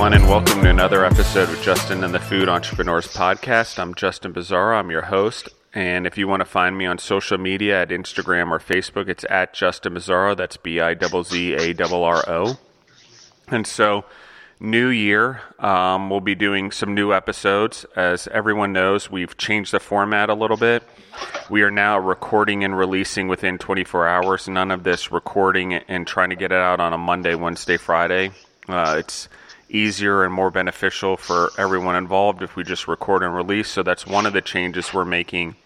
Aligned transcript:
everyone, 0.00 0.18
and 0.18 0.30
welcome 0.30 0.62
to 0.62 0.70
another 0.70 1.04
episode 1.04 1.50
of 1.50 1.60
Justin 1.60 2.02
and 2.04 2.14
the 2.14 2.18
Food 2.18 2.48
Entrepreneurs 2.48 3.06
Podcast. 3.08 3.78
I'm 3.78 3.94
Justin 3.94 4.32
Bizzarro, 4.32 4.78
I'm 4.78 4.90
your 4.90 5.02
host. 5.02 5.50
And 5.74 6.06
if 6.06 6.16
you 6.16 6.26
want 6.26 6.40
to 6.40 6.46
find 6.46 6.78
me 6.78 6.86
on 6.86 6.96
social 6.96 7.36
media 7.36 7.82
at 7.82 7.90
Instagram 7.90 8.50
or 8.50 8.58
Facebook, 8.58 9.10
it's 9.10 9.26
at 9.28 9.52
Justin 9.52 9.92
Bizzarro. 9.92 10.34
That's 10.34 10.56
B 10.56 10.80
I 10.80 10.94
Z 10.94 11.22
Z 11.24 11.54
A 11.54 11.84
R 11.84 12.02
R 12.02 12.24
O. 12.30 12.58
And 13.48 13.66
so, 13.66 14.06
new 14.58 14.88
year, 14.88 15.42
um, 15.58 16.08
we'll 16.08 16.20
be 16.20 16.34
doing 16.34 16.70
some 16.70 16.94
new 16.94 17.12
episodes. 17.12 17.84
As 17.94 18.26
everyone 18.28 18.72
knows, 18.72 19.10
we've 19.10 19.36
changed 19.36 19.72
the 19.72 19.80
format 19.80 20.30
a 20.30 20.34
little 20.34 20.56
bit. 20.56 20.82
We 21.50 21.60
are 21.60 21.70
now 21.70 21.98
recording 21.98 22.64
and 22.64 22.74
releasing 22.74 23.28
within 23.28 23.58
24 23.58 24.08
hours. 24.08 24.48
None 24.48 24.70
of 24.70 24.82
this 24.82 25.12
recording 25.12 25.74
and 25.74 26.06
trying 26.06 26.30
to 26.30 26.36
get 26.36 26.52
it 26.52 26.58
out 26.58 26.80
on 26.80 26.94
a 26.94 26.98
Monday, 26.98 27.34
Wednesday, 27.34 27.76
Friday. 27.76 28.30
Uh, 28.66 28.96
it's 28.98 29.28
easier 29.70 30.24
and 30.24 30.34
more 30.34 30.50
beneficial 30.50 31.16
for 31.16 31.50
everyone 31.56 31.96
involved 31.96 32.42
if 32.42 32.56
we 32.56 32.64
just 32.64 32.88
record 32.88 33.22
and 33.22 33.34
release. 33.34 33.68
So 33.68 33.82
that's 33.82 34.06
one 34.06 34.26
of 34.26 34.32
the 34.32 34.42
changes 34.42 34.92
we're 34.92 35.04
making 35.04 35.56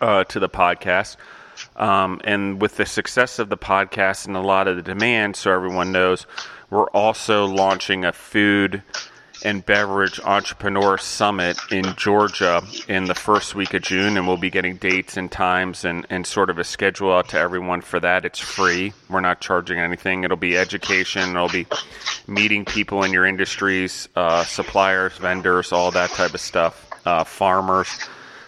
uh, 0.00 0.24
to 0.24 0.40
the 0.40 0.48
podcast. 0.48 1.16
Um, 1.76 2.20
and 2.24 2.62
with 2.62 2.76
the 2.76 2.86
success 2.86 3.38
of 3.38 3.48
the 3.48 3.56
podcast 3.56 4.26
and 4.26 4.36
a 4.36 4.40
lot 4.40 4.68
of 4.68 4.76
the 4.76 4.82
demand, 4.82 5.36
so 5.36 5.52
everyone 5.52 5.92
knows, 5.92 6.26
we're 6.70 6.88
also 6.90 7.46
launching 7.46 8.04
a 8.04 8.12
food 8.12 8.82
and 9.44 9.64
Beverage 9.64 10.20
Entrepreneur 10.20 10.98
Summit 10.98 11.58
in 11.70 11.84
Georgia 11.96 12.62
in 12.88 13.04
the 13.04 13.14
first 13.14 13.54
week 13.54 13.74
of 13.74 13.82
June, 13.82 14.16
and 14.16 14.26
we'll 14.26 14.36
be 14.36 14.50
getting 14.50 14.76
dates 14.76 15.16
and 15.16 15.30
times 15.30 15.84
and, 15.84 16.06
and 16.10 16.26
sort 16.26 16.50
of 16.50 16.58
a 16.58 16.64
schedule 16.64 17.12
out 17.12 17.28
to 17.30 17.38
everyone 17.38 17.80
for 17.80 18.00
that. 18.00 18.24
It's 18.24 18.38
free. 18.38 18.92
We're 19.08 19.20
not 19.20 19.40
charging 19.40 19.78
anything. 19.78 20.24
It'll 20.24 20.36
be 20.36 20.56
education. 20.56 21.30
It'll 21.30 21.48
be 21.48 21.66
meeting 22.26 22.64
people 22.64 23.02
in 23.04 23.12
your 23.12 23.26
industries, 23.26 24.08
uh, 24.16 24.44
suppliers, 24.44 25.16
vendors, 25.18 25.72
all 25.72 25.90
that 25.92 26.10
type 26.10 26.34
of 26.34 26.40
stuff, 26.40 26.88
uh, 27.06 27.24
farmers. 27.24 27.88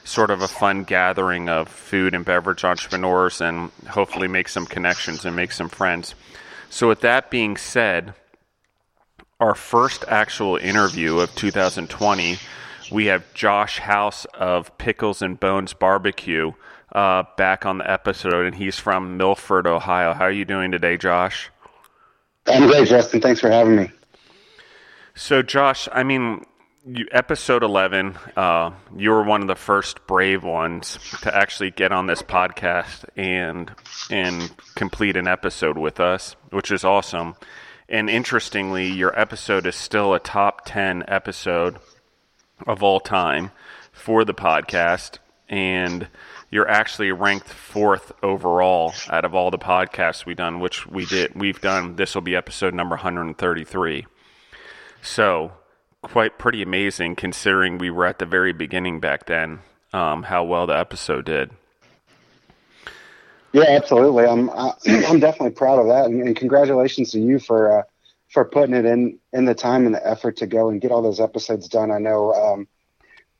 Sort 0.05 0.31
of 0.31 0.41
a 0.41 0.49
fun 0.49 0.85
gathering 0.85 1.49
of 1.49 1.69
food 1.69 2.15
and 2.15 2.25
beverage 2.25 2.65
entrepreneurs, 2.65 3.41
and 3.41 3.71
hopefully 3.89 4.29
make 4.29 4.49
some 4.49 4.67
connections 4.67 5.25
and 5.25 5.37
make 5.37 5.53
some 5.53 5.69
friends. 5.69 6.15
So, 6.69 6.89
with 6.89 7.01
that 7.03 7.31
being 7.31 7.57
said, 7.57 8.15
our 9.41 9.55
first 9.55 10.05
actual 10.07 10.57
interview 10.57 11.19
of 11.19 11.35
2020, 11.35 12.39
we 12.93 13.07
have 13.07 13.33
Josh 13.33 13.79
House 13.79 14.27
of 14.35 14.77
Pickles 14.77 15.23
and 15.23 15.41
Bones 15.41 15.73
Barbecue 15.73 16.53
uh, 16.93 17.25
back 17.37 17.65
on 17.65 17.79
the 17.79 17.91
episode, 17.91 18.47
and 18.47 18.55
he's 18.55 18.79
from 18.79 19.17
Milford, 19.17 19.67
Ohio. 19.67 20.13
How 20.13 20.25
are 20.25 20.31
you 20.31 20.45
doing 20.45 20.71
today, 20.71 20.97
Josh? 20.99 21.51
I'm 22.47 22.67
great, 22.67 22.89
Justin. 22.89 23.21
Thanks 23.21 23.41
for 23.41 23.51
having 23.51 23.77
me. 23.77 23.91
So, 25.15 25.43
Josh, 25.43 25.89
I 25.93 26.03
mean, 26.03 26.45
you, 26.87 27.07
episode 27.13 27.63
11, 27.63 28.19
uh, 28.37 28.73
you 28.97 29.11
were 29.11 29.23
one 29.23 29.41
of 29.41 29.49
the 29.49 29.55
first 29.55 30.07
brave 30.07 30.45
ones 30.45 30.99
to 31.23 31.35
actually 31.35 31.71
get 31.71 31.93
on 31.93 32.07
this 32.07 32.23
podcast 32.23 33.05
and 33.17 33.71
and 34.11 34.51
complete 34.75 35.17
an 35.17 35.29
episode 35.29 35.79
with 35.79 36.01
us, 36.01 36.37
which 36.51 36.71
is 36.71 36.85
awesome. 36.85 37.37
And 37.91 38.09
interestingly, 38.09 38.87
your 38.87 39.19
episode 39.19 39.67
is 39.67 39.75
still 39.75 40.15
a 40.15 40.21
top 40.21 40.65
10 40.65 41.05
episode 41.09 41.77
of 42.65 42.85
all 42.85 43.01
time 43.01 43.51
for 43.91 44.25
the 44.25 44.33
podcast. 44.33 45.19
And 45.49 46.07
you're 46.51 46.69
actually 46.69 47.11
ranked 47.11 47.49
fourth 47.49 48.13
overall 48.23 48.95
out 49.09 49.25
of 49.25 49.35
all 49.35 49.51
the 49.51 49.59
podcasts 49.59 50.25
we've 50.25 50.37
done, 50.37 50.61
which 50.61 50.87
we 50.87 51.05
did. 51.05 51.35
We've 51.35 51.61
done. 51.61 51.97
This 51.97 52.15
will 52.15 52.23
be 52.23 52.37
episode 52.37 52.75
number 52.75 52.95
133. 52.95 54.07
So, 55.03 55.53
quite 56.03 56.39
pretty 56.39 56.63
amazing 56.63 57.17
considering 57.17 57.79
we 57.79 57.91
were 57.91 58.07
at 58.07 58.21
the 58.21 58.27
very 58.27 58.53
beginning 58.53 59.01
back 59.01 59.27
then. 59.27 59.61
Um, 59.93 60.23
how 60.23 60.45
well 60.45 60.69
the 60.69 60.79
episode 60.79 61.25
did. 61.25 61.51
Yeah, 63.53 63.65
absolutely. 63.69 64.25
I'm 64.25 64.49
uh, 64.51 64.73
I'm 64.87 65.21
definitely 65.21 65.51
proud 65.51 65.79
of 65.79 65.87
that, 65.89 66.07
and, 66.07 66.23
and 66.23 66.37
congratulations 66.37 67.13
to 67.13 67.21
you 67.21 67.39
for 67.39 67.81
uh, 67.81 67.83
for 68.29 68.45
putting 68.45 68.75
it 68.75 68.85
in 68.85 69.19
in 69.33 69.45
the 69.45 69.55
time 69.55 69.87
and 69.87 69.95
the 69.95 70.07
effort 70.07 70.37
to 70.39 70.47
go 70.47 70.69
and 70.69 70.81
get 70.81 70.91
all 70.91 71.03
those 71.03 71.21
episodes 71.21 71.69
done. 71.69 71.91
I 71.91 71.99
know 71.99 72.33
um, 72.33 72.69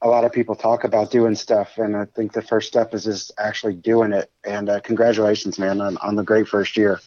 a 0.03 0.09
lot 0.09 0.25
of 0.25 0.33
people 0.33 0.55
talk 0.55 0.85
about 0.85 1.11
doing 1.11 1.35
stuff, 1.35 1.79
and 1.79 1.97
I 1.97 2.07
think 2.07 2.33
the 2.33 2.43
first 2.43 2.69
step 2.69 2.95
is 2.95 3.05
just 3.05 3.33
actually 3.39 3.75
doing 3.75 4.13
it. 4.13 4.31
And 4.45 4.69
uh, 4.69 4.81
congratulations, 4.81 5.59
man, 5.59 5.81
on, 5.81 5.97
on 5.99 6.17
the 6.17 6.25
great 6.25 6.49
first 6.49 6.77
year. 6.77 7.01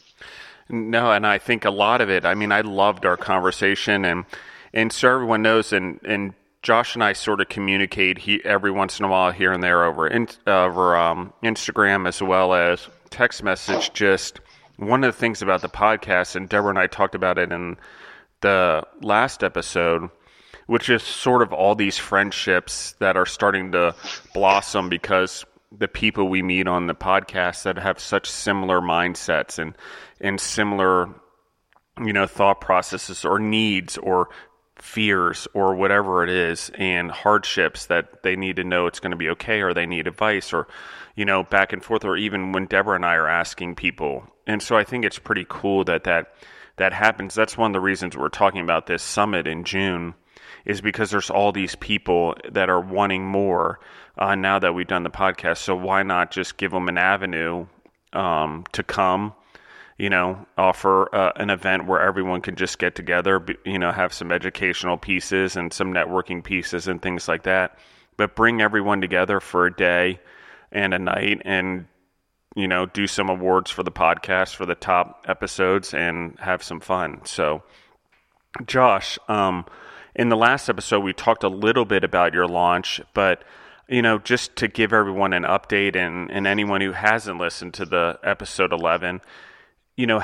No, 0.68 1.10
and 1.12 1.26
I 1.26 1.38
think 1.38 1.64
a 1.64 1.70
lot 1.70 2.00
of 2.00 2.08
it. 2.08 2.24
I 2.24 2.34
mean, 2.34 2.52
I 2.52 2.62
loved 2.62 3.04
our 3.04 3.16
conversation, 3.16 4.04
and 4.04 4.24
and 4.72 4.92
so 4.92 5.12
everyone 5.12 5.42
knows, 5.42 5.72
and 5.72 6.00
and 6.04 6.34
Josh 6.62 6.94
and 6.94 7.04
I 7.04 7.12
sort 7.12 7.42
of 7.42 7.50
communicate 7.50 8.18
he, 8.18 8.42
every 8.44 8.70
once 8.70 8.98
in 8.98 9.04
a 9.04 9.08
while 9.08 9.30
here 9.32 9.52
and 9.52 9.62
there 9.62 9.84
over 9.84 10.08
in, 10.08 10.26
over 10.46 10.96
um, 10.96 11.34
Instagram 11.42 12.08
as 12.08 12.22
well 12.22 12.54
as 12.54 12.88
text 13.14 13.44
message. 13.44 13.92
Just 13.92 14.40
one 14.76 15.04
of 15.04 15.14
the 15.14 15.18
things 15.18 15.40
about 15.40 15.62
the 15.62 15.68
podcast, 15.68 16.34
and 16.34 16.48
Deborah 16.48 16.70
and 16.70 16.78
I 16.78 16.88
talked 16.88 17.14
about 17.14 17.38
it 17.38 17.52
in 17.52 17.76
the 18.40 18.84
last 19.02 19.44
episode, 19.44 20.10
which 20.66 20.90
is 20.90 21.02
sort 21.02 21.40
of 21.40 21.52
all 21.52 21.76
these 21.76 21.96
friendships 21.96 22.94
that 22.98 23.16
are 23.16 23.24
starting 23.24 23.70
to 23.72 23.94
blossom 24.34 24.88
because 24.88 25.44
the 25.70 25.86
people 25.86 26.28
we 26.28 26.42
meet 26.42 26.66
on 26.66 26.88
the 26.88 26.94
podcast 26.94 27.62
that 27.62 27.78
have 27.78 28.00
such 28.00 28.28
similar 28.28 28.80
mindsets 28.80 29.58
and 29.58 29.76
and 30.20 30.40
similar 30.40 31.08
you 32.04 32.12
know 32.12 32.26
thought 32.26 32.60
processes 32.60 33.24
or 33.24 33.40
needs 33.40 33.98
or 33.98 34.28
fears 34.76 35.48
or 35.52 35.74
whatever 35.74 36.22
it 36.22 36.30
is 36.30 36.70
and 36.74 37.10
hardships 37.10 37.86
that 37.86 38.22
they 38.22 38.36
need 38.36 38.54
to 38.56 38.62
know 38.64 38.86
it's 38.86 39.00
going 39.00 39.10
to 39.10 39.16
be 39.16 39.28
okay 39.28 39.62
or 39.62 39.74
they 39.74 39.86
need 39.86 40.06
advice 40.06 40.52
or 40.52 40.68
you 41.14 41.24
know 41.24 41.42
back 41.44 41.72
and 41.72 41.82
forth 41.82 42.04
or 42.04 42.16
even 42.16 42.52
when 42.52 42.66
Deborah 42.66 42.96
and 42.96 43.04
I 43.04 43.14
are 43.14 43.28
asking 43.28 43.76
people. 43.76 44.24
And 44.46 44.62
so 44.62 44.76
I 44.76 44.84
think 44.84 45.04
it's 45.04 45.18
pretty 45.18 45.46
cool 45.48 45.84
that 45.84 46.04
that 46.04 46.34
that 46.76 46.92
happens. 46.92 47.34
That's 47.34 47.56
one 47.56 47.70
of 47.70 47.72
the 47.72 47.80
reasons 47.80 48.16
we're 48.16 48.28
talking 48.28 48.60
about 48.60 48.86
this 48.86 49.02
summit 49.02 49.46
in 49.46 49.64
June 49.64 50.14
is 50.64 50.80
because 50.80 51.10
there's 51.10 51.30
all 51.30 51.52
these 51.52 51.76
people 51.76 52.34
that 52.50 52.68
are 52.68 52.80
wanting 52.80 53.24
more 53.26 53.78
uh, 54.18 54.34
now 54.34 54.58
that 54.58 54.74
we've 54.74 54.86
done 54.86 55.02
the 55.02 55.10
podcast. 55.10 55.58
So 55.58 55.76
why 55.76 56.02
not 56.02 56.30
just 56.30 56.56
give 56.56 56.72
them 56.72 56.88
an 56.88 56.98
avenue 56.98 57.66
um, 58.12 58.64
to 58.72 58.82
come 58.82 59.34
you 59.98 60.10
know, 60.10 60.44
offer 60.58 61.14
uh, 61.14 61.32
an 61.36 61.50
event 61.50 61.86
where 61.86 62.00
everyone 62.00 62.40
can 62.40 62.56
just 62.56 62.78
get 62.78 62.94
together, 62.94 63.44
you 63.64 63.78
know, 63.78 63.92
have 63.92 64.12
some 64.12 64.32
educational 64.32 64.96
pieces 64.96 65.56
and 65.56 65.72
some 65.72 65.92
networking 65.92 66.42
pieces 66.42 66.88
and 66.88 67.00
things 67.00 67.28
like 67.28 67.44
that. 67.44 67.78
But 68.16 68.34
bring 68.34 68.60
everyone 68.60 69.00
together 69.00 69.40
for 69.40 69.66
a 69.66 69.74
day 69.74 70.20
and 70.74 70.92
a 70.92 70.98
night 70.98 71.40
and, 71.44 71.86
you 72.54 72.68
know, 72.68 72.86
do 72.86 73.06
some 73.06 73.30
awards 73.30 73.70
for 73.70 73.82
the 73.82 73.92
podcast 73.92 74.54
for 74.54 74.66
the 74.66 74.74
top 74.74 75.24
episodes 75.26 75.94
and 75.94 76.38
have 76.40 76.62
some 76.62 76.80
fun. 76.80 77.20
So, 77.24 77.62
Josh, 78.66 79.18
um, 79.28 79.64
in 80.14 80.28
the 80.28 80.36
last 80.36 80.68
episode, 80.68 81.00
we 81.00 81.12
talked 81.12 81.44
a 81.44 81.48
little 81.48 81.84
bit 81.84 82.04
about 82.04 82.34
your 82.34 82.46
launch, 82.46 83.00
but 83.14 83.42
you 83.88 84.00
know, 84.00 84.18
just 84.18 84.56
to 84.56 84.68
give 84.68 84.92
everyone 84.92 85.32
an 85.32 85.42
update 85.42 85.94
and, 85.94 86.30
and 86.30 86.46
anyone 86.46 86.80
who 86.80 86.92
hasn't 86.92 87.38
listened 87.38 87.74
to 87.74 87.84
the 87.84 88.18
episode 88.22 88.72
11, 88.72 89.20
you 89.96 90.06
know, 90.06 90.22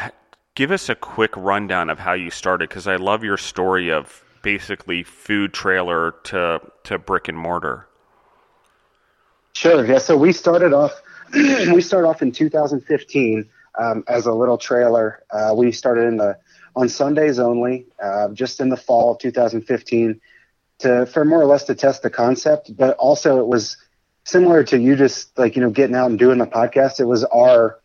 give 0.54 0.70
us 0.70 0.88
a 0.88 0.94
quick 0.94 1.36
rundown 1.36 1.90
of 1.90 1.98
how 1.98 2.14
you 2.14 2.30
started 2.30 2.68
because 2.68 2.86
I 2.86 2.96
love 2.96 3.22
your 3.22 3.36
story 3.36 3.90
of 3.90 4.24
basically 4.42 5.02
food 5.02 5.53
trailer 5.53 6.14
to 6.24 6.60
to 6.84 6.98
brick 6.98 7.28
and 7.28 7.38
mortar. 7.38 7.86
Sure. 9.60 9.84
Yeah. 9.84 9.98
So 9.98 10.16
we 10.16 10.33
started 10.33 10.72
off. 10.72 11.03
we 11.34 11.83
started 11.83 12.09
off 12.09 12.22
in 12.22 12.33
2015 12.33 13.47
um, 13.78 14.03
as 14.09 14.24
a 14.24 14.33
little 14.33 14.57
trailer. 14.57 15.22
Uh, 15.30 15.53
we 15.54 15.71
started 15.71 16.07
in 16.07 16.16
the 16.16 16.39
on 16.74 16.89
Sundays 16.89 17.39
only, 17.39 17.84
uh, 18.03 18.30
just 18.30 18.60
in 18.60 18.71
the 18.71 18.77
fall 18.78 19.12
of 19.12 19.18
2015, 19.18 20.18
to 20.78 21.04
for 21.04 21.27
more 21.27 21.42
or 21.42 21.45
less 21.45 21.65
to 21.65 21.74
test 21.74 22.03
the 22.03 22.09
concept. 22.09 22.74
But 22.74 22.97
also, 22.97 23.39
it 23.39 23.48
was 23.48 23.77
similar 24.24 24.65
to 24.65 24.78
you 24.78 24.97
just 24.97 25.39
like 25.39 25.57
you 25.57 25.60
know 25.60 25.68
getting 25.68 25.95
out 25.95 26.09
and 26.09 26.18
doing 26.18 26.39
the 26.39 26.47
podcast. 26.47 26.98
It 26.98 27.04
was 27.04 27.24
our 27.24 27.78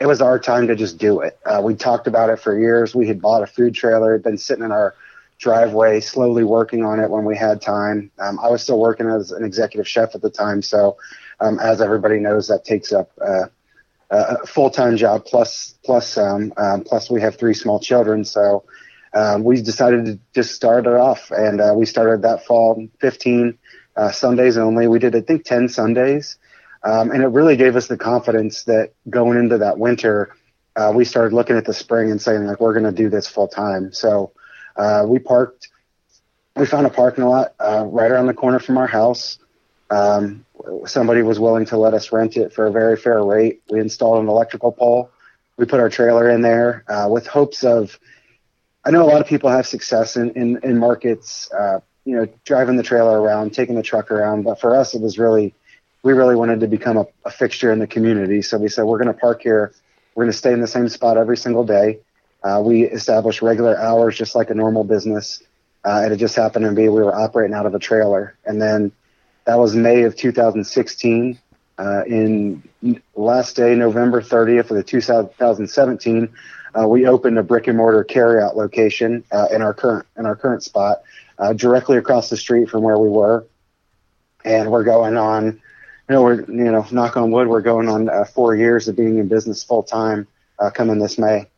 it 0.00 0.06
was 0.06 0.20
our 0.20 0.40
time 0.40 0.66
to 0.66 0.74
just 0.74 0.98
do 0.98 1.20
it. 1.20 1.38
Uh, 1.46 1.60
we 1.62 1.76
talked 1.76 2.08
about 2.08 2.28
it 2.28 2.40
for 2.40 2.58
years. 2.58 2.92
We 2.92 3.06
had 3.06 3.22
bought 3.22 3.44
a 3.44 3.46
food 3.46 3.76
trailer, 3.76 4.14
had 4.14 4.24
been 4.24 4.36
sitting 4.36 4.64
in 4.64 4.72
our 4.72 4.96
driveway, 5.38 6.00
slowly 6.00 6.44
working 6.44 6.84
on 6.84 7.00
it 7.00 7.10
when 7.10 7.24
we 7.24 7.36
had 7.36 7.60
time. 7.60 8.10
Um, 8.18 8.38
I 8.38 8.48
was 8.48 8.62
still 8.62 8.78
working 8.78 9.06
as 9.08 9.32
an 9.32 9.44
executive 9.44 9.88
chef 9.88 10.14
at 10.14 10.22
the 10.22 10.30
time, 10.30 10.62
so 10.62 10.96
um, 11.40 11.58
as 11.58 11.80
everybody 11.80 12.18
knows, 12.18 12.48
that 12.48 12.64
takes 12.64 12.92
up 12.92 13.10
uh, 13.20 13.46
a 14.10 14.46
full 14.46 14.70
time 14.70 14.96
job 14.96 15.24
plus 15.24 15.74
plus 15.84 16.16
um, 16.16 16.52
um, 16.56 16.84
plus 16.84 17.10
we 17.10 17.20
have 17.20 17.36
three 17.36 17.54
small 17.54 17.80
children, 17.80 18.24
so. 18.24 18.64
Um, 19.16 19.44
we 19.44 19.62
decided 19.62 20.06
to 20.06 20.18
just 20.34 20.56
start 20.56 20.88
it 20.88 20.92
off, 20.92 21.30
and 21.30 21.60
uh, 21.60 21.72
we 21.76 21.86
started 21.86 22.22
that 22.22 22.44
fall 22.44 22.84
15 22.98 23.56
uh, 23.96 24.10
Sundays 24.10 24.56
only. 24.56 24.88
We 24.88 24.98
did, 24.98 25.14
I 25.14 25.20
think, 25.20 25.44
10 25.44 25.68
Sundays, 25.68 26.36
um, 26.82 27.12
and 27.12 27.22
it 27.22 27.28
really 27.28 27.56
gave 27.56 27.76
us 27.76 27.86
the 27.86 27.96
confidence 27.96 28.64
that 28.64 28.92
going 29.08 29.38
into 29.38 29.58
that 29.58 29.78
winter, 29.78 30.34
uh, 30.76 30.92
we 30.94 31.04
started 31.04 31.32
looking 31.32 31.56
at 31.56 31.64
the 31.64 31.72
spring 31.72 32.10
and 32.10 32.20
saying 32.20 32.44
like 32.44 32.60
we're 32.60 32.72
going 32.72 32.84
to 32.84 32.92
do 32.92 33.08
this 33.08 33.26
full 33.26 33.48
time. 33.48 33.92
So 33.92 34.32
uh, 34.76 35.04
we 35.06 35.18
parked 35.18 35.68
we 36.56 36.66
found 36.66 36.86
a 36.86 36.90
parking 36.90 37.24
lot 37.24 37.54
uh, 37.58 37.84
right 37.86 38.10
around 38.10 38.26
the 38.26 38.34
corner 38.34 38.58
from 38.58 38.78
our 38.78 38.86
house. 38.86 39.38
Um, 39.90 40.44
somebody 40.86 41.22
was 41.22 41.38
willing 41.38 41.66
to 41.66 41.76
let 41.76 41.94
us 41.94 42.12
rent 42.12 42.36
it 42.36 42.52
for 42.52 42.66
a 42.66 42.72
very 42.72 42.96
fair 42.96 43.22
rate. 43.22 43.62
We 43.70 43.80
installed 43.80 44.22
an 44.22 44.28
electrical 44.28 44.72
pole. 44.72 45.10
We 45.56 45.66
put 45.66 45.80
our 45.80 45.88
trailer 45.88 46.30
in 46.30 46.42
there 46.42 46.84
uh, 46.88 47.08
with 47.10 47.26
hopes 47.26 47.64
of. 47.64 47.98
I 48.84 48.90
know 48.90 49.02
a 49.02 49.08
lot 49.08 49.20
of 49.20 49.26
people 49.26 49.50
have 49.50 49.66
success 49.66 50.16
in 50.16 50.30
in, 50.30 50.60
in 50.62 50.78
markets, 50.78 51.50
uh, 51.52 51.80
you 52.04 52.16
know, 52.16 52.28
driving 52.44 52.76
the 52.76 52.82
trailer 52.82 53.20
around, 53.20 53.52
taking 53.52 53.76
the 53.76 53.82
truck 53.82 54.10
around. 54.10 54.42
But 54.42 54.60
for 54.60 54.76
us, 54.76 54.94
it 54.94 55.00
was 55.00 55.18
really, 55.18 55.54
we 56.02 56.12
really 56.12 56.36
wanted 56.36 56.60
to 56.60 56.66
become 56.66 56.98
a, 56.98 57.06
a 57.24 57.30
fixture 57.30 57.72
in 57.72 57.78
the 57.78 57.86
community. 57.86 58.42
So 58.42 58.58
we 58.58 58.68
said 58.68 58.84
we're 58.84 58.98
going 58.98 59.12
to 59.12 59.18
park 59.18 59.42
here. 59.42 59.74
We're 60.14 60.24
going 60.24 60.32
to 60.32 60.38
stay 60.38 60.52
in 60.52 60.60
the 60.60 60.66
same 60.66 60.88
spot 60.88 61.16
every 61.16 61.36
single 61.36 61.64
day. 61.64 62.00
Uh, 62.44 62.60
we 62.62 62.84
established 62.84 63.40
regular 63.40 63.76
hours, 63.78 64.16
just 64.16 64.34
like 64.34 64.50
a 64.50 64.54
normal 64.54 64.84
business. 64.84 65.42
Uh, 65.84 66.02
and 66.04 66.12
it 66.12 66.16
just 66.16 66.36
happened 66.36 66.64
to 66.66 66.72
be 66.72 66.88
we 66.88 67.02
were 67.02 67.14
operating 67.14 67.54
out 67.54 67.66
of 67.66 67.74
a 67.74 67.78
trailer. 67.78 68.36
And 68.44 68.60
then 68.60 68.92
that 69.46 69.58
was 69.58 69.74
May 69.74 70.02
of 70.02 70.14
2016. 70.14 71.38
Uh, 71.76 72.04
in 72.06 72.62
last 73.14 73.56
day, 73.56 73.74
November 73.74 74.22
30th 74.22 74.70
of 74.70 74.76
the 74.76 74.82
2017, 74.82 76.28
uh, 76.78 76.86
we 76.86 77.06
opened 77.06 77.38
a 77.38 77.42
brick 77.42 77.66
and 77.66 77.76
mortar 77.76 78.04
carryout 78.04 78.54
location 78.54 79.24
uh, 79.32 79.48
in 79.50 79.60
our 79.60 79.74
current 79.74 80.06
in 80.16 80.26
our 80.26 80.36
current 80.36 80.62
spot, 80.62 81.02
uh, 81.38 81.52
directly 81.52 81.96
across 81.96 82.30
the 82.30 82.36
street 82.36 82.68
from 82.68 82.82
where 82.82 82.98
we 82.98 83.08
were. 83.08 83.44
And 84.44 84.70
we're 84.70 84.84
going 84.84 85.16
on, 85.16 85.46
you 85.46 85.60
know, 86.08 86.22
we're 86.22 86.42
you 86.42 86.70
know, 86.70 86.86
knock 86.92 87.16
on 87.16 87.30
wood, 87.30 87.48
we're 87.48 87.60
going 87.60 87.88
on 87.88 88.08
four 88.26 88.54
years 88.54 88.86
of 88.86 88.96
being 88.96 89.18
in 89.18 89.26
business 89.26 89.64
full 89.64 89.82
time 89.82 90.28
coming 90.74 90.98
this 90.98 91.18
May. 91.18 91.48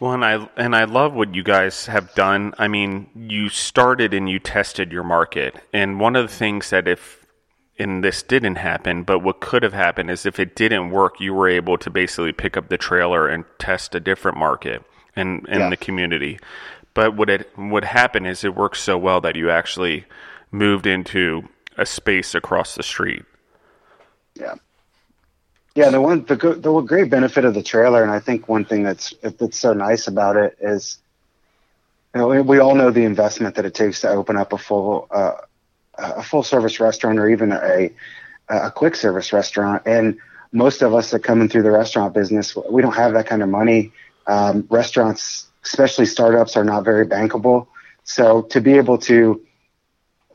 Well, 0.00 0.12
and 0.12 0.24
I 0.24 0.48
and 0.56 0.74
I 0.74 0.84
love 0.84 1.14
what 1.14 1.34
you 1.34 1.42
guys 1.42 1.86
have 1.86 2.14
done. 2.14 2.54
I 2.58 2.68
mean, 2.68 3.08
you 3.14 3.48
started 3.48 4.12
and 4.12 4.28
you 4.28 4.38
tested 4.38 4.92
your 4.92 5.04
market, 5.04 5.56
and 5.72 6.00
one 6.00 6.16
of 6.16 6.28
the 6.28 6.34
things 6.34 6.70
that 6.70 6.88
if 6.88 7.24
and 7.78 8.04
this 8.04 8.22
didn't 8.22 8.56
happen, 8.56 9.02
but 9.02 9.20
what 9.20 9.40
could 9.40 9.62
have 9.62 9.72
happened 9.72 10.10
is 10.10 10.26
if 10.26 10.38
it 10.38 10.54
didn't 10.54 10.90
work, 10.90 11.20
you 11.20 11.34
were 11.34 11.48
able 11.48 11.76
to 11.78 11.90
basically 11.90 12.32
pick 12.32 12.56
up 12.56 12.68
the 12.68 12.78
trailer 12.78 13.28
and 13.28 13.44
test 13.58 13.94
a 13.94 14.00
different 14.00 14.36
market 14.36 14.82
in 15.16 15.44
in 15.48 15.60
yeah. 15.60 15.70
the 15.70 15.76
community. 15.76 16.38
But 16.94 17.16
what 17.16 17.30
it 17.30 17.48
what 17.56 17.84
happened 17.84 18.26
is 18.26 18.44
it 18.44 18.54
worked 18.54 18.78
so 18.78 18.98
well 18.98 19.20
that 19.20 19.36
you 19.36 19.50
actually 19.50 20.06
moved 20.50 20.86
into 20.86 21.48
a 21.76 21.86
space 21.86 22.34
across 22.34 22.74
the 22.74 22.82
street. 22.82 23.24
Yeah. 24.34 24.54
Yeah, 25.74 25.90
the 25.90 26.00
one 26.00 26.24
the 26.24 26.36
the 26.36 26.80
great 26.82 27.10
benefit 27.10 27.44
of 27.44 27.54
the 27.54 27.62
trailer, 27.62 28.02
and 28.02 28.10
I 28.12 28.20
think 28.20 28.48
one 28.48 28.64
thing 28.64 28.84
that's 28.84 29.12
that's 29.22 29.58
so 29.58 29.72
nice 29.72 30.06
about 30.06 30.36
it 30.36 30.56
is, 30.60 30.98
you 32.14 32.20
know, 32.20 32.42
we 32.42 32.60
all 32.60 32.76
know 32.76 32.90
the 32.92 33.04
investment 33.04 33.56
that 33.56 33.64
it 33.64 33.74
takes 33.74 34.00
to 34.02 34.08
open 34.08 34.36
up 34.36 34.52
a 34.52 34.58
full 34.58 35.08
uh, 35.10 35.32
a 35.98 36.22
full 36.22 36.44
service 36.44 36.78
restaurant 36.78 37.18
or 37.18 37.28
even 37.28 37.50
a 37.50 37.90
a 38.48 38.70
quick 38.70 38.94
service 38.94 39.32
restaurant. 39.32 39.82
And 39.86 40.18
most 40.52 40.82
of 40.82 40.94
us 40.94 41.10
that 41.10 41.20
come 41.20 41.40
in 41.40 41.48
through 41.48 41.64
the 41.64 41.72
restaurant 41.72 42.14
business, 42.14 42.54
we 42.54 42.80
don't 42.80 42.94
have 42.94 43.14
that 43.14 43.26
kind 43.26 43.42
of 43.42 43.48
money. 43.48 43.92
Um, 44.28 44.66
restaurants, 44.70 45.48
especially 45.64 46.06
startups, 46.06 46.56
are 46.56 46.64
not 46.64 46.84
very 46.84 47.06
bankable. 47.06 47.66
So 48.04 48.42
to 48.42 48.60
be 48.60 48.74
able 48.74 48.98
to 48.98 49.44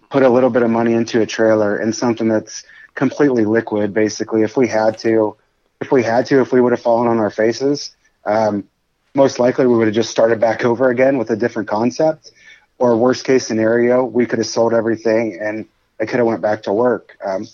put 0.10 0.24
a 0.24 0.30
little 0.30 0.50
bit 0.50 0.64
of 0.64 0.70
money 0.70 0.94
into 0.94 1.22
a 1.22 1.26
trailer 1.26 1.78
and 1.78 1.96
something 1.96 2.28
that's 2.28 2.66
completely 3.00 3.46
liquid. 3.46 3.94
Basically, 3.94 4.44
if 4.44 4.58
we 4.58 4.68
had 4.68 4.98
to, 5.00 5.38
if 5.80 5.90
we 5.90 6.04
had 6.04 6.26
to, 6.28 6.42
if 6.42 6.52
we 6.52 6.60
would 6.60 6.74
have 6.74 6.82
fallen 6.82 7.08
on 7.08 7.18
our 7.18 7.30
faces, 7.32 7.96
um, 8.26 8.68
most 9.16 9.40
likely 9.40 9.66
we 9.66 9.76
would 9.78 9.88
have 9.88 9.96
just 9.96 10.12
started 10.12 10.40
back 10.40 10.66
over 10.66 10.90
again 10.90 11.18
with 11.18 11.30
a 11.32 11.36
different 11.38 11.70
concept. 11.70 12.32
Or 12.78 12.96
worst 12.98 13.26
case 13.26 13.48
scenario, 13.48 14.04
we 14.04 14.26
could 14.26 14.40
have 14.40 14.48
sold 14.48 14.74
everything 14.74 15.40
and 15.42 15.66
I 16.00 16.06
could 16.06 16.18
have 16.18 16.28
went 16.28 16.42
back 16.42 16.64
to 16.64 16.74
work. 16.74 17.18
Um, 17.26 17.48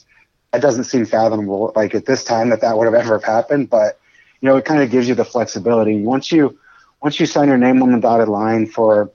that 0.52 0.62
doesn't 0.62 0.86
seem 0.86 1.06
fathomable, 1.06 1.72
like 1.76 1.94
at 1.94 2.06
this 2.06 2.24
time, 2.24 2.50
that 2.50 2.62
that 2.62 2.78
would 2.78 2.86
have 2.86 2.94
ever 2.96 3.20
happened. 3.20 3.70
But 3.70 4.00
you 4.42 4.50
know, 4.50 4.58
it 4.58 4.66
kind 4.66 4.82
of 4.82 4.90
gives 4.90 5.08
you 5.08 5.16
the 5.16 5.26
flexibility. 5.26 6.02
Once 6.02 6.32
you 6.32 6.58
once 7.02 7.20
you 7.20 7.26
sign 7.28 7.50
your 7.50 7.58
name 7.58 7.84
on 7.84 7.92
the 7.92 8.00
dotted 8.00 8.30
line 8.30 8.66
for 8.66 9.12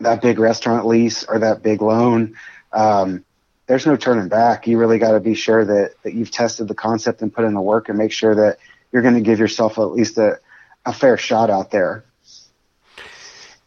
that 0.00 0.22
big 0.22 0.38
restaurant 0.38 0.86
lease 0.86 1.24
or 1.24 1.38
that 1.38 1.62
big 1.62 1.82
loan, 1.82 2.34
um, 2.72 3.24
there's 3.66 3.86
no 3.86 3.96
turning 3.96 4.28
back. 4.28 4.66
You 4.66 4.78
really 4.78 4.98
got 4.98 5.12
to 5.12 5.20
be 5.20 5.34
sure 5.34 5.64
that, 5.64 5.94
that 6.02 6.14
you've 6.14 6.30
tested 6.30 6.68
the 6.68 6.74
concept 6.74 7.22
and 7.22 7.32
put 7.32 7.44
in 7.44 7.54
the 7.54 7.60
work 7.60 7.88
and 7.88 7.98
make 7.98 8.12
sure 8.12 8.34
that 8.34 8.58
you're 8.92 9.02
going 9.02 9.14
to 9.14 9.20
give 9.20 9.38
yourself 9.38 9.78
at 9.78 9.90
least 9.92 10.18
a, 10.18 10.38
a 10.84 10.92
fair 10.92 11.16
shot 11.16 11.50
out 11.50 11.70
there. 11.70 12.04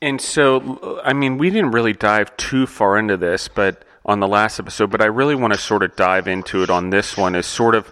And 0.02 0.22
so, 0.22 1.02
I 1.04 1.12
mean, 1.12 1.38
we 1.38 1.50
didn't 1.50 1.72
really 1.72 1.92
dive 1.92 2.36
too 2.38 2.66
far 2.66 2.98
into 2.98 3.18
this, 3.18 3.50
but 3.50 3.84
on 4.06 4.22
the 4.22 4.28
last 4.28 4.58
episode, 4.58 4.90
but 4.90 5.02
I 5.02 5.06
really 5.06 5.36
want 5.36 5.54
to 5.54 5.60
sort 5.60 5.84
of 5.84 5.96
dive 5.98 6.28
into 6.28 6.64
it 6.64 6.70
on 6.70 6.90
this 6.90 7.18
one 7.18 7.36
is 7.36 7.46
sort 7.46 7.76
of 7.76 7.92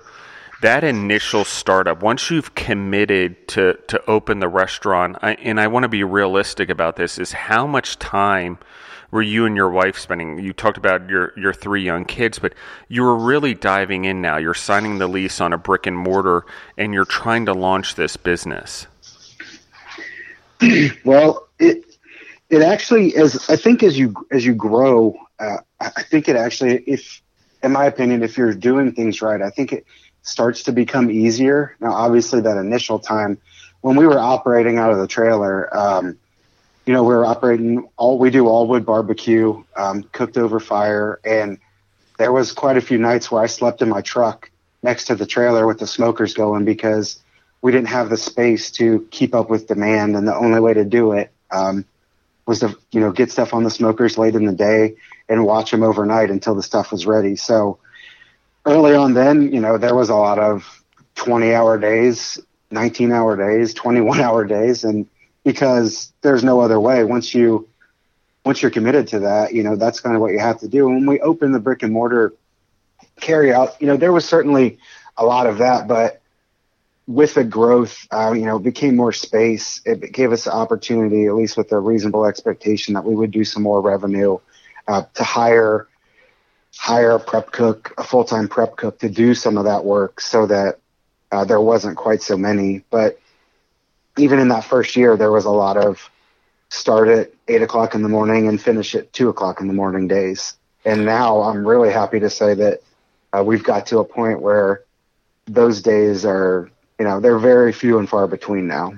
that 0.61 0.85
initial 0.85 1.43
startup. 1.43 2.01
Once 2.01 2.31
you've 2.31 2.55
committed 2.55 3.49
to, 3.49 3.77
to 3.89 4.01
open 4.09 4.39
the 4.39 4.47
restaurant, 4.47 5.17
I, 5.21 5.33
and 5.33 5.59
I 5.59 5.67
want 5.67 5.83
to 5.83 5.89
be 5.89 6.05
realistic 6.05 6.69
about 6.69 6.95
this, 6.95 7.19
is 7.19 7.33
how 7.33 7.67
much 7.67 7.99
time– 7.99 8.59
were 9.11 9.21
you 9.21 9.45
and 9.45 9.55
your 9.55 9.69
wife 9.69 9.97
spending? 9.97 10.39
You 10.39 10.53
talked 10.53 10.77
about 10.77 11.09
your 11.09 11.33
your 11.37 11.53
three 11.53 11.83
young 11.83 12.05
kids, 12.05 12.39
but 12.39 12.53
you 12.87 13.03
were 13.03 13.17
really 13.17 13.53
diving 13.53 14.05
in 14.05 14.21
now. 14.21 14.37
You're 14.37 14.53
signing 14.53 14.97
the 14.97 15.07
lease 15.07 15.39
on 15.39 15.53
a 15.53 15.57
brick 15.57 15.85
and 15.85 15.97
mortar, 15.97 16.45
and 16.77 16.93
you're 16.93 17.05
trying 17.05 17.45
to 17.45 17.53
launch 17.53 17.95
this 17.95 18.17
business. 18.17 18.87
well, 21.05 21.47
it 21.59 21.85
it 22.49 22.61
actually 22.61 23.15
as 23.15 23.49
I 23.49 23.55
think 23.55 23.83
as 23.83 23.97
you 23.97 24.13
as 24.31 24.45
you 24.45 24.53
grow, 24.55 25.15
uh, 25.39 25.57
I 25.79 26.03
think 26.03 26.27
it 26.27 26.35
actually 26.35 26.83
if 26.87 27.21
in 27.63 27.71
my 27.71 27.85
opinion, 27.85 28.23
if 28.23 28.37
you're 28.37 28.53
doing 28.53 28.91
things 28.91 29.21
right, 29.21 29.41
I 29.41 29.49
think 29.49 29.73
it 29.73 29.85
starts 30.21 30.63
to 30.63 30.71
become 30.71 31.09
easier. 31.09 31.75
Now, 31.79 31.93
obviously, 31.93 32.41
that 32.41 32.57
initial 32.57 32.99
time 32.99 33.37
when 33.81 33.95
we 33.95 34.05
were 34.05 34.19
operating 34.19 34.77
out 34.77 34.91
of 34.91 34.97
the 34.97 35.07
trailer. 35.07 35.75
Um, 35.75 36.17
you 36.87 36.93
know, 36.93 37.03
we 37.03 37.13
are 37.13 37.25
operating 37.25 37.85
all 37.97 38.17
we 38.17 38.29
do 38.29 38.47
all 38.47 38.65
wood 38.65 38.85
barbecue, 38.85 39.61
um, 39.75 40.03
cooked 40.03 40.37
over 40.37 40.57
fire, 40.57 41.19
and 41.25 41.59
there 42.17 42.31
was 42.31 42.53
quite 42.53 42.77
a 42.77 42.81
few 42.81 42.97
nights 42.97 43.29
where 43.29 43.43
I 43.43 43.47
slept 43.47 43.81
in 43.81 43.89
my 43.89 43.99
truck 43.99 44.49
next 44.81 45.05
to 45.05 45.15
the 45.15 45.25
trailer 45.25 45.67
with 45.67 45.79
the 45.79 45.85
smokers 45.85 46.33
going 46.33 46.63
because 46.63 47.19
we 47.61 47.73
didn't 47.73 47.89
have 47.89 48.09
the 48.09 48.15
space 48.15 48.71
to 48.71 49.05
keep 49.11 49.35
up 49.35 49.49
with 49.49 49.67
demand, 49.67 50.15
and 50.15 50.25
the 50.25 50.33
only 50.33 50.61
way 50.61 50.73
to 50.73 50.85
do 50.85 51.11
it 51.11 51.29
um, 51.51 51.83
was 52.45 52.61
to 52.61 52.77
you 52.91 53.01
know 53.01 53.11
get 53.11 53.31
stuff 53.31 53.53
on 53.53 53.65
the 53.65 53.69
smokers 53.69 54.17
late 54.17 54.35
in 54.35 54.45
the 54.45 54.53
day 54.53 54.95
and 55.27 55.45
watch 55.45 55.71
them 55.71 55.83
overnight 55.83 56.31
until 56.31 56.55
the 56.55 56.63
stuff 56.63 56.93
was 56.93 57.05
ready. 57.05 57.35
So 57.35 57.79
early 58.65 58.95
on, 58.95 59.13
then 59.13 59.53
you 59.53 59.59
know 59.59 59.77
there 59.77 59.93
was 59.93 60.07
a 60.07 60.15
lot 60.15 60.39
of 60.39 60.81
20 61.15 61.53
hour 61.53 61.77
days, 61.77 62.39
19 62.71 63.11
hour 63.11 63.35
days, 63.35 63.73
21 63.73 64.21
hour 64.21 64.45
days, 64.45 64.85
and 64.85 65.05
because 65.47 66.11
there's 66.23 66.43
no 66.43 66.59
other 66.59 66.77
way. 66.77 67.05
Once 67.05 67.33
you 67.33 67.69
once 68.43 68.61
you're 68.61 68.69
committed 68.69 69.07
to 69.07 69.19
that, 69.19 69.53
you 69.53 69.63
know 69.63 69.77
that's 69.77 70.01
kind 70.01 70.13
of 70.13 70.21
what 70.21 70.33
you 70.33 70.39
have 70.39 70.59
to 70.59 70.67
do. 70.67 70.89
When 70.89 71.05
we 71.05 71.21
opened 71.21 71.55
the 71.55 71.59
brick 71.59 71.83
and 71.83 71.93
mortar 71.93 72.33
carry 73.21 73.53
out, 73.53 73.81
you 73.81 73.87
know 73.87 73.95
there 73.95 74.11
was 74.11 74.25
certainly 74.25 74.77
a 75.15 75.25
lot 75.25 75.47
of 75.47 75.59
that, 75.59 75.87
but 75.87 76.21
with 77.07 77.35
the 77.35 77.45
growth, 77.45 78.05
uh, 78.11 78.33
you 78.33 78.43
know, 78.43 78.57
it 78.57 78.63
became 78.63 78.97
more 78.97 79.13
space. 79.13 79.79
It 79.85 80.11
gave 80.11 80.33
us 80.33 80.43
the 80.43 80.53
opportunity, 80.53 81.27
at 81.27 81.35
least 81.35 81.55
with 81.55 81.71
a 81.71 81.79
reasonable 81.79 82.25
expectation, 82.25 82.95
that 82.95 83.05
we 83.05 83.15
would 83.15 83.31
do 83.31 83.45
some 83.45 83.63
more 83.63 83.79
revenue 83.79 84.39
uh, 84.85 85.03
to 85.13 85.23
hire 85.23 85.87
hire 86.75 87.11
a 87.11 87.19
prep 87.21 87.53
cook, 87.53 87.93
a 87.97 88.03
full 88.03 88.25
time 88.25 88.49
prep 88.49 88.75
cook, 88.75 88.99
to 88.99 89.07
do 89.07 89.33
some 89.33 89.57
of 89.57 89.63
that 89.63 89.85
work, 89.85 90.19
so 90.19 90.45
that 90.45 90.79
uh, 91.31 91.45
there 91.45 91.61
wasn't 91.61 91.95
quite 91.95 92.21
so 92.21 92.35
many. 92.35 92.83
But 92.89 93.17
even 94.17 94.39
in 94.39 94.49
that 94.49 94.63
first 94.63 94.95
year, 94.95 95.15
there 95.17 95.31
was 95.31 95.45
a 95.45 95.51
lot 95.51 95.77
of 95.77 96.09
start 96.69 97.07
at 97.07 97.31
eight 97.47 97.61
o'clock 97.61 97.95
in 97.95 98.01
the 98.01 98.09
morning 98.09 98.47
and 98.47 98.61
finish 98.61 98.95
at 98.95 99.13
two 99.13 99.29
o'clock 99.29 99.61
in 99.61 99.67
the 99.67 99.73
morning 99.73 100.07
days. 100.07 100.55
And 100.85 101.05
now 101.05 101.41
I'm 101.41 101.67
really 101.67 101.91
happy 101.91 102.19
to 102.19 102.29
say 102.29 102.53
that 102.55 102.81
uh, 103.33 103.43
we've 103.43 103.63
got 103.63 103.87
to 103.87 103.99
a 103.99 104.05
point 104.05 104.41
where 104.41 104.83
those 105.45 105.81
days 105.81 106.25
are, 106.25 106.69
you 106.99 107.05
know, 107.05 107.19
they're 107.19 107.39
very 107.39 107.71
few 107.71 107.99
and 107.99 108.09
far 108.09 108.27
between 108.27 108.67
now. 108.67 108.93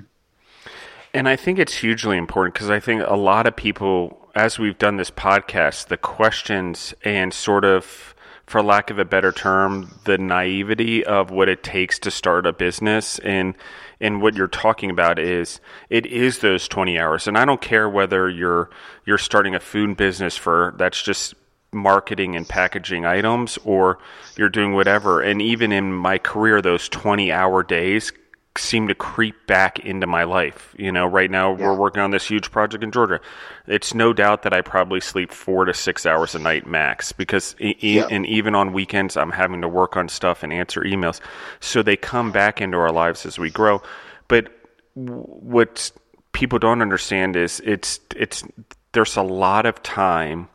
And 1.12 1.28
I 1.28 1.36
think 1.36 1.58
it's 1.58 1.74
hugely 1.74 2.16
important 2.16 2.54
because 2.54 2.70
I 2.70 2.80
think 2.80 3.02
a 3.06 3.16
lot 3.16 3.46
of 3.46 3.56
people, 3.56 4.28
as 4.34 4.58
we've 4.58 4.78
done 4.78 4.96
this 4.96 5.10
podcast, 5.10 5.88
the 5.88 5.96
questions 5.96 6.94
and 7.04 7.34
sort 7.34 7.64
of, 7.64 8.14
for 8.46 8.62
lack 8.62 8.90
of 8.90 8.98
a 8.98 9.04
better 9.04 9.32
term, 9.32 9.98
the 10.04 10.18
naivety 10.18 11.04
of 11.04 11.30
what 11.30 11.48
it 11.48 11.62
takes 11.62 11.98
to 12.00 12.10
start 12.10 12.46
a 12.46 12.52
business 12.52 13.18
and 13.20 13.54
and 14.00 14.22
what 14.22 14.34
you're 14.34 14.48
talking 14.48 14.90
about 14.90 15.18
is 15.18 15.60
it 15.90 16.06
is 16.06 16.38
those 16.38 16.68
20 16.68 16.98
hours. 16.98 17.26
And 17.26 17.36
i 17.36 17.44
don't 17.44 17.60
care 17.60 17.88
whether 17.88 18.28
you're 18.28 18.70
you're 19.04 19.18
starting 19.18 19.54
a 19.54 19.60
food 19.60 19.96
business 19.96 20.36
for 20.36 20.74
that's 20.76 21.02
just 21.02 21.34
marketing 21.72 22.34
and 22.34 22.48
packaging 22.48 23.04
items 23.04 23.58
or 23.64 23.98
you're 24.36 24.48
doing 24.48 24.72
whatever. 24.74 25.20
And 25.20 25.40
even 25.40 25.72
in 25.72 25.92
my 25.92 26.18
career 26.18 26.60
those 26.60 26.88
20 26.88 27.30
hour 27.30 27.62
days 27.62 28.12
seem 28.56 28.88
to 28.88 28.94
creep 28.94 29.46
back 29.46 29.78
into 29.78 30.06
my 30.06 30.24
life. 30.24 30.74
You 30.76 30.90
know, 30.90 31.06
right 31.06 31.30
now 31.30 31.56
yeah. 31.56 31.66
we're 31.66 31.76
working 31.76 32.02
on 32.02 32.10
this 32.10 32.26
huge 32.26 32.50
project 32.50 32.82
in 32.82 32.90
Georgia. 32.90 33.20
It's 33.66 33.94
no 33.94 34.12
doubt 34.12 34.42
that 34.42 34.52
I 34.52 34.60
probably 34.60 35.00
sleep 35.00 35.32
four 35.32 35.64
to 35.64 35.74
six 35.74 36.04
hours 36.04 36.34
a 36.34 36.38
night 36.38 36.66
max 36.66 37.12
because, 37.12 37.54
e- 37.60 37.76
yeah. 37.80 38.08
and 38.10 38.26
even 38.26 38.54
on 38.54 38.72
weekends, 38.72 39.16
I'm 39.16 39.30
having 39.30 39.60
to 39.62 39.68
work 39.68 39.96
on 39.96 40.08
stuff 40.08 40.42
and 40.42 40.52
answer 40.52 40.82
emails. 40.82 41.20
So 41.60 41.82
they 41.82 41.96
come 41.96 42.32
back 42.32 42.60
into 42.60 42.76
our 42.76 42.92
lives 42.92 43.24
as 43.24 43.38
we 43.38 43.50
grow. 43.50 43.82
But 44.28 44.52
what 44.94 45.92
people 46.32 46.58
don't 46.58 46.82
understand 46.82 47.36
is 47.36 47.60
it's 47.64 48.00
it's 48.16 48.44
there's 48.92 49.16
a 49.16 49.22
lot 49.22 49.66
of 49.66 49.82
time 49.82 50.48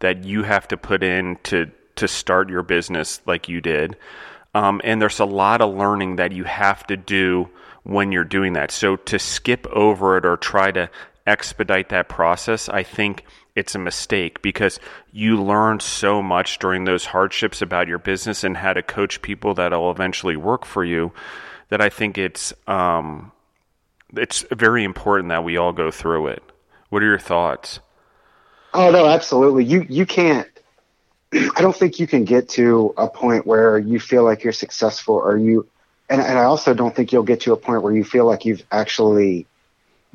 that 0.00 0.24
you 0.24 0.42
have 0.42 0.66
to 0.68 0.76
put 0.76 1.02
in 1.02 1.36
to 1.44 1.70
to 1.96 2.08
start 2.08 2.48
your 2.48 2.62
business 2.62 3.20
like 3.26 3.48
you 3.48 3.60
did 3.60 3.96
um, 4.54 4.80
and 4.84 5.02
there's 5.02 5.20
a 5.20 5.24
lot 5.24 5.60
of 5.60 5.74
learning 5.74 6.16
that 6.16 6.32
you 6.32 6.44
have 6.44 6.86
to 6.86 6.96
do 6.96 7.48
when 7.82 8.12
you're 8.12 8.24
doing 8.24 8.54
that. 8.54 8.70
So 8.70 8.96
to 8.96 9.18
skip 9.18 9.66
over 9.66 10.16
it 10.16 10.24
or 10.24 10.36
try 10.36 10.70
to 10.72 10.88
expedite 11.26 11.90
that 11.90 12.08
process, 12.08 12.68
I 12.68 12.82
think 12.82 13.24
it's 13.54 13.74
a 13.74 13.78
mistake 13.78 14.42
because 14.42 14.80
you 15.12 15.40
learn 15.42 15.80
so 15.80 16.22
much 16.22 16.58
during 16.58 16.84
those 16.84 17.04
hardships 17.04 17.62
about 17.62 17.88
your 17.88 17.98
business 17.98 18.42
and 18.44 18.56
how 18.56 18.72
to 18.72 18.82
coach 18.82 19.22
people 19.22 19.54
that'll 19.54 19.90
eventually 19.90 20.36
work 20.36 20.64
for 20.64 20.84
you 20.84 21.12
that 21.68 21.80
I 21.80 21.88
think 21.88 22.18
it's 22.18 22.52
um, 22.66 23.32
it's 24.16 24.44
very 24.52 24.84
important 24.84 25.28
that 25.28 25.44
we 25.44 25.56
all 25.56 25.72
go 25.72 25.90
through 25.90 26.28
it. 26.28 26.42
What 26.90 27.02
are 27.02 27.06
your 27.06 27.18
thoughts? 27.18 27.80
Oh 28.72 28.90
no, 28.90 29.06
absolutely. 29.06 29.64
You 29.64 29.86
you 29.88 30.04
can't 30.04 30.48
I 31.34 31.62
don't 31.62 31.74
think 31.74 31.98
you 31.98 32.06
can 32.06 32.24
get 32.24 32.48
to 32.50 32.94
a 32.96 33.08
point 33.08 33.46
where 33.46 33.76
you 33.76 33.98
feel 33.98 34.22
like 34.22 34.44
you're 34.44 34.52
successful 34.52 35.16
or 35.16 35.36
you, 35.36 35.66
and, 36.08 36.20
and 36.20 36.38
I 36.38 36.44
also 36.44 36.74
don't 36.74 36.94
think 36.94 37.12
you'll 37.12 37.24
get 37.24 37.40
to 37.42 37.52
a 37.52 37.56
point 37.56 37.82
where 37.82 37.92
you 37.92 38.04
feel 38.04 38.24
like 38.24 38.44
you've 38.44 38.62
actually 38.70 39.46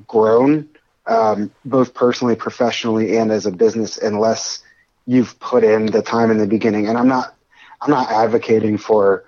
grown, 0.07 0.69
um, 1.07 1.51
both 1.65 1.93
personally, 1.93 2.35
professionally, 2.35 3.17
and 3.17 3.31
as 3.31 3.45
a 3.45 3.51
business, 3.51 3.97
unless 3.97 4.63
you've 5.05 5.37
put 5.39 5.65
in 5.65 5.87
the 5.87 6.01
time 6.01 6.31
in 6.31 6.37
the 6.37 6.47
beginning. 6.47 6.87
And 6.87 6.97
I'm 6.97 7.09
not, 7.09 7.35
I'm 7.81 7.91
not 7.91 8.09
advocating 8.09 8.77
for 8.77 9.25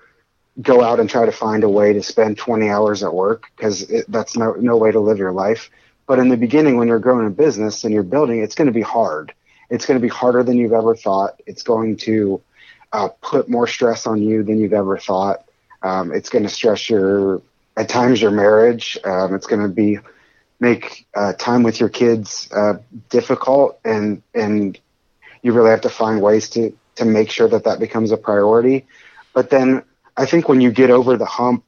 go 0.62 0.82
out 0.82 0.98
and 0.98 1.10
try 1.10 1.26
to 1.26 1.32
find 1.32 1.62
a 1.62 1.68
way 1.68 1.92
to 1.92 2.02
spend 2.02 2.38
20 2.38 2.70
hours 2.70 3.02
at 3.02 3.12
work 3.12 3.44
because 3.56 3.86
that's 4.08 4.36
no, 4.36 4.52
no 4.52 4.78
way 4.78 4.92
to 4.92 5.00
live 5.00 5.18
your 5.18 5.32
life. 5.32 5.70
But 6.06 6.18
in 6.18 6.30
the 6.30 6.36
beginning, 6.38 6.76
when 6.78 6.88
you're 6.88 6.98
growing 6.98 7.26
a 7.26 7.30
business 7.30 7.84
and 7.84 7.92
you're 7.92 8.02
building, 8.02 8.40
it's 8.40 8.54
going 8.54 8.66
to 8.66 8.72
be 8.72 8.82
hard 8.82 9.34
it's 9.72 9.86
going 9.86 9.98
to 9.98 10.02
be 10.02 10.08
harder 10.08 10.42
than 10.42 10.58
you've 10.58 10.74
ever 10.74 10.94
thought. 10.94 11.40
It's 11.46 11.62
going 11.62 11.96
to 12.08 12.42
uh, 12.92 13.08
put 13.22 13.48
more 13.48 13.66
stress 13.66 14.06
on 14.06 14.20
you 14.20 14.42
than 14.42 14.60
you've 14.60 14.74
ever 14.74 14.98
thought. 14.98 15.44
Um, 15.82 16.12
it's 16.12 16.28
going 16.28 16.42
to 16.44 16.50
stress 16.50 16.90
your, 16.90 17.40
at 17.74 17.88
times, 17.88 18.20
your 18.20 18.32
marriage. 18.32 18.98
Um, 19.02 19.34
it's 19.34 19.46
going 19.46 19.62
to 19.62 19.68
be 19.68 19.98
make 20.60 21.06
uh, 21.16 21.32
time 21.32 21.62
with 21.62 21.80
your 21.80 21.88
kids 21.88 22.48
uh, 22.54 22.74
difficult, 23.08 23.80
and 23.84 24.22
and 24.34 24.78
you 25.42 25.52
really 25.52 25.70
have 25.70 25.80
to 25.80 25.90
find 25.90 26.20
ways 26.20 26.50
to 26.50 26.76
to 26.96 27.04
make 27.06 27.30
sure 27.30 27.48
that 27.48 27.64
that 27.64 27.80
becomes 27.80 28.12
a 28.12 28.16
priority. 28.16 28.86
But 29.32 29.48
then 29.48 29.82
I 30.16 30.26
think 30.26 30.48
when 30.48 30.60
you 30.60 30.70
get 30.70 30.90
over 30.90 31.16
the 31.16 31.24
hump, 31.24 31.64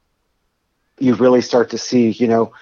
you 1.01 1.15
really 1.15 1.41
start 1.41 1.71
to 1.71 1.79
see. 1.79 2.11
You 2.11 2.29
know, 2.29 2.53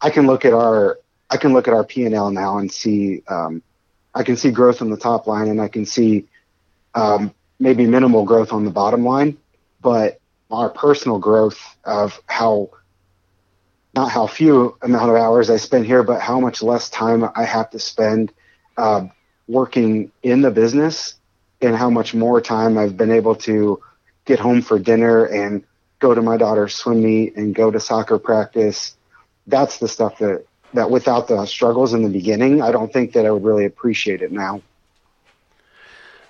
I 0.00 0.10
can 0.10 0.26
look 0.26 0.44
at 0.44 0.54
our 0.54 0.98
I 1.28 1.36
can 1.36 1.52
look 1.52 1.66
at 1.68 1.74
our 1.74 1.84
P 1.84 2.06
and 2.06 2.14
L 2.14 2.30
now 2.30 2.58
and 2.58 2.72
see. 2.72 3.22
Um, 3.28 3.60
I 4.14 4.22
can 4.22 4.36
see 4.36 4.50
growth 4.50 4.80
on 4.80 4.90
the 4.90 4.96
top 4.96 5.26
line 5.26 5.48
and 5.48 5.60
I 5.60 5.68
can 5.68 5.86
see 5.86 6.28
um, 6.94 7.34
maybe 7.58 7.86
minimal 7.86 8.24
growth 8.24 8.52
on 8.52 8.64
the 8.64 8.70
bottom 8.70 9.04
line, 9.04 9.38
but 9.80 10.20
our 10.50 10.70
personal 10.70 11.18
growth 11.18 11.58
of 11.84 12.20
how 12.26 12.70
not 13.94 14.10
how 14.10 14.26
few 14.26 14.76
amount 14.82 15.10
of 15.10 15.16
hours 15.16 15.50
I 15.50 15.56
spend 15.56 15.86
here, 15.86 16.02
but 16.02 16.20
how 16.20 16.40
much 16.40 16.62
less 16.62 16.90
time 16.90 17.24
I 17.34 17.44
have 17.44 17.70
to 17.70 17.78
spend 17.78 18.32
uh, 18.76 19.06
working 19.46 20.10
in 20.22 20.42
the 20.42 20.50
business, 20.50 21.14
and 21.60 21.76
how 21.76 21.90
much 21.90 22.14
more 22.14 22.40
time 22.40 22.76
I've 22.76 22.96
been 22.96 23.12
able 23.12 23.36
to 23.36 23.80
get 24.24 24.38
home 24.38 24.62
for 24.62 24.78
dinner 24.78 25.24
and 25.26 25.64
go 25.98 26.14
to 26.14 26.22
my 26.22 26.36
daughter's 26.36 26.74
swim 26.74 27.02
meet 27.02 27.36
and 27.36 27.54
go 27.54 27.70
to 27.70 27.78
soccer 27.78 28.18
practice. 28.18 28.96
That's 29.46 29.78
the 29.78 29.88
stuff 29.88 30.18
that 30.18 30.44
that 30.74 30.90
without 30.90 31.28
the 31.28 31.46
struggles 31.46 31.94
in 31.94 32.02
the 32.02 32.08
beginning, 32.10 32.60
I 32.60 32.70
don't 32.70 32.92
think 32.92 33.12
that 33.14 33.24
I 33.24 33.30
would 33.30 33.44
really 33.44 33.64
appreciate 33.64 34.22
it 34.22 34.30
now. 34.30 34.60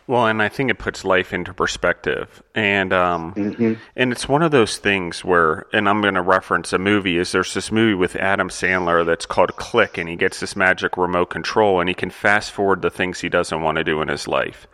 Well, 0.07 0.27
and 0.27 0.43
I 0.43 0.51
think 0.51 0.71
it 0.71 0.79
puts 0.79 1.03
life 1.03 1.33
into 1.33 1.55
perspective, 1.55 2.43
and 2.55 2.93
um, 2.93 3.33
mm-hmm. 3.35 3.75
and 3.97 4.13
it's 4.13 4.29
one 4.29 4.43
of 4.43 4.51
those 4.51 4.77
things 4.77 5.25
where, 5.25 5.65
and 5.73 5.89
I'm 5.89 6.03
going 6.03 6.15
to 6.15 6.21
reference 6.21 6.75
a 6.75 6.79
movie. 6.79 7.17
Is 7.17 7.33
there's 7.33 7.55
this 7.55 7.73
movie 7.73 7.95
with 7.95 8.15
Adam 8.17 8.51
Sandler 8.51 9.07
that's 9.07 9.25
called 9.25 9.57
Click, 9.57 9.97
and 9.97 10.07
he 10.07 10.17
gets 10.17 10.41
this 10.41 10.57
magic 10.57 10.99
remote 10.99 11.31
control, 11.31 11.81
and 11.81 11.89
he 11.89 11.95
can 11.95 12.11
fast 12.11 12.51
forward 12.51 12.83
the 12.83 12.91
things 12.91 13.21
he 13.21 13.31
doesn't 13.31 13.63
want 13.63 13.77
to 13.79 13.85
do 13.85 14.03
in 14.03 14.09
his 14.09 14.29
life, 14.29 14.67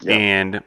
yeah. 0.00 0.14
and 0.14 0.62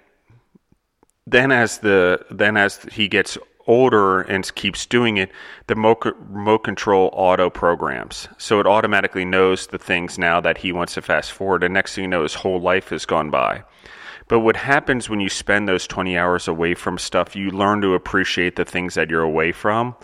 then 1.25 1.51
as 1.51 1.79
the 1.79 2.24
then 2.29 2.56
as 2.56 2.84
he 2.91 3.08
gets 3.08 3.36
older 3.68 4.22
and 4.22 4.56
keeps 4.56 4.86
doing 4.86 5.18
it, 5.18 5.32
the 5.68 5.76
remote 5.76 6.64
control 6.64 7.10
auto 7.14 7.50
programs. 7.50 8.28
So 8.38 8.60
it 8.60 8.66
automatically 8.66 9.26
knows 9.26 9.68
the 9.68 9.78
things 9.78 10.18
now 10.18 10.42
that 10.42 10.58
he 10.58 10.72
wants 10.72 10.96
to 10.96 11.02
fast 11.02 11.32
forward. 11.32 11.64
And 11.64 11.74
next 11.74 11.96
thing 11.96 12.06
you 12.06 12.08
know, 12.08 12.24
his 12.24 12.34
whole 12.34 12.60
life 12.60 12.90
has 12.90 13.06
gone 13.06 13.30
by. 13.30 13.64
But 14.28 14.40
what 14.40 14.58
happens 14.58 15.10
when 15.10 15.20
you 15.20 15.30
spend 15.30 15.68
those 15.68 15.88
20 15.88 16.18
hours 16.18 16.48
away 16.48 16.74
from 16.74 16.98
stuff, 16.98 17.36
you 17.36 17.52
learn 17.52 17.82
to 17.82 17.94
appreciate 17.94 18.56
the 18.56 18.66
things 18.66 18.96
that 18.96 19.10
you're 19.10 19.22
away 19.22 19.52
from. 19.52 19.96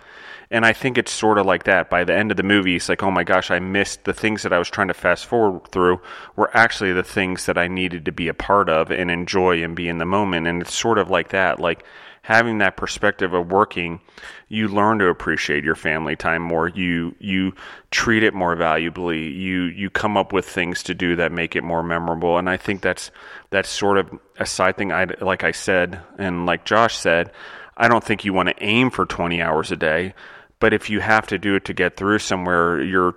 And 0.49 0.65
I 0.65 0.71
think 0.71 0.97
it's 0.97 1.11
sort 1.11 1.39
of 1.39 1.45
like 1.45 1.63
that. 1.63 1.89
By 1.89 2.03
the 2.03 2.15
end 2.15 2.29
of 2.29 2.37
the 2.37 2.43
movie, 2.43 2.75
it's 2.75 2.87
like, 2.87 3.01
oh 3.01 3.09
my 3.09 3.23
gosh, 3.23 3.49
I 3.49 3.59
missed 3.59 4.03
the 4.03 4.13
things 4.13 4.43
that 4.43 4.53
I 4.53 4.59
was 4.59 4.69
trying 4.69 4.89
to 4.89 4.93
fast 4.93 5.25
forward 5.25 5.67
through 5.71 5.99
were 6.35 6.55
actually 6.55 6.93
the 6.93 7.03
things 7.03 7.47
that 7.47 7.57
I 7.57 7.67
needed 7.67 8.05
to 8.05 8.11
be 8.11 8.27
a 8.27 8.33
part 8.33 8.69
of 8.69 8.91
and 8.91 9.09
enjoy 9.09 9.63
and 9.63 9.75
be 9.75 9.89
in 9.89 9.97
the 9.97 10.05
moment. 10.05 10.47
And 10.47 10.61
it's 10.61 10.73
sort 10.73 10.99
of 10.99 11.09
like 11.09 11.29
that. 11.29 11.59
Like, 11.59 11.83
having 12.23 12.59
that 12.59 12.77
perspective 12.77 13.33
of 13.33 13.51
working, 13.51 13.99
you 14.47 14.69
learn 14.69 14.97
to 14.99 15.09
appreciate 15.09 15.63
your 15.63 15.75
family 15.75 16.15
time 16.15 16.41
more. 16.41 16.69
You 16.69 17.15
you 17.19 17.53
treat 17.91 18.23
it 18.23 18.33
more 18.33 18.55
valuably. 18.55 19.31
You 19.31 19.63
you 19.63 19.89
come 19.89 20.17
up 20.17 20.33
with 20.33 20.47
things 20.47 20.83
to 20.83 20.95
do 20.95 21.17
that 21.17 21.31
make 21.31 21.55
it 21.55 21.63
more 21.63 21.83
memorable. 21.83 22.37
And 22.37 22.49
I 22.49 22.57
think 22.57 22.81
that's 22.81 23.11
that's 23.51 23.69
sort 23.69 23.97
of 23.97 24.09
a 24.39 24.45
side 24.45 24.77
thing. 24.77 24.91
I 24.91 25.05
like 25.21 25.43
I 25.43 25.51
said, 25.51 26.01
and 26.17 26.45
like 26.45 26.65
Josh 26.65 26.97
said, 26.97 27.31
I 27.77 27.87
don't 27.87 28.03
think 28.03 28.25
you 28.25 28.33
want 28.33 28.49
to 28.49 28.63
aim 28.63 28.89
for 28.89 29.05
20 29.05 29.41
hours 29.41 29.71
a 29.71 29.75
day. 29.75 30.13
But 30.59 30.73
if 30.73 30.89
you 30.89 31.01
have 31.01 31.27
to 31.27 31.37
do 31.37 31.55
it 31.55 31.65
to 31.65 31.73
get 31.73 31.97
through 31.97 32.19
somewhere, 32.19 32.81
you're 32.81 33.15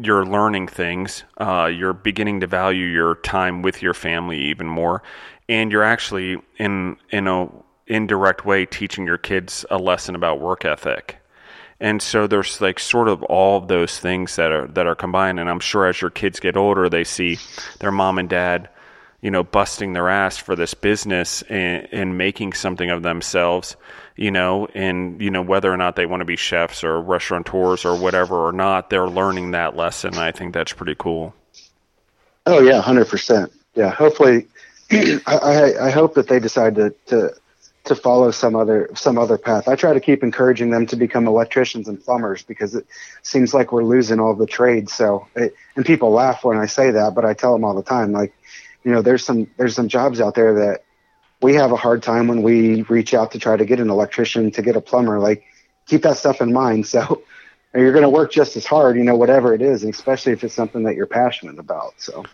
you're 0.00 0.24
learning 0.24 0.68
things. 0.68 1.24
Uh, 1.36 1.66
you're 1.66 1.92
beginning 1.92 2.40
to 2.40 2.46
value 2.46 2.86
your 2.86 3.16
time 3.16 3.62
with 3.62 3.82
your 3.82 3.94
family 3.94 4.38
even 4.38 4.68
more, 4.68 5.02
and 5.48 5.72
you're 5.72 5.82
actually 5.82 6.36
in 6.58 6.96
in 7.10 7.26
a 7.26 7.48
indirect 7.88 8.44
way 8.44 8.66
teaching 8.66 9.06
your 9.06 9.18
kids 9.18 9.64
a 9.70 9.78
lesson 9.78 10.14
about 10.14 10.40
work 10.40 10.64
ethic. 10.64 11.18
And 11.80 12.02
so 12.02 12.26
there's 12.26 12.60
like 12.60 12.80
sort 12.80 13.08
of 13.08 13.22
all 13.24 13.58
of 13.58 13.68
those 13.68 13.98
things 13.98 14.36
that 14.36 14.50
are 14.50 14.66
that 14.68 14.86
are 14.86 14.94
combined. 14.94 15.38
And 15.38 15.48
I'm 15.48 15.60
sure 15.60 15.86
as 15.86 16.00
your 16.00 16.10
kids 16.10 16.40
get 16.40 16.56
older 16.56 16.88
they 16.88 17.04
see 17.04 17.38
their 17.80 17.92
mom 17.92 18.18
and 18.18 18.28
dad 18.28 18.68
you 19.20 19.30
know 19.30 19.42
busting 19.42 19.92
their 19.92 20.08
ass 20.08 20.36
for 20.36 20.54
this 20.54 20.74
business 20.74 21.42
and, 21.42 21.88
and 21.92 22.18
making 22.18 22.52
something 22.52 22.90
of 22.90 23.02
themselves 23.02 23.76
you 24.16 24.30
know 24.30 24.68
and 24.74 25.20
you 25.20 25.30
know 25.30 25.42
whether 25.42 25.72
or 25.72 25.76
not 25.76 25.96
they 25.96 26.06
want 26.06 26.20
to 26.20 26.24
be 26.24 26.36
chefs 26.36 26.84
or 26.84 27.00
restaurateurs 27.00 27.84
or 27.84 27.98
whatever 27.98 28.46
or 28.46 28.52
not 28.52 28.90
they're 28.90 29.08
learning 29.08 29.52
that 29.52 29.76
lesson. 29.76 30.14
I 30.16 30.32
think 30.32 30.54
that's 30.54 30.72
pretty 30.72 30.94
cool. 30.98 31.34
Oh 32.46 32.60
yeah 32.60 32.80
100% 32.80 33.50
yeah 33.74 33.90
hopefully 33.90 34.46
I, 34.90 35.20
I, 35.26 35.86
I 35.86 35.90
hope 35.90 36.14
that 36.14 36.28
they 36.28 36.40
decide 36.40 36.74
to, 36.76 36.94
to 37.06 37.34
to 37.88 37.94
follow 37.94 38.30
some 38.30 38.54
other 38.54 38.90
some 38.94 39.18
other 39.18 39.36
path. 39.36 39.68
I 39.68 39.74
try 39.74 39.92
to 39.92 40.00
keep 40.00 40.22
encouraging 40.22 40.70
them 40.70 40.86
to 40.86 40.96
become 40.96 41.26
electricians 41.26 41.88
and 41.88 42.02
plumbers 42.02 42.42
because 42.42 42.74
it 42.74 42.86
seems 43.22 43.52
like 43.52 43.72
we're 43.72 43.84
losing 43.84 44.20
all 44.20 44.34
the 44.34 44.46
trades. 44.46 44.92
So, 44.92 45.26
it, 45.34 45.54
and 45.76 45.84
people 45.84 46.10
laugh 46.12 46.44
when 46.44 46.58
I 46.58 46.66
say 46.66 46.90
that, 46.92 47.14
but 47.14 47.24
I 47.24 47.34
tell 47.34 47.52
them 47.52 47.64
all 47.64 47.74
the 47.74 47.82
time, 47.82 48.12
like, 48.12 48.32
you 48.84 48.92
know, 48.92 49.02
there's 49.02 49.24
some 49.24 49.50
there's 49.56 49.74
some 49.74 49.88
jobs 49.88 50.20
out 50.20 50.34
there 50.34 50.54
that 50.54 50.84
we 51.40 51.54
have 51.54 51.72
a 51.72 51.76
hard 51.76 52.02
time 52.02 52.28
when 52.28 52.42
we 52.42 52.82
reach 52.82 53.14
out 53.14 53.32
to 53.32 53.38
try 53.38 53.56
to 53.56 53.64
get 53.64 53.80
an 53.80 53.90
electrician 53.90 54.50
to 54.52 54.62
get 54.62 54.76
a 54.76 54.80
plumber. 54.80 55.18
Like, 55.18 55.44
keep 55.86 56.02
that 56.02 56.16
stuff 56.16 56.40
in 56.40 56.52
mind. 56.52 56.86
So, 56.98 57.22
you're 57.74 57.92
going 57.92 58.02
to 58.02 58.08
work 58.08 58.32
just 58.32 58.56
as 58.56 58.64
hard, 58.64 58.96
you 58.96 59.04
know, 59.04 59.14
whatever 59.14 59.52
it 59.52 59.60
is, 59.60 59.84
especially 59.84 60.32
if 60.32 60.42
it's 60.42 60.54
something 60.54 60.84
that 60.84 60.94
you're 60.94 61.06
passionate 61.06 61.58
about. 61.58 61.92
So, 61.98 62.24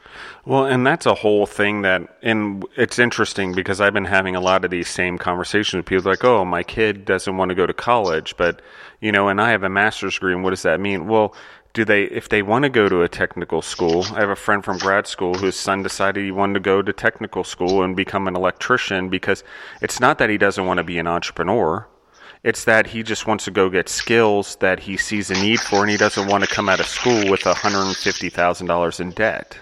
well, 0.45 0.65
and 0.67 0.87
that's 0.87 1.07
a 1.07 1.15
whole 1.15 1.45
thing 1.47 1.83
that, 1.83 2.19
and 2.23 2.65
it's 2.77 3.01
interesting 3.01 3.53
because 3.53 3.81
I've 3.81 3.93
been 3.93 4.05
having 4.05 4.37
a 4.37 4.41
lot 4.41 4.65
of 4.65 4.71
these 4.71 4.89
same 4.89 5.19
conversations 5.19 5.79
with 5.79 5.87
people 5.87 6.09
like, 6.09 6.25
oh, 6.25 6.45
my 6.45 6.63
kid 6.63 7.05
doesn't 7.05 7.37
want 7.37 7.49
to 7.49 7.57
go 7.57 7.67
to 7.67 7.75
college, 7.75 8.37
but, 8.37 8.63
you 9.01 9.11
know, 9.11 9.29
and 9.29 9.41
I 9.41 9.51
have 9.51 9.65
a 9.65 9.69
master's 9.69 10.15
degree, 10.15 10.35
and 10.35 10.45
what 10.45 10.51
does 10.51 10.63
that 10.63 10.81
mean? 10.81 11.09
Well, 11.09 11.35
do 11.73 11.85
they, 11.85 12.05
if 12.05 12.29
they 12.29 12.41
want 12.41 12.63
to 12.63 12.69
go 12.69 12.89
to 12.89 13.03
a 13.03 13.09
technical 13.09 13.61
school, 13.61 14.05
I 14.13 14.21
have 14.21 14.31
a 14.31 14.37
friend 14.37 14.65
from 14.65 14.79
grad 14.79 15.09
school 15.09 15.35
whose 15.35 15.57
son 15.57 15.83
decided 15.83 16.25
he 16.25 16.31
wanted 16.31 16.55
to 16.55 16.61
go 16.61 16.81
to 16.81 16.93
technical 16.93 17.43
school 17.43 17.83
and 17.83 17.97
become 17.97 18.29
an 18.29 18.37
electrician 18.37 19.09
because 19.09 19.43
it's 19.83 19.99
not 19.99 20.19
that 20.19 20.31
he 20.31 20.39
doesn't 20.39 20.65
want 20.65 20.79
to 20.79 20.85
be 20.85 21.01
an 21.01 21.09
entrepreneur 21.09 21.89
It's 22.45 22.65
that 22.65 22.87
he 22.87 23.03
just 23.03 23.27
wants 23.27 23.47
to 23.47 23.51
go 23.51 23.71
get 23.71 23.89
skills 23.89 24.57
that 24.57 24.79
he 24.79 24.99
sees 24.99 25.31
a 25.31 25.35
need 25.35 25.61
for, 25.61 25.81
and 25.81 25.91
he 25.91 25.97
doesn't 25.97 26.29
want 26.29 26.45
to 26.45 26.51
come 26.51 26.69
out 26.69 26.79
of 26.79 26.87
school 26.87 27.31
with 27.31 27.41
$150,000 27.41 29.01
in 29.01 29.11
debt. 29.13 29.59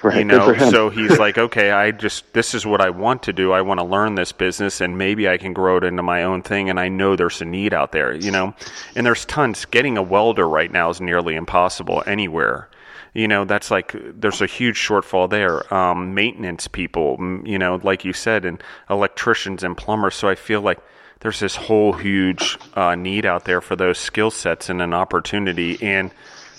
Right, 0.00 0.18
you 0.18 0.24
know, 0.24 0.54
so 0.70 0.90
he's 0.90 1.18
like, 1.18 1.38
okay, 1.38 1.72
I 1.72 1.90
just 1.90 2.32
this 2.34 2.54
is 2.54 2.64
what 2.64 2.80
I 2.80 2.90
want 2.90 3.22
to 3.24 3.32
do. 3.32 3.52
I 3.52 3.62
want 3.62 3.80
to 3.80 3.84
learn 3.84 4.14
this 4.14 4.32
business, 4.32 4.80
and 4.80 4.96
maybe 4.96 5.28
I 5.28 5.38
can 5.38 5.54
grow 5.54 5.78
it 5.78 5.84
into 5.84 6.02
my 6.02 6.22
own 6.22 6.42
thing. 6.42 6.70
And 6.70 6.78
I 6.78 6.88
know 6.88 7.16
there's 7.16 7.40
a 7.40 7.46
need 7.46 7.72
out 7.74 7.92
there, 7.92 8.14
you 8.14 8.30
know, 8.30 8.54
and 8.94 9.04
there's 9.04 9.24
tons. 9.24 9.64
Getting 9.64 9.96
a 9.96 10.02
welder 10.02 10.46
right 10.46 10.70
now 10.70 10.90
is 10.90 11.00
nearly 11.00 11.34
impossible 11.34 12.02
anywhere. 12.06 12.68
You 13.14 13.28
know, 13.28 13.44
that's 13.44 13.70
like 13.70 13.94
there's 13.94 14.42
a 14.42 14.46
huge 14.46 14.76
shortfall 14.76 15.30
there. 15.30 15.72
Um, 15.72 16.14
maintenance 16.14 16.68
people, 16.68 17.16
you 17.44 17.58
know, 17.58 17.80
like 17.82 18.04
you 18.04 18.12
said, 18.12 18.44
and 18.44 18.62
electricians 18.90 19.64
and 19.64 19.76
plumbers. 19.76 20.14
So 20.14 20.28
I 20.28 20.34
feel 20.34 20.60
like 20.60 20.80
there's 21.20 21.40
this 21.40 21.56
whole 21.56 21.92
huge 21.92 22.58
uh, 22.74 22.94
need 22.94 23.24
out 23.24 23.44
there 23.44 23.60
for 23.60 23.76
those 23.76 23.98
skill 23.98 24.30
sets 24.30 24.68
and 24.68 24.82
an 24.82 24.92
opportunity. 24.92 25.82
And 25.82 26.10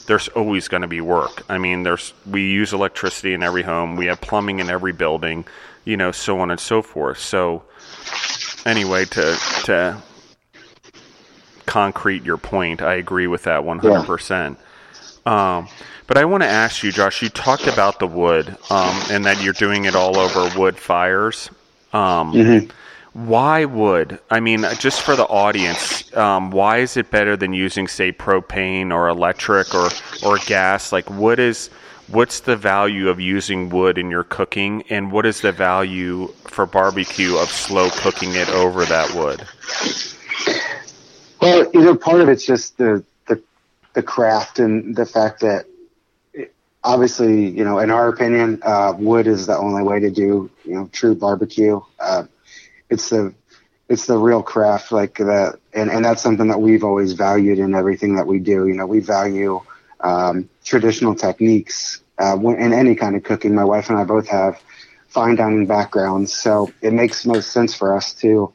there's 0.08 0.28
always 0.30 0.68
going 0.68 0.82
to 0.82 0.88
be 0.88 1.02
work. 1.02 1.44
I 1.50 1.58
mean, 1.58 1.84
there's 1.84 2.14
we 2.26 2.50
use 2.50 2.74
electricity 2.74 3.34
in 3.34 3.44
every 3.44 3.64
home, 3.64 3.96
we 3.96 4.08
have 4.08 4.22
plumbing 4.22 4.60
in 4.60 4.70
every 4.70 4.94
building, 4.94 5.46
you 5.84 5.98
know, 5.98 6.12
so 6.12 6.40
on 6.40 6.52
and 6.52 6.60
so 6.60 6.82
forth. 6.82 7.20
So 7.20 7.64
anyway, 8.66 9.06
to 9.06 9.38
to 9.66 10.02
concrete 11.66 12.24
your 12.24 12.38
point, 12.38 12.82
I 12.82 12.96
agree 12.96 13.28
with 13.28 13.44
that 13.44 13.62
100%. 13.62 14.58
Um, 15.26 15.68
but 16.08 16.18
I 16.18 16.26
want 16.26 16.44
to 16.44 16.48
ask 16.48 16.84
you, 16.84 16.92
Josh. 16.92 17.22
You 17.24 17.30
talked 17.30 17.66
about 17.68 18.00
the 18.00 18.08
wood 18.08 18.48
um, 18.70 19.02
and 19.10 19.26
that 19.26 19.42
you're 19.42 19.54
doing 19.54 19.86
it 19.86 19.96
all 19.96 20.18
over 20.18 20.58
wood 20.58 20.78
fires. 20.78 21.50
Um, 21.94 22.70
Why 23.16 23.64
wood? 23.64 24.20
I 24.30 24.42
mean, 24.42 24.66
just 24.78 25.02
for 25.02 25.16
the 25.16 25.24
audience, 25.24 26.14
um, 26.18 26.52
why 26.52 26.80
is 26.80 26.98
it 26.98 27.12
better 27.12 27.38
than 27.38 27.54
using, 27.54 27.88
say, 27.88 28.12
propane 28.12 28.92
or 28.92 29.08
electric 29.08 29.74
or 29.74 29.90
or 30.22 30.38
gas? 30.40 30.92
Like, 30.92 31.10
what 31.10 31.40
is 31.40 31.70
what's 32.10 32.42
the 32.42 32.58
value 32.58 33.08
of 33.08 33.22
using 33.22 33.70
wood 33.70 33.98
in 33.98 34.12
your 34.12 34.26
cooking, 34.26 34.84
and 34.90 35.14
what 35.14 35.26
is 35.26 35.40
the 35.40 35.54
value 35.54 36.28
for 36.44 36.66
barbecue 36.66 37.38
of 37.38 37.50
slow 37.50 37.90
cooking 37.90 38.36
it 38.36 38.50
over 38.50 38.84
that 38.84 39.14
wood? 39.16 39.48
Well, 41.42 41.72
you 41.74 41.82
know, 41.84 41.96
part 41.96 42.20
of 42.20 42.28
it's 42.28 42.46
just 42.46 42.78
the 42.78 43.02
the, 43.28 43.42
the 43.94 44.04
craft 44.04 44.60
and 44.60 44.94
the 44.94 45.06
fact 45.06 45.40
that 45.40 45.68
it- 46.34 46.54
obviously, 46.84 47.48
you 47.48 47.64
know, 47.64 47.80
in 47.80 47.92
our 47.92 48.10
opinion, 48.10 48.60
uh, 48.64 48.94
wood 48.98 49.26
is 49.26 49.48
the 49.48 49.58
only 49.58 49.84
way 49.84 50.02
to 50.02 50.12
do 50.12 50.50
you 50.66 50.74
know 50.76 50.90
true 50.92 51.16
barbecue. 51.16 51.80
Uh, 51.98 52.26
it's 52.90 53.10
the 53.10 53.34
it's 53.88 54.08
the 54.08 54.18
real 54.18 54.42
craft, 54.42 54.92
like 54.92 55.18
that, 55.18 55.60
and 55.74 55.90
and 55.92 56.04
that's 56.04 56.22
something 56.22 56.48
that 56.48 56.60
we've 56.60 56.84
always 56.84 57.14
valued 57.14 57.60
in 57.60 57.76
everything 57.76 58.16
that 58.16 58.28
we 58.28 58.40
do. 58.40 58.68
You 58.68 58.74
know, 58.74 58.86
we 58.86 59.00
value 59.00 59.62
um, 60.00 60.50
traditional 60.64 61.16
techniques 61.16 62.02
uh, 62.18 62.38
in 62.40 62.74
any 62.74 62.96
kind 62.96 63.16
of 63.16 63.24
cooking. 63.24 63.54
My 63.54 63.66
wife 63.66 63.90
and 63.90 64.00
I 64.00 64.04
both 64.04 64.28
have 64.30 64.62
fine 65.08 65.36
dining 65.36 65.66
backgrounds, 65.68 66.34
so 66.34 66.72
it 66.82 66.94
makes 66.94 67.26
most 67.26 67.52
sense 67.52 67.76
for 67.76 67.96
us 67.96 68.14
to 68.16 68.54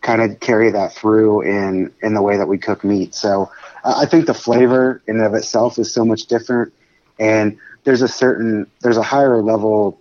kind 0.00 0.22
of 0.22 0.38
carry 0.40 0.70
that 0.70 0.94
through 0.94 1.42
in 1.42 1.92
in 2.02 2.14
the 2.14 2.22
way 2.22 2.36
that 2.36 2.46
we 2.46 2.58
cook 2.58 2.84
meat. 2.84 3.14
So 3.14 3.50
uh, 3.84 3.94
I 3.98 4.06
think 4.06 4.26
the 4.26 4.34
flavor 4.34 5.02
in 5.06 5.16
and 5.16 5.24
of 5.26 5.34
itself 5.34 5.78
is 5.78 5.92
so 5.92 6.04
much 6.04 6.26
different, 6.26 6.72
and 7.20 7.58
there's 7.84 8.02
a 8.02 8.08
certain 8.08 8.66
there's 8.80 8.96
a 8.96 9.02
higher 9.02 9.40
level 9.42 10.00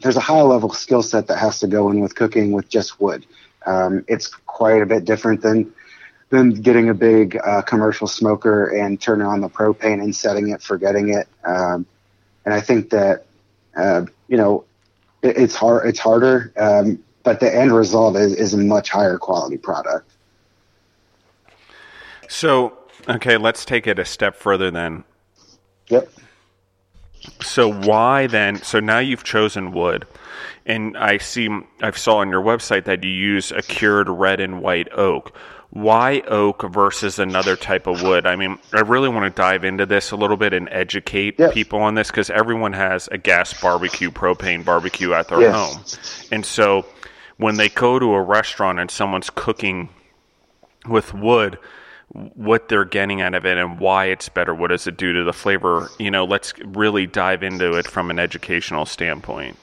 there's 0.00 0.16
a 0.16 0.20
high 0.20 0.42
level 0.42 0.70
skill 0.70 1.02
set 1.02 1.26
that 1.28 1.38
has 1.38 1.60
to 1.60 1.66
go 1.66 1.90
in 1.90 2.00
with 2.00 2.14
cooking 2.14 2.52
with 2.52 2.68
just 2.68 3.00
wood. 3.00 3.26
Um, 3.66 4.04
it's 4.08 4.28
quite 4.28 4.82
a 4.82 4.86
bit 4.86 5.04
different 5.04 5.42
than 5.42 5.72
than 6.30 6.50
getting 6.50 6.88
a 6.88 6.94
big 6.94 7.36
uh, 7.44 7.62
commercial 7.62 8.06
smoker 8.06 8.66
and 8.66 9.00
turning 9.00 9.26
on 9.26 9.40
the 9.40 9.48
propane 9.48 10.00
and 10.00 10.14
setting 10.14 10.50
it, 10.50 10.62
forgetting 10.62 11.12
it. 11.12 11.26
Um, 11.44 11.86
and 12.44 12.54
I 12.54 12.60
think 12.60 12.90
that 12.90 13.26
uh, 13.76 14.06
you 14.28 14.36
know 14.36 14.64
it, 15.22 15.36
it's 15.36 15.54
hard. 15.54 15.86
It's 15.88 15.98
harder, 15.98 16.52
um, 16.56 17.02
but 17.22 17.40
the 17.40 17.54
end 17.54 17.72
result 17.72 18.16
is, 18.16 18.34
is 18.34 18.54
a 18.54 18.58
much 18.58 18.90
higher 18.90 19.18
quality 19.18 19.58
product. 19.58 20.10
So, 22.28 22.78
okay, 23.08 23.36
let's 23.36 23.64
take 23.64 23.86
it 23.86 23.98
a 23.98 24.04
step 24.04 24.36
further 24.36 24.70
then. 24.70 25.04
Yep. 25.88 26.08
So 27.42 27.68
why 27.68 28.26
then? 28.26 28.62
So 28.62 28.80
now 28.80 28.98
you've 28.98 29.24
chosen 29.24 29.72
wood, 29.72 30.06
and 30.66 30.96
I 30.96 31.18
see 31.18 31.48
I 31.82 31.90
saw 31.92 32.18
on 32.18 32.30
your 32.30 32.42
website 32.42 32.84
that 32.84 33.02
you 33.04 33.10
use 33.10 33.50
a 33.52 33.62
cured 33.62 34.08
red 34.08 34.40
and 34.40 34.60
white 34.62 34.88
oak. 34.92 35.36
Why 35.70 36.20
oak 36.26 36.62
versus 36.70 37.18
another 37.18 37.56
type 37.56 37.86
of 37.86 38.00
wood? 38.00 38.26
I 38.26 38.34
mean, 38.34 38.58
I 38.72 38.80
really 38.80 39.08
want 39.08 39.24
to 39.24 39.30
dive 39.42 39.64
into 39.64 39.86
this 39.86 40.10
a 40.10 40.16
little 40.16 40.36
bit 40.36 40.52
and 40.52 40.68
educate 40.70 41.36
Yes. 41.38 41.52
people 41.54 41.80
on 41.80 41.94
this 41.94 42.08
because 42.10 42.28
everyone 42.28 42.72
has 42.72 43.08
a 43.12 43.18
gas 43.18 43.54
barbecue, 43.54 44.10
propane 44.10 44.64
barbecue 44.64 45.12
at 45.12 45.28
their 45.28 45.40
Yes. 45.40 45.54
home, 45.54 45.84
and 46.30 46.44
so 46.44 46.86
when 47.36 47.56
they 47.56 47.68
go 47.68 47.98
to 47.98 48.12
a 48.14 48.22
restaurant 48.22 48.78
and 48.80 48.90
someone's 48.90 49.30
cooking 49.30 49.88
with 50.88 51.14
wood 51.14 51.58
what 52.12 52.68
they're 52.68 52.84
getting 52.84 53.20
out 53.20 53.34
of 53.34 53.46
it 53.46 53.56
and 53.56 53.78
why 53.78 54.06
it's 54.06 54.28
better 54.28 54.54
what 54.54 54.68
does 54.68 54.86
it 54.86 54.96
do 54.96 55.12
to 55.12 55.22
the 55.22 55.32
flavor 55.32 55.88
you 55.98 56.10
know 56.10 56.24
let's 56.24 56.52
really 56.64 57.06
dive 57.06 57.42
into 57.42 57.74
it 57.74 57.86
from 57.86 58.10
an 58.10 58.18
educational 58.18 58.84
standpoint 58.84 59.56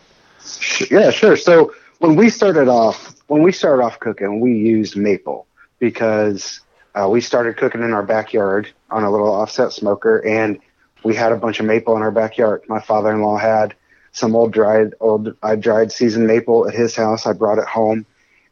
Yeah, 0.89 1.11
sure. 1.11 1.35
So 1.35 1.73
when 1.99 2.15
we 2.15 2.29
started 2.29 2.67
off, 2.67 3.15
when 3.27 3.43
we 3.43 3.51
started 3.51 3.83
off 3.83 3.99
cooking, 3.99 4.39
we 4.39 4.53
used 4.53 4.95
maple 4.95 5.47
because 5.79 6.61
uh, 6.95 7.07
we 7.09 7.21
started 7.21 7.57
cooking 7.57 7.83
in 7.83 7.91
our 7.91 8.03
backyard 8.03 8.69
on 8.89 9.03
a 9.03 9.11
little 9.11 9.31
offset 9.31 9.73
smoker, 9.73 10.25
and 10.25 10.59
we 11.03 11.15
had 11.15 11.31
a 11.31 11.37
bunch 11.37 11.59
of 11.59 11.65
maple 11.65 11.95
in 11.95 12.01
our 12.01 12.11
backyard. 12.11 12.63
My 12.67 12.79
father-in-law 12.79 13.37
had 13.37 13.75
some 14.11 14.35
old 14.35 14.51
dried, 14.51 14.93
old 14.99 15.35
I 15.43 15.55
dried 15.55 15.91
seasoned 15.91 16.27
maple 16.27 16.67
at 16.67 16.73
his 16.73 16.95
house. 16.95 17.27
I 17.27 17.33
brought 17.33 17.59
it 17.59 17.67
home, 17.67 18.05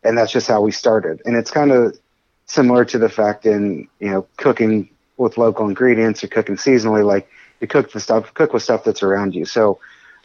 and 0.04 0.18
that's 0.18 0.32
just 0.32 0.48
how 0.48 0.62
we 0.62 0.72
started. 0.72 1.22
And 1.26 1.36
it's 1.36 1.52
kind 1.52 1.72
of 1.72 1.98
similar 2.46 2.86
to 2.86 2.98
the 2.98 3.10
fact 3.10 3.46
in 3.46 3.88
you 4.00 4.10
know 4.10 4.28
cooking 4.38 4.90
with 5.18 5.38
local 5.38 5.68
ingredients 5.68 6.24
or 6.24 6.28
cooking 6.28 6.56
seasonally, 6.56 7.06
like 7.06 7.28
you 7.62 7.68
cook 7.68 7.92
the 7.92 8.00
stuff, 8.00 8.34
cook 8.34 8.54
with 8.54 8.64
stuff 8.64 8.84
that's 8.84 9.04
around 9.04 9.34
you. 9.34 9.46
So 9.46 9.80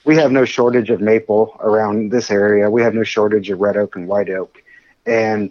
we 0.05 0.17
have 0.17 0.33
no 0.33 0.45
shortage 0.45 0.91
of 0.91 1.01
maple 1.01 1.57
around 1.61 2.11
this 2.11 2.31
area. 2.31 2.71
We 2.71 2.83
have 2.83 2.95
no 2.95 3.05
shortage 3.05 3.51
of 3.51 3.61
red 3.61 3.77
oak 3.77 3.97
and 3.97 4.09
white 4.09 4.31
oak, 4.31 4.63
and 5.07 5.51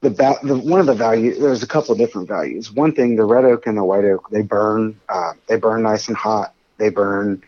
the, 0.00 0.10
the 0.42 0.56
one 0.56 0.80
of 0.80 0.86
the 0.86 0.94
value 0.94 1.38
there's 1.38 1.62
a 1.62 1.66
couple 1.66 1.92
of 1.92 1.98
different 1.98 2.28
values. 2.28 2.72
One 2.72 2.92
thing, 2.92 3.16
the 3.16 3.24
red 3.24 3.44
oak 3.44 3.66
and 3.66 3.76
the 3.76 3.84
white 3.84 4.04
oak, 4.04 4.28
they 4.30 4.42
burn 4.42 4.98
uh, 5.08 5.32
they 5.48 5.56
burn 5.56 5.82
nice 5.82 6.08
and 6.08 6.16
hot. 6.16 6.54
They 6.78 6.90
burn 6.90 7.42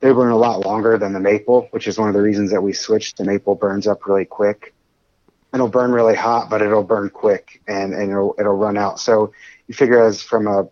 they 0.00 0.12
burn 0.12 0.32
a 0.32 0.36
lot 0.36 0.66
longer 0.66 0.98
than 0.98 1.12
the 1.14 1.20
maple, 1.20 1.68
which 1.70 1.86
is 1.88 1.98
one 1.98 2.08
of 2.08 2.14
the 2.14 2.20
reasons 2.20 2.50
that 2.50 2.62
we 2.62 2.72
switched 2.72 3.16
to 3.16 3.24
maple. 3.24 3.54
Burns 3.54 3.86
up 3.86 4.06
really 4.06 4.24
quick. 4.24 4.73
It'll 5.54 5.68
burn 5.68 5.92
really 5.92 6.16
hot, 6.16 6.50
but 6.50 6.62
it'll 6.62 6.82
burn 6.82 7.10
quick 7.10 7.62
and, 7.68 7.94
and 7.94 8.10
it'll 8.10 8.34
it'll 8.38 8.56
run 8.56 8.76
out. 8.76 8.98
So 8.98 9.32
you 9.68 9.74
figure 9.74 10.02
as 10.02 10.20
from 10.20 10.48
a 10.48 10.68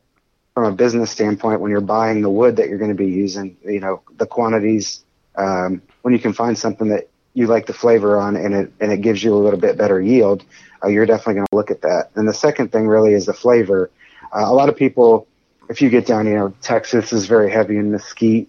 from 0.55 0.65
a 0.65 0.73
business 0.73 1.11
standpoint, 1.11 1.61
when 1.61 1.71
you're 1.71 1.81
buying 1.81 2.21
the 2.21 2.29
wood 2.31 2.57
that 2.57 2.69
you're 2.69 2.79
going 2.79 2.91
to 2.91 2.97
be 2.97 3.11
using, 3.11 3.57
you 3.65 3.81
know 3.81 4.03
the 4.17 4.27
quantities. 4.27 5.05
Um, 5.37 5.81
when 6.03 6.13
you 6.13 6.21
can 6.21 6.33
find 6.33 6.59
something 6.59 6.89
that 6.89 7.09
you 7.33 7.47
like 7.47 7.67
the 7.67 7.73
flavor 7.73 8.19
on 8.19 8.37
and 8.37 8.55
it 8.55 8.73
and 8.81 8.93
it 8.93 9.01
gives 9.01 9.23
you 9.23 9.35
a 9.35 9.39
little 9.39 9.59
bit 9.59 9.79
better 9.79 10.01
yield, 10.01 10.45
uh, 10.85 10.89
you're 10.89 11.07
definitely 11.07 11.35
going 11.35 11.47
to 11.51 11.57
look 11.57 11.71
at 11.71 11.83
that. 11.83 12.11
And 12.17 12.29
the 12.29 12.35
second 12.35 12.73
thing 12.73 12.89
really 12.89 13.15
is 13.15 13.27
the 13.27 13.33
flavor. 13.33 13.91
Uh, 14.35 14.45
a 14.45 14.53
lot 14.53 14.69
of 14.69 14.77
people, 14.77 15.27
if 15.71 15.81
you 15.81 15.91
get 15.91 16.07
down, 16.07 16.27
you 16.27 16.35
know, 16.35 16.55
Texas 16.61 17.13
is 17.13 17.27
very 17.27 17.51
heavy 17.51 17.77
in 17.77 17.93
mesquite. 17.93 18.49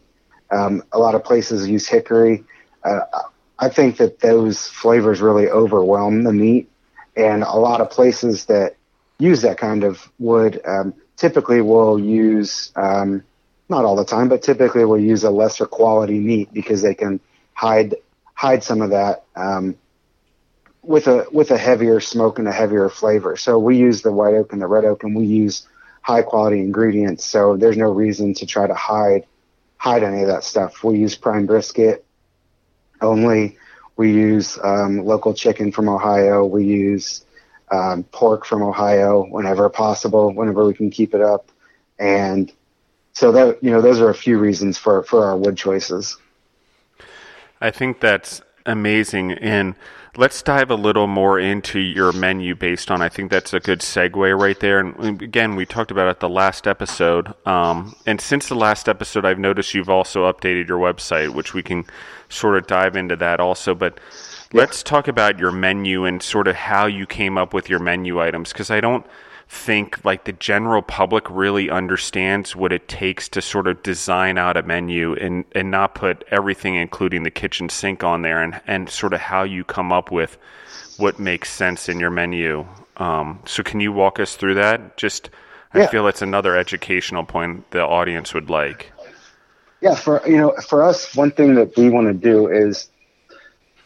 Um, 0.51 0.83
a 0.91 0.99
lot 0.99 1.15
of 1.15 1.23
places 1.23 1.67
use 1.67 1.87
hickory. 1.87 2.43
Uh, 2.83 3.01
I 3.59 3.69
think 3.69 3.97
that 3.97 4.19
those 4.19 4.67
flavors 4.67 5.21
really 5.21 5.49
overwhelm 5.49 6.23
the 6.23 6.33
meat, 6.33 6.69
and 7.15 7.43
a 7.43 7.53
lot 7.53 7.81
of 7.81 7.89
places 7.89 8.45
that 8.45 8.75
use 9.19 9.41
that 9.43 9.57
kind 9.57 9.83
of 9.83 10.11
wood 10.19 10.61
um, 10.65 10.93
typically 11.15 11.61
will 11.61 11.99
use, 11.99 12.71
um, 12.75 13.23
not 13.69 13.85
all 13.85 13.95
the 13.95 14.05
time, 14.05 14.27
but 14.27 14.41
typically 14.41 14.83
will 14.85 14.99
use 14.99 15.23
a 15.23 15.29
lesser 15.29 15.65
quality 15.65 16.19
meat 16.19 16.51
because 16.53 16.81
they 16.81 16.95
can 16.95 17.19
hide 17.53 17.95
hide 18.33 18.63
some 18.63 18.81
of 18.81 18.89
that 18.89 19.23
um, 19.35 19.75
with 20.81 21.07
a 21.07 21.25
with 21.31 21.51
a 21.51 21.57
heavier 21.57 21.99
smoke 21.99 22.39
and 22.39 22.47
a 22.47 22.51
heavier 22.51 22.89
flavor. 22.89 23.37
So 23.37 23.59
we 23.59 23.77
use 23.77 24.01
the 24.01 24.11
white 24.11 24.33
oak 24.33 24.51
and 24.51 24.61
the 24.61 24.67
red 24.67 24.85
oak, 24.85 25.03
and 25.03 25.15
we 25.15 25.25
use 25.25 25.67
high 26.01 26.23
quality 26.23 26.59
ingredients. 26.59 27.25
So 27.25 27.55
there's 27.55 27.77
no 27.77 27.91
reason 27.91 28.33
to 28.35 28.45
try 28.45 28.67
to 28.67 28.73
hide 28.73 29.25
hide 29.77 30.03
any 30.03 30.21
of 30.21 30.27
that 30.27 30.43
stuff. 30.43 30.83
We 30.83 30.97
use 30.97 31.15
prime 31.15 31.45
brisket 31.45 32.02
only. 33.03 33.57
We 33.95 34.11
use 34.11 34.57
um, 34.63 35.05
local 35.05 35.33
chicken 35.33 35.71
from 35.71 35.87
Ohio. 35.87 36.45
We 36.45 36.65
use 36.65 37.25
um, 37.71 38.03
pork 38.05 38.45
from 38.45 38.63
Ohio 38.63 39.23
whenever 39.23 39.69
possible, 39.69 40.33
whenever 40.33 40.65
we 40.65 40.73
can 40.73 40.89
keep 40.89 41.13
it 41.13 41.21
up. 41.21 41.49
And 41.99 42.51
so 43.13 43.31
that 43.31 43.63
you 43.63 43.71
know, 43.71 43.81
those 43.81 43.99
are 44.01 44.09
a 44.09 44.15
few 44.15 44.39
reasons 44.39 44.77
for 44.77 45.03
for 45.03 45.25
our 45.25 45.37
wood 45.37 45.57
choices. 45.57 46.17
I 47.61 47.71
think 47.71 47.99
that's 47.99 48.41
amazing. 48.65 49.33
And 49.33 49.75
let's 50.15 50.41
dive 50.41 50.69
a 50.69 50.75
little 50.75 51.07
more 51.07 51.39
into 51.39 51.79
your 51.79 52.11
menu 52.13 52.55
based 52.55 52.91
on. 52.91 53.01
I 53.01 53.09
think 53.09 53.31
that's 53.31 53.53
a 53.53 53.59
good 53.59 53.79
segue 53.79 54.39
right 54.39 54.59
there. 54.59 54.79
And 54.79 55.21
again, 55.21 55.55
we 55.55 55.65
talked 55.65 55.91
about 55.91 56.07
it 56.07 56.19
the 56.19 56.29
last 56.29 56.67
episode. 56.67 57.33
Um, 57.47 57.95
and 58.05 58.21
since 58.21 58.47
the 58.47 58.55
last 58.55 58.87
episode, 58.87 59.25
I've 59.25 59.39
noticed 59.39 59.73
you've 59.73 59.89
also 59.89 60.31
updated 60.31 60.67
your 60.67 60.79
website, 60.79 61.33
which 61.33 61.53
we 61.53 61.63
can 61.63 61.85
sort 62.29 62.57
of 62.57 62.67
dive 62.67 62.95
into 62.95 63.15
that 63.17 63.39
also. 63.39 63.73
But 63.73 63.99
let's 64.51 64.83
talk 64.83 65.07
about 65.07 65.39
your 65.39 65.51
menu 65.51 66.05
and 66.05 66.21
sort 66.21 66.47
of 66.47 66.55
how 66.55 66.85
you 66.85 67.05
came 67.05 67.37
up 67.37 67.53
with 67.53 67.69
your 67.69 67.79
menu 67.79 68.21
items 68.21 68.51
because 68.51 68.69
I 68.69 68.81
don't 68.81 69.05
think 69.53 70.03
like 70.03 70.25
the 70.25 70.33
general 70.33 70.81
public 70.81 71.29
really 71.29 71.69
understands 71.69 72.55
what 72.55 72.73
it 72.73 72.87
takes 72.87 73.29
to 73.29 73.41
sort 73.41 73.67
of 73.67 73.81
design 73.83 74.37
out 74.37 74.57
a 74.57 74.63
menu 74.63 75.13
and, 75.13 75.45
and 75.53 75.69
not 75.69 75.95
put 75.95 76.23
everything 76.31 76.75
including 76.75 77.23
the 77.23 77.31
kitchen 77.31 77.69
sink 77.69 78.03
on 78.03 78.23
there 78.23 78.41
and, 78.41 78.59
and 78.65 78.89
sort 78.89 79.13
of 79.13 79.19
how 79.19 79.43
you 79.43 79.63
come 79.63 79.93
up 79.93 80.11
with 80.11 80.37
what 80.97 81.19
makes 81.19 81.51
sense 81.51 81.87
in 81.87 81.99
your 81.99 82.09
menu. 82.09 82.65
Um, 82.97 83.39
so 83.45 83.63
can 83.63 83.79
you 83.79 83.91
walk 83.91 84.19
us 84.19 84.35
through 84.35 84.55
that? 84.55 84.97
Just 84.97 85.29
i 85.75 85.87
feel 85.87 86.07
it's 86.07 86.21
another 86.21 86.55
educational 86.55 87.23
point 87.23 87.69
the 87.71 87.81
audience 87.81 88.33
would 88.33 88.49
like. 88.49 88.91
Yeah 89.81 89.95
for 89.95 90.21
you 90.27 90.37
know 90.37 90.55
for 90.67 90.83
us 90.83 91.15
one 91.15 91.31
thing 91.31 91.55
that 91.55 91.75
we 91.77 91.89
want 91.89 92.07
to 92.07 92.13
do 92.13 92.47
is 92.47 92.89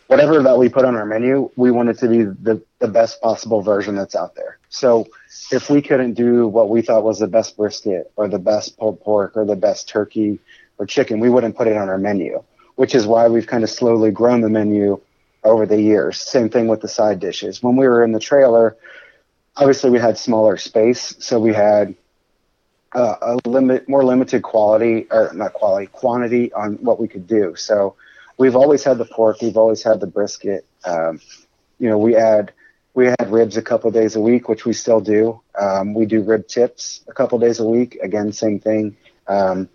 whatever 0.07 0.41
that 0.43 0.57
we 0.57 0.69
put 0.69 0.85
on 0.85 0.95
our 0.95 1.05
menu 1.05 1.49
we 1.55 1.71
want 1.71 1.89
it 1.89 1.97
to 1.99 2.07
be 2.07 2.23
the, 2.23 2.61
the 2.79 2.87
best 2.87 3.21
possible 3.21 3.61
version 3.61 3.95
that's 3.95 4.15
out 4.15 4.35
there 4.35 4.56
so 4.69 5.07
if 5.51 5.69
we 5.69 5.81
couldn't 5.81 6.13
do 6.13 6.47
what 6.47 6.69
we 6.69 6.81
thought 6.81 7.03
was 7.03 7.19
the 7.19 7.27
best 7.27 7.57
brisket 7.57 8.11
or 8.15 8.27
the 8.27 8.39
best 8.39 8.77
pulled 8.77 8.99
pork 9.01 9.35
or 9.35 9.45
the 9.45 9.55
best 9.55 9.87
turkey 9.87 10.39
or 10.77 10.85
chicken, 10.85 11.19
we 11.19 11.29
wouldn't 11.29 11.55
put 11.55 11.67
it 11.67 11.77
on 11.77 11.89
our 11.89 11.97
menu, 11.97 12.43
which 12.75 12.93
is 12.93 13.07
why 13.07 13.27
we've 13.27 13.47
kind 13.47 13.63
of 13.63 13.69
slowly 13.69 14.11
grown 14.11 14.41
the 14.41 14.49
menu 14.49 14.99
over 15.43 15.65
the 15.65 15.81
years. 15.81 16.19
Same 16.19 16.49
thing 16.49 16.67
with 16.67 16.81
the 16.81 16.87
side 16.87 17.19
dishes. 17.19 17.63
When 17.63 17.75
we 17.77 17.87
were 17.87 18.03
in 18.03 18.11
the 18.11 18.19
trailer, 18.19 18.75
obviously 19.55 19.89
we 19.89 19.99
had 19.99 20.17
smaller 20.17 20.57
space, 20.57 21.15
so 21.19 21.39
we 21.39 21.53
had 21.53 21.95
uh, 22.93 23.15
a 23.21 23.49
limit, 23.49 23.87
more 23.87 24.03
limited 24.03 24.43
quality 24.43 25.07
or 25.11 25.31
not 25.33 25.53
quality, 25.53 25.87
quantity 25.87 26.51
on 26.53 26.73
what 26.75 26.99
we 26.99 27.07
could 27.07 27.27
do. 27.27 27.55
So 27.55 27.95
we've 28.37 28.55
always 28.55 28.83
had 28.83 28.97
the 28.97 29.05
pork, 29.05 29.41
we've 29.41 29.57
always 29.57 29.83
had 29.83 29.99
the 29.99 30.07
brisket. 30.07 30.65
Um, 30.83 31.21
you 31.79 31.89
know, 31.89 31.97
we 31.97 32.15
add 32.15 32.51
we 32.97 33.05
had 33.05 33.31
ribs 33.31 33.57
a 33.57 33.61
couple 33.61 33.91
days 33.91 34.15
a 34.15 34.19
week, 34.19 34.49
which 34.49 34.65
we 34.65 34.73
still 34.73 34.99
do. 34.99 35.39
Um, 35.53 35.93
we 35.93 36.07
do 36.07 36.23
rib 36.23 36.47
tips 36.47 37.01
a 37.07 37.13
couple 37.13 37.37
days 37.37 37.59
a 37.59 37.63
week. 37.63 37.95
Again, 38.01 38.33
same 38.33 38.59
thing 38.59 38.97
um, 39.27 39.69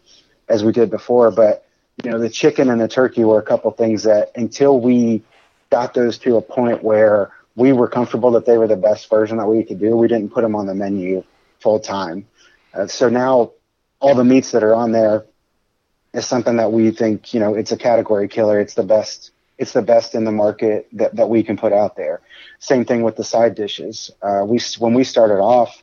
as 0.48 0.64
we 0.64 0.72
did 0.72 0.90
before. 0.90 1.30
But 1.30 1.64
you 2.02 2.10
know, 2.10 2.18
the 2.18 2.28
chicken 2.28 2.68
and 2.68 2.80
the 2.80 2.88
turkey 2.88 3.22
were 3.22 3.38
a 3.38 3.44
couple 3.44 3.70
things 3.70 4.02
that 4.02 4.32
until 4.34 4.80
we 4.80 5.22
got 5.70 5.94
those 5.94 6.18
to 6.18 6.36
a 6.36 6.42
point 6.42 6.82
where 6.82 7.30
we 7.54 7.72
were 7.72 7.86
comfortable 7.86 8.32
that 8.32 8.44
they 8.44 8.58
were 8.58 8.66
the 8.66 8.74
best 8.74 9.08
version 9.08 9.36
that 9.36 9.46
we 9.46 9.62
could 9.62 9.78
do, 9.78 9.96
we 9.96 10.08
didn't 10.08 10.30
put 10.30 10.42
them 10.42 10.56
on 10.56 10.66
the 10.66 10.74
menu 10.74 11.22
full 11.60 11.78
time. 11.78 12.26
Uh, 12.74 12.88
so 12.88 13.08
now 13.08 13.52
all 14.00 14.16
the 14.16 14.24
meats 14.24 14.50
that 14.50 14.64
are 14.64 14.74
on 14.74 14.90
there 14.90 15.26
is 16.12 16.26
something 16.26 16.56
that 16.56 16.72
we 16.72 16.90
think, 16.90 17.32
you 17.32 17.38
know, 17.38 17.54
it's 17.54 17.70
a 17.70 17.76
category 17.76 18.26
killer. 18.26 18.58
It's 18.58 18.74
the 18.74 18.82
best 18.82 19.30
it's 19.62 19.72
the 19.72 19.80
best 19.80 20.14
in 20.14 20.24
the 20.24 20.32
market 20.32 20.88
that, 20.92 21.14
that 21.16 21.28
we 21.28 21.42
can 21.44 21.56
put 21.56 21.72
out 21.72 21.96
there. 21.96 22.20
Same 22.58 22.84
thing 22.84 23.02
with 23.02 23.16
the 23.16 23.24
side 23.24 23.54
dishes. 23.54 24.10
Uh, 24.20 24.42
we 24.44 24.60
when 24.78 24.92
we 24.92 25.04
started 25.04 25.38
off, 25.40 25.82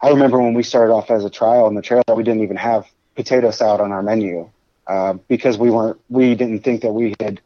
I 0.00 0.08
remember 0.08 0.40
when 0.40 0.54
we 0.54 0.62
started 0.62 0.92
off 0.92 1.10
as 1.10 1.24
a 1.24 1.30
trial 1.30 1.68
in 1.68 1.74
the 1.74 1.82
trailer, 1.82 2.14
we 2.14 2.24
didn't 2.24 2.42
even 2.42 2.56
have 2.56 2.86
potato 3.14 3.50
salad 3.50 3.80
on 3.82 3.92
our 3.92 4.02
menu 4.02 4.50
uh, 4.86 5.12
because 5.28 5.58
we 5.58 5.70
weren't 5.70 6.00
we 6.08 6.34
didn't 6.34 6.60
think 6.64 6.82
that 6.82 6.92
we 6.92 7.14
had 7.20 7.40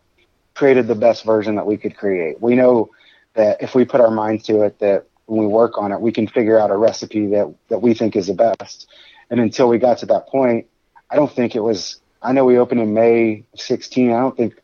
created 0.54 0.86
the 0.86 0.94
best 0.94 1.24
version 1.24 1.56
that 1.56 1.66
we 1.66 1.76
could 1.76 1.96
create. 1.96 2.40
We 2.40 2.54
know 2.54 2.90
that 3.34 3.60
if 3.60 3.74
we 3.74 3.84
put 3.84 4.00
our 4.00 4.10
minds 4.10 4.44
to 4.44 4.62
it, 4.62 4.78
that 4.78 5.06
when 5.26 5.40
we 5.40 5.46
work 5.46 5.78
on 5.78 5.90
it, 5.92 6.00
we 6.00 6.12
can 6.12 6.28
figure 6.28 6.58
out 6.58 6.70
a 6.70 6.76
recipe 6.76 7.26
that 7.28 7.52
that 7.70 7.82
we 7.82 7.94
think 7.94 8.14
is 8.14 8.28
the 8.28 8.34
best. 8.34 8.86
And 9.30 9.40
until 9.40 9.68
we 9.68 9.78
got 9.78 9.98
to 9.98 10.06
that 10.06 10.28
point, 10.28 10.66
I 11.10 11.16
don't 11.16 11.32
think 11.32 11.56
it 11.56 11.60
was. 11.60 12.00
I 12.22 12.32
know 12.32 12.44
we 12.44 12.58
opened 12.58 12.80
in 12.82 12.92
May 12.94 13.44
16. 13.56 14.12
I 14.12 14.20
don't 14.20 14.36
think 14.36 14.54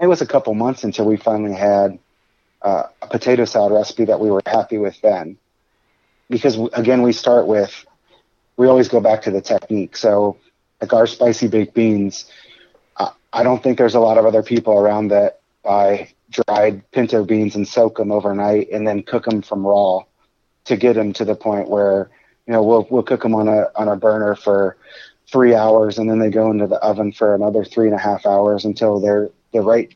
it 0.00 0.06
was 0.06 0.22
a 0.22 0.26
couple 0.26 0.54
months 0.54 0.84
until 0.84 1.04
we 1.04 1.16
finally 1.16 1.54
had 1.54 1.98
uh, 2.62 2.84
a 3.02 3.06
potato 3.06 3.44
salad 3.44 3.72
recipe 3.72 4.06
that 4.06 4.18
we 4.18 4.30
were 4.30 4.42
happy 4.46 4.78
with 4.78 4.98
then. 5.02 5.36
Because 6.28 6.58
again, 6.72 7.02
we 7.02 7.12
start 7.12 7.46
with, 7.46 7.84
we 8.56 8.66
always 8.66 8.88
go 8.88 9.00
back 9.00 9.22
to 9.22 9.30
the 9.30 9.40
technique. 9.40 9.96
So, 9.96 10.36
like 10.80 10.92
our 10.92 11.06
spicy 11.06 11.48
baked 11.48 11.74
beans, 11.74 12.30
uh, 12.96 13.10
I 13.32 13.42
don't 13.42 13.62
think 13.62 13.76
there's 13.76 13.94
a 13.94 14.00
lot 14.00 14.16
of 14.16 14.24
other 14.24 14.42
people 14.42 14.78
around 14.78 15.08
that 15.08 15.40
buy 15.62 16.08
dried 16.30 16.88
pinto 16.92 17.24
beans 17.24 17.56
and 17.56 17.66
soak 17.66 17.98
them 17.98 18.12
overnight 18.12 18.70
and 18.70 18.86
then 18.86 19.02
cook 19.02 19.24
them 19.24 19.42
from 19.42 19.66
raw 19.66 20.00
to 20.64 20.76
get 20.76 20.94
them 20.94 21.12
to 21.12 21.24
the 21.24 21.34
point 21.34 21.68
where 21.68 22.08
you 22.46 22.52
know 22.52 22.62
we'll 22.62 22.86
we'll 22.90 23.02
cook 23.02 23.22
them 23.22 23.34
on 23.34 23.48
a 23.48 23.66
on 23.74 23.88
a 23.88 23.96
burner 23.96 24.36
for 24.36 24.76
three 25.30 25.54
hours 25.54 25.98
and 25.98 26.08
then 26.08 26.20
they 26.20 26.30
go 26.30 26.50
into 26.50 26.66
the 26.68 26.76
oven 26.76 27.12
for 27.12 27.34
another 27.34 27.64
three 27.64 27.86
and 27.86 27.94
a 27.94 27.98
half 27.98 28.24
hours 28.26 28.64
until 28.64 29.00
they're 29.00 29.30
the 29.52 29.60
right 29.60 29.94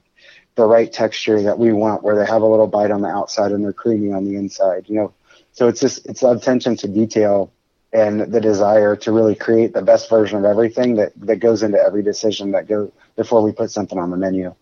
the 0.57 0.67
right 0.67 0.93
texture 0.93 1.43
that 1.43 1.59
we 1.59 1.73
want, 1.73 2.03
where 2.03 2.17
they 2.17 2.27
have 2.27 2.43
a 2.43 2.47
little 2.47 2.69
bite 2.69 2.91
on 2.91 3.01
the 3.01 3.09
outside 3.09 3.51
and 3.51 3.65
they're 3.65 3.73
creamy 3.73 4.13
on 4.13 4.25
the 4.25 4.37
inside. 4.37 4.85
You 4.89 4.97
know, 4.97 5.15
so 5.53 5.69
it's 5.69 5.81
just 5.81 6.07
it's 6.07 6.23
attention 6.23 6.77
to 6.77 6.89
detail 6.89 7.53
and 7.93 8.21
the 8.21 8.41
desire 8.41 8.97
to 8.97 9.13
really 9.13 9.37
create 9.37 9.73
the 9.73 9.83
best 9.83 10.11
version 10.11 10.37
of 10.39 10.45
everything 10.45 10.97
that 10.97 11.13
that 11.17 11.37
goes 11.37 11.63
into 11.63 11.79
every 11.79 12.03
decision 12.03 12.51
that 12.53 12.67
go 12.67 12.93
before 13.17 13.43
we 13.43 13.53
put 13.53 13.71
something 13.71 13.99
on 13.99 14.11
the 14.11 14.17
menu. 14.17 14.55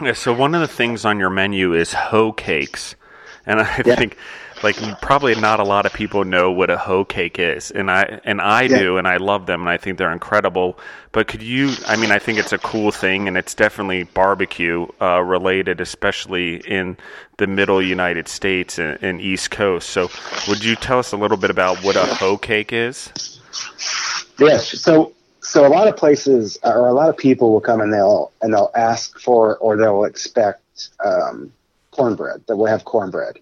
Yeah, 0.00 0.12
so 0.12 0.32
one 0.32 0.54
of 0.54 0.60
the 0.60 0.68
things 0.68 1.04
on 1.04 1.18
your 1.18 1.30
menu 1.30 1.74
is 1.74 1.92
hoe 1.92 2.32
cakes, 2.32 2.94
and 3.46 3.60
I 3.60 3.82
yeah. 3.84 3.96
think 3.96 4.16
like 4.62 4.76
probably 5.00 5.34
not 5.34 5.60
a 5.60 5.64
lot 5.64 5.86
of 5.86 5.92
people 5.92 6.24
know 6.24 6.50
what 6.50 6.70
a 6.70 6.78
hoe 6.78 7.04
cake 7.04 7.38
is, 7.38 7.70
and 7.70 7.90
I 7.90 8.20
and 8.24 8.40
I 8.40 8.62
yeah. 8.62 8.78
do, 8.78 8.96
and 8.96 9.06
I 9.06 9.16
love 9.16 9.46
them, 9.46 9.60
and 9.60 9.70
I 9.70 9.76
think 9.76 9.98
they're 9.98 10.12
incredible. 10.12 10.78
But 11.12 11.28
could 11.28 11.42
you? 11.42 11.74
I 11.86 11.96
mean, 11.96 12.10
I 12.10 12.18
think 12.18 12.38
it's 12.38 12.52
a 12.52 12.58
cool 12.58 12.90
thing, 12.90 13.28
and 13.28 13.36
it's 13.36 13.54
definitely 13.54 14.04
barbecue 14.04 14.86
uh, 15.00 15.20
related, 15.20 15.80
especially 15.80 16.56
in 16.56 16.96
the 17.38 17.46
Middle 17.46 17.82
United 17.82 18.28
States 18.28 18.78
and, 18.78 18.98
and, 19.02 19.20
East 19.20 19.50
Coast. 19.50 19.90
So, 19.90 20.10
would 20.48 20.64
you 20.64 20.76
tell 20.76 20.98
us 20.98 21.12
a 21.12 21.16
little 21.16 21.36
bit 21.36 21.50
about 21.50 21.82
what 21.84 21.96
a 21.96 22.04
hoe 22.04 22.36
cake 22.36 22.72
is? 22.72 23.40
Yes. 24.38 24.80
So, 24.80 25.12
so 25.40 25.66
a 25.66 25.68
lot 25.68 25.88
of 25.88 25.96
places 25.96 26.58
or 26.62 26.88
a 26.88 26.92
lot 26.92 27.08
of 27.08 27.16
people 27.16 27.52
will 27.52 27.60
come 27.60 27.80
and 27.80 27.92
they'll 27.92 28.32
and 28.42 28.52
they'll 28.52 28.72
ask 28.74 29.18
for 29.20 29.56
or 29.58 29.76
they'll 29.76 30.04
expect 30.04 30.90
um, 31.04 31.52
cornbread. 31.92 32.44
That 32.46 32.56
will 32.56 32.66
have 32.66 32.84
cornbread 32.84 33.38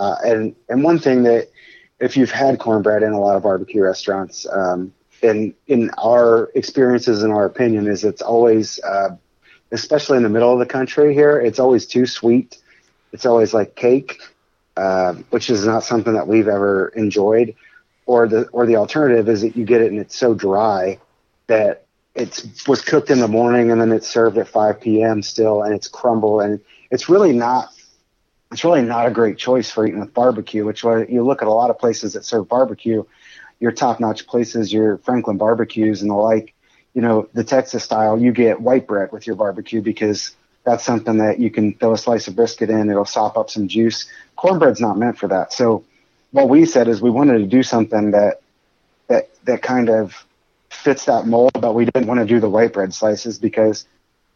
uh, 0.00 0.16
and 0.24 0.56
and 0.70 0.82
one 0.82 0.98
thing 0.98 1.22
that 1.24 1.48
if 2.00 2.16
you've 2.16 2.30
had 2.30 2.58
cornbread 2.58 3.02
in 3.02 3.12
a 3.12 3.20
lot 3.20 3.36
of 3.36 3.42
barbecue 3.42 3.82
restaurants, 3.82 4.46
um, 4.50 4.92
in 5.22 5.54
in 5.66 5.90
our 5.98 6.50
experiences 6.54 7.22
and 7.22 7.32
our 7.32 7.44
opinion 7.44 7.86
is 7.86 8.02
it's 8.02 8.22
always, 8.22 8.80
uh, 8.80 9.10
especially 9.72 10.16
in 10.16 10.22
the 10.22 10.30
middle 10.30 10.54
of 10.54 10.58
the 10.58 10.64
country 10.64 11.12
here, 11.12 11.38
it's 11.38 11.58
always 11.58 11.86
too 11.86 12.06
sweet. 12.06 12.56
It's 13.12 13.26
always 13.26 13.52
like 13.52 13.76
cake, 13.76 14.22
uh, 14.78 15.14
which 15.28 15.50
is 15.50 15.66
not 15.66 15.84
something 15.84 16.14
that 16.14 16.26
we've 16.26 16.48
ever 16.48 16.88
enjoyed. 16.88 17.54
Or 18.06 18.26
the 18.26 18.48
or 18.48 18.64
the 18.64 18.76
alternative 18.76 19.28
is 19.28 19.42
that 19.42 19.54
you 19.54 19.66
get 19.66 19.82
it 19.82 19.92
and 19.92 20.00
it's 20.00 20.16
so 20.16 20.32
dry 20.32 20.98
that 21.46 21.84
it 22.14 22.42
was 22.66 22.80
cooked 22.80 23.10
in 23.10 23.20
the 23.20 23.28
morning 23.28 23.70
and 23.70 23.78
then 23.78 23.92
it's 23.92 24.08
served 24.08 24.38
at 24.38 24.48
5 24.48 24.80
p.m. 24.80 25.22
still 25.22 25.62
and 25.62 25.74
it's 25.74 25.88
crumble 25.88 26.40
and 26.40 26.58
it's 26.90 27.08
really 27.08 27.32
not 27.34 27.72
it's 28.50 28.64
really 28.64 28.82
not 28.82 29.06
a 29.06 29.10
great 29.10 29.38
choice 29.38 29.70
for 29.70 29.86
eating 29.86 30.00
with 30.00 30.14
barbecue. 30.14 30.64
Which 30.64 30.82
you 30.82 31.24
look 31.24 31.42
at 31.42 31.48
a 31.48 31.52
lot 31.52 31.70
of 31.70 31.78
places 31.78 32.14
that 32.14 32.24
serve 32.24 32.48
barbecue, 32.48 33.04
your 33.60 33.72
top-notch 33.72 34.26
places, 34.26 34.72
your 34.72 34.98
Franklin 34.98 35.36
barbecues 35.36 36.02
and 36.02 36.10
the 36.10 36.14
like. 36.14 36.54
You 36.94 37.02
know, 37.02 37.28
the 37.34 37.44
Texas 37.44 37.84
style, 37.84 38.20
you 38.20 38.32
get 38.32 38.60
white 38.60 38.86
bread 38.88 39.12
with 39.12 39.26
your 39.26 39.36
barbecue 39.36 39.80
because 39.80 40.34
that's 40.64 40.84
something 40.84 41.18
that 41.18 41.38
you 41.38 41.50
can 41.50 41.74
throw 41.74 41.92
a 41.92 41.98
slice 41.98 42.26
of 42.26 42.34
brisket 42.34 42.68
in. 42.68 42.90
It'll 42.90 43.04
sop 43.04 43.36
up 43.36 43.48
some 43.48 43.68
juice. 43.68 44.06
Cornbread's 44.36 44.80
not 44.80 44.98
meant 44.98 45.16
for 45.16 45.28
that. 45.28 45.52
So 45.52 45.84
what 46.32 46.48
we 46.48 46.66
said 46.66 46.88
is 46.88 47.00
we 47.00 47.10
wanted 47.10 47.38
to 47.38 47.46
do 47.46 47.62
something 47.62 48.10
that 48.12 48.40
that 49.08 49.30
that 49.44 49.62
kind 49.62 49.88
of 49.88 50.26
fits 50.70 51.04
that 51.06 51.26
mold, 51.26 51.52
but 51.60 51.74
we 51.74 51.84
didn't 51.84 52.06
want 52.06 52.20
to 52.20 52.26
do 52.26 52.40
the 52.40 52.48
white 52.48 52.72
bread 52.72 52.92
slices 52.94 53.38
because 53.38 53.86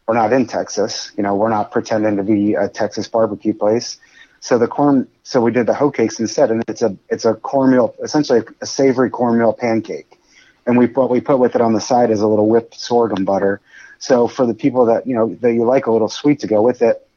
we're 0.07 0.15
not 0.15 0.33
in 0.33 0.45
Texas. 0.45 1.11
You 1.17 1.23
know, 1.23 1.35
we're 1.35 1.49
not 1.49 1.71
pretending 1.71 2.17
to 2.17 2.23
be 2.23 2.53
a 2.53 2.67
Texas 2.69 3.07
barbecue 3.07 3.53
place. 3.53 3.97
So 4.45 4.59
the 4.59 4.67
corn, 4.67 5.07
so 5.23 5.41
we 5.41 5.49
did 5.49 5.65
the 5.65 5.73
hoe 5.73 5.89
cakes 5.89 6.19
instead, 6.19 6.51
and 6.51 6.63
it's 6.67 6.83
a 6.83 6.95
it's 7.09 7.25
a 7.25 7.33
cornmeal, 7.33 7.95
essentially 8.03 8.43
a 8.61 8.65
savory 8.67 9.09
cornmeal 9.09 9.53
pancake, 9.53 10.19
and 10.67 10.77
we 10.77 10.85
what 10.85 11.09
we 11.09 11.19
put 11.19 11.39
with 11.39 11.55
it 11.55 11.61
on 11.61 11.73
the 11.73 11.81
side 11.81 12.11
is 12.11 12.21
a 12.21 12.27
little 12.27 12.47
whipped 12.47 12.79
sorghum 12.79 13.25
butter. 13.25 13.59
So 13.97 14.27
for 14.27 14.45
the 14.45 14.53
people 14.53 14.85
that 14.85 15.07
you 15.07 15.15
know 15.15 15.33
that 15.41 15.51
you 15.51 15.63
like 15.63 15.87
a 15.87 15.91
little 15.91 16.09
sweet 16.09 16.41
to 16.41 16.47
go 16.47 16.61
with 16.61 16.83
it, 16.83 17.07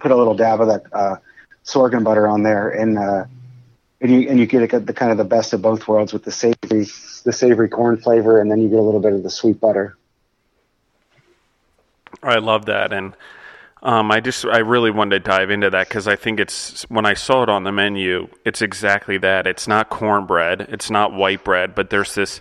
put 0.00 0.10
a 0.10 0.16
little 0.16 0.34
dab 0.34 0.60
of 0.60 0.66
that 0.66 0.82
uh, 0.92 1.16
sorghum 1.62 2.02
butter 2.02 2.26
on 2.26 2.42
there, 2.42 2.68
and 2.68 2.98
uh, 2.98 3.26
and 4.00 4.10
you 4.10 4.28
and 4.28 4.40
you 4.40 4.46
get 4.46 4.86
the 4.86 4.92
kind 4.92 5.12
of 5.12 5.18
the 5.18 5.24
best 5.24 5.52
of 5.52 5.62
both 5.62 5.86
worlds 5.86 6.12
with 6.12 6.24
the 6.24 6.32
savory 6.32 6.88
the 7.22 7.32
savory 7.32 7.68
corn 7.68 7.96
flavor, 7.96 8.40
and 8.40 8.50
then 8.50 8.60
you 8.60 8.68
get 8.68 8.80
a 8.80 8.82
little 8.82 8.98
bit 8.98 9.12
of 9.12 9.22
the 9.22 9.30
sweet 9.30 9.60
butter. 9.60 9.96
I 12.24 12.38
love 12.38 12.66
that, 12.66 12.92
and 12.92 13.14
um, 13.82 14.10
I 14.10 14.20
just 14.20 14.44
I 14.44 14.58
really 14.58 14.90
wanted 14.90 15.24
to 15.24 15.30
dive 15.30 15.50
into 15.50 15.70
that 15.70 15.88
because 15.88 16.08
I 16.08 16.16
think 16.16 16.40
it's 16.40 16.82
when 16.90 17.06
I 17.06 17.14
saw 17.14 17.42
it 17.42 17.48
on 17.48 17.64
the 17.64 17.72
menu, 17.72 18.28
it's 18.44 18.62
exactly 18.62 19.18
that. 19.18 19.46
It's 19.46 19.68
not 19.68 19.90
cornbread, 19.90 20.62
it's 20.70 20.90
not 20.90 21.12
white 21.12 21.44
bread, 21.44 21.74
but 21.74 21.90
there's 21.90 22.14
this 22.14 22.40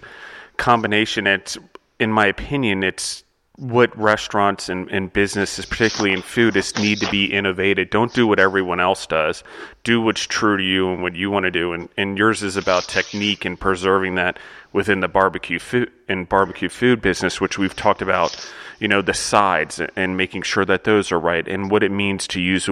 combination. 0.58 1.28
It's 1.28 1.58
in 2.00 2.12
my 2.12 2.28
opinion, 2.28 2.84
it's 2.84 3.24
what 3.58 3.98
restaurants 3.98 4.68
and, 4.68 4.90
and 4.92 5.12
businesses, 5.12 5.66
particularly 5.66 6.14
in 6.14 6.22
food, 6.22 6.58
is 6.58 6.78
need 6.78 7.00
to 7.00 7.10
be 7.10 7.26
innovated. 7.26 7.90
Don't 7.90 8.14
do 8.14 8.28
what 8.28 8.40
everyone 8.40 8.80
else 8.80 9.08
does. 9.08 9.44
Do 9.84 10.02
what's 10.02 10.22
true 10.22 10.58
to 10.58 10.64
you 10.64 10.92
and 10.92 11.02
what 11.02 11.16
you 11.16 11.32
want 11.32 11.46
to 11.46 11.52
do. 11.52 11.72
And, 11.72 11.88
and 11.96 12.18
yours 12.18 12.44
is 12.44 12.58
about 12.58 12.84
technique 12.84 13.46
and 13.46 13.58
preserving 13.58 14.16
that 14.16 14.40
within 14.74 15.00
the 15.00 15.08
barbecue 15.08 15.60
food 15.60 15.92
and 16.10 16.28
barbecue 16.28 16.68
food 16.68 17.02
business, 17.02 17.40
which 17.40 17.58
we've 17.58 17.76
talked 17.76 18.02
about. 18.02 18.36
You 18.80 18.88
know 18.88 19.02
the 19.02 19.14
sides 19.14 19.82
and 19.96 20.18
making 20.18 20.44
sure 20.44 20.66
that 20.66 20.84
those 20.84 21.12
are 21.12 21.20
right, 21.20 21.48
and 21.48 21.72
what 21.72 21.84
it 21.84 21.92
means 21.92 22.28
to 22.28 22.42
use 22.42 22.70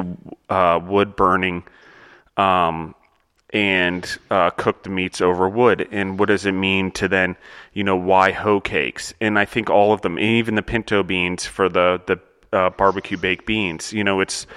uh, 0.50 0.80
wood 0.84 1.16
burning 1.16 1.64
um, 2.38 2.96
and 3.54 4.18
uh, 4.32 4.50
cook 4.50 4.84
the 4.84 4.90
meats 4.90 5.22
over 5.22 5.48
wood. 5.48 5.88
And 5.92 6.18
what 6.18 6.28
does 6.28 6.46
it 6.46 6.54
mean 6.54 6.92
to 6.92 7.08
then, 7.08 7.36
you 7.74 7.84
know, 7.84 7.96
why 7.96 8.32
hoe 8.32 8.60
cakes? 8.60 9.14
And 9.22 9.38
I 9.38 9.46
think 9.46 9.70
all 9.70 9.94
of 9.94 10.02
them, 10.02 10.18
even 10.18 10.56
the 10.56 10.64
pinto 10.64 11.04
beans 11.04 11.46
for 11.46 11.70
the 11.70 12.02
the 12.06 12.20
uh, 12.58 12.70
barbecue 12.72 13.18
baked 13.18 13.46
beans. 13.46 13.94
You 13.94 14.04
know, 14.04 14.20
it's, 14.22 14.48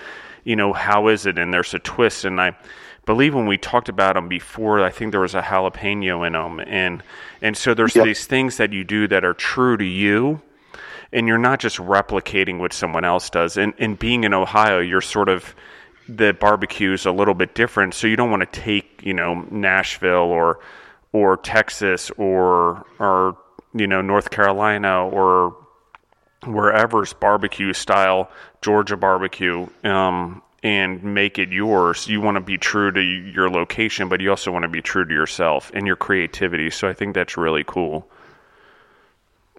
you 0.45 0.57
know, 0.57 0.73
how 0.73 1.09
is 1.09 1.27
it? 1.27 1.39
And 1.39 1.53
there's 1.53 1.75
a 1.75 1.79
twist. 1.79 2.25
And 2.25 2.41
I 2.41 2.57
believe 3.05 3.35
when 3.35 3.47
we 3.47 3.59
talked 3.59 3.89
about 3.89 4.15
them 4.15 4.29
before, 4.29 4.83
I 4.83 4.91
think 4.91 5.13
there 5.13 5.21
was 5.21 5.35
a 5.35 5.43
jalapeno 5.43 6.27
in 6.27 6.33
them. 6.33 6.61
And 6.61 7.03
and 7.43 7.57
so 7.57 7.75
there's 7.75 7.95
yep. 7.95 8.05
these 8.05 8.27
things 8.27 8.57
that 8.57 8.73
you 8.73 8.83
do 8.83 9.07
that 9.09 9.25
are 9.25 9.35
true 9.35 9.77
to 9.77 9.85
you. 9.85 10.41
And 11.13 11.29
you're 11.29 11.39
not 11.39 11.61
just 11.61 11.79
replicating 11.79 12.59
what 12.59 12.73
someone 12.73 13.05
else 13.05 13.31
does. 13.31 13.57
And, 13.57 13.75
and 13.79 13.99
being 13.99 14.25
in 14.25 14.35
Ohio, 14.35 14.81
you're 14.81 15.01
sort 15.01 15.29
of 15.29 15.55
the 16.09 16.33
barbecue 16.33 16.93
is 16.93 17.07
a 17.07 17.13
little 17.13 17.35
bit 17.35 17.55
different. 17.55 17.95
So 17.95 18.07
you 18.07 18.17
don't 18.17 18.31
want 18.31 18.51
to 18.51 18.61
take, 18.61 19.03
you 19.05 19.15
know, 19.15 19.47
Nashville 19.51 20.31
or 20.31 20.61
or 21.13 21.37
Texas 21.39 22.11
or 22.19 22.85
or 22.99 23.37
you 23.75 23.87
know 23.87 24.03
North 24.03 24.31
Carolina 24.31 25.07
or 25.07 25.57
wherever's 26.45 27.13
barbecue 27.13 27.73
style, 27.73 28.31
Georgia 28.63 28.97
barbecue, 28.97 29.67
um, 29.85 30.43
and 30.63 31.03
make 31.03 31.39
it 31.39 31.51
yours. 31.51 32.07
You 32.07 32.21
want 32.21 32.37
to 32.37 32.41
be 32.41 32.59
true 32.59 32.93
to 32.93 33.01
your 33.01 33.51
location, 33.51 34.09
but 34.09 34.21
you 34.21 34.31
also 34.31 34.53
want 34.53 34.63
to 34.65 34.69
be 34.69 34.83
true 34.83 35.05
to 35.05 35.15
yourself 35.15 35.71
and 35.75 35.87
your 35.87 35.97
creativity. 35.97 36.71
So 36.71 36.89
I 36.89 36.93
think 36.93 37.15
that's 37.15 37.37
really 37.37 37.65
cool. 37.67 38.09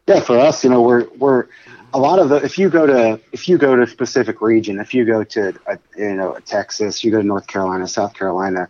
Yeah, 0.07 0.21
for 0.21 0.39
us, 0.39 0.63
you 0.63 0.69
know, 0.69 0.81
we're 0.81 1.07
we're 1.17 1.47
a 1.93 1.99
lot 1.99 2.19
of 2.19 2.29
the 2.29 2.37
if 2.37 2.57
you 2.57 2.69
go 2.69 2.85
to 2.85 3.19
if 3.33 3.49
you 3.49 3.57
go 3.57 3.75
to 3.75 3.81
a 3.81 3.87
specific 3.87 4.41
region, 4.41 4.79
if 4.79 4.93
you 4.93 5.03
go 5.03 5.23
to 5.25 5.53
uh, 5.67 5.75
you 5.97 6.15
know 6.15 6.37
Texas, 6.45 7.03
you 7.03 7.11
go 7.11 7.21
to 7.21 7.27
North 7.27 7.47
Carolina, 7.47 7.85
South 7.87 8.13
Carolina, 8.13 8.69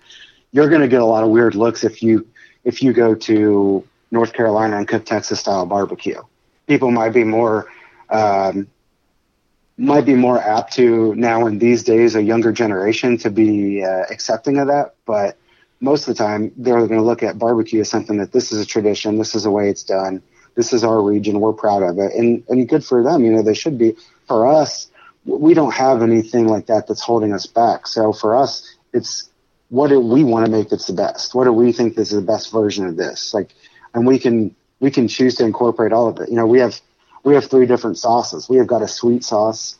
you're 0.51 0.67
going 0.67 0.81
to 0.81 0.87
get 0.87 1.01
a 1.01 1.05
lot 1.05 1.23
of 1.23 1.29
weird 1.29 1.53
looks 1.53 1.83
if 1.83 2.01
you 2.01 2.27
if 2.63 2.81
you 2.81 2.91
go 2.91 3.13
to 3.13 3.87
North 4.09 4.33
Carolina 4.33 4.77
and 4.77 4.87
cook 4.87 5.05
Texas 5.05 5.39
style 5.39 5.67
barbecue. 5.67 6.19
People 6.65 6.89
might 6.89 7.11
be 7.11 7.23
more 7.23 7.67
um, 8.09 8.67
might 9.77 10.05
be 10.05 10.15
more 10.15 10.39
apt 10.41 10.73
to 10.73 11.13
now 11.13 11.45
in 11.45 11.59
these 11.59 11.83
days 11.83 12.15
a 12.15 12.23
younger 12.23 12.51
generation 12.51 13.15
to 13.19 13.29
be 13.29 13.83
uh, 13.83 14.05
accepting 14.09 14.57
of 14.57 14.67
that, 14.69 14.95
but 15.05 15.37
most 15.81 16.07
of 16.07 16.17
the 16.17 16.23
time 16.23 16.51
they're 16.57 16.79
going 16.79 16.99
to 16.99 17.03
look 17.03 17.21
at 17.21 17.37
barbecue 17.37 17.81
as 17.81 17.89
something 17.91 18.17
that 18.17 18.31
this 18.31 18.51
is 18.51 18.59
a 18.59 18.65
tradition, 18.65 19.19
this 19.19 19.35
is 19.35 19.43
the 19.43 19.51
way 19.51 19.69
it's 19.69 19.83
done 19.83 20.23
this 20.57 20.73
is 20.73 20.83
our 20.83 21.01
region. 21.01 21.39
We're 21.39 21.53
proud 21.53 21.83
of 21.83 21.99
it, 21.99 22.13
and 22.13 22.43
and 22.49 22.67
good 22.67 22.83
for 22.83 23.03
them. 23.03 23.23
You 23.23 23.31
know, 23.31 23.43
they 23.43 23.53
should 23.53 23.77
be. 23.77 23.95
For 24.27 24.45
us, 24.45 24.89
we 25.23 25.53
don't 25.53 25.73
have 25.73 26.01
anything 26.01 26.47
like 26.47 26.65
that 26.65 26.87
that's 26.87 27.01
holding 27.01 27.31
us 27.31 27.45
back. 27.45 27.87
So 27.87 28.11
for 28.11 28.35
us, 28.35 28.75
it's 28.91 29.29
what 29.69 29.87
do 29.87 30.01
we 30.01 30.23
want 30.23 30.45
to 30.45 30.51
make 30.51 30.69
that's 30.69 30.87
the 30.87 30.93
best? 30.93 31.35
What 31.35 31.45
do 31.45 31.53
we 31.53 31.71
think 31.71 31.95
this 31.95 32.11
is 32.11 32.19
the 32.19 32.25
best 32.25 32.51
version 32.51 32.85
of 32.85 32.97
this? 32.97 33.33
Like, 33.33 33.53
and 33.93 34.05
we 34.05 34.19
can 34.19 34.55
we 34.79 34.91
can 34.91 35.07
choose 35.07 35.35
to 35.35 35.45
incorporate 35.45 35.93
all 35.93 36.09
of 36.09 36.19
it. 36.19 36.29
You 36.29 36.35
know, 36.35 36.47
we 36.47 36.59
have 36.59 36.81
we 37.23 37.35
have 37.35 37.45
three 37.45 37.67
different 37.67 37.97
sauces. 37.97 38.49
We 38.49 38.57
have 38.57 38.67
got 38.67 38.81
a 38.81 38.87
sweet 38.87 39.23
sauce, 39.23 39.77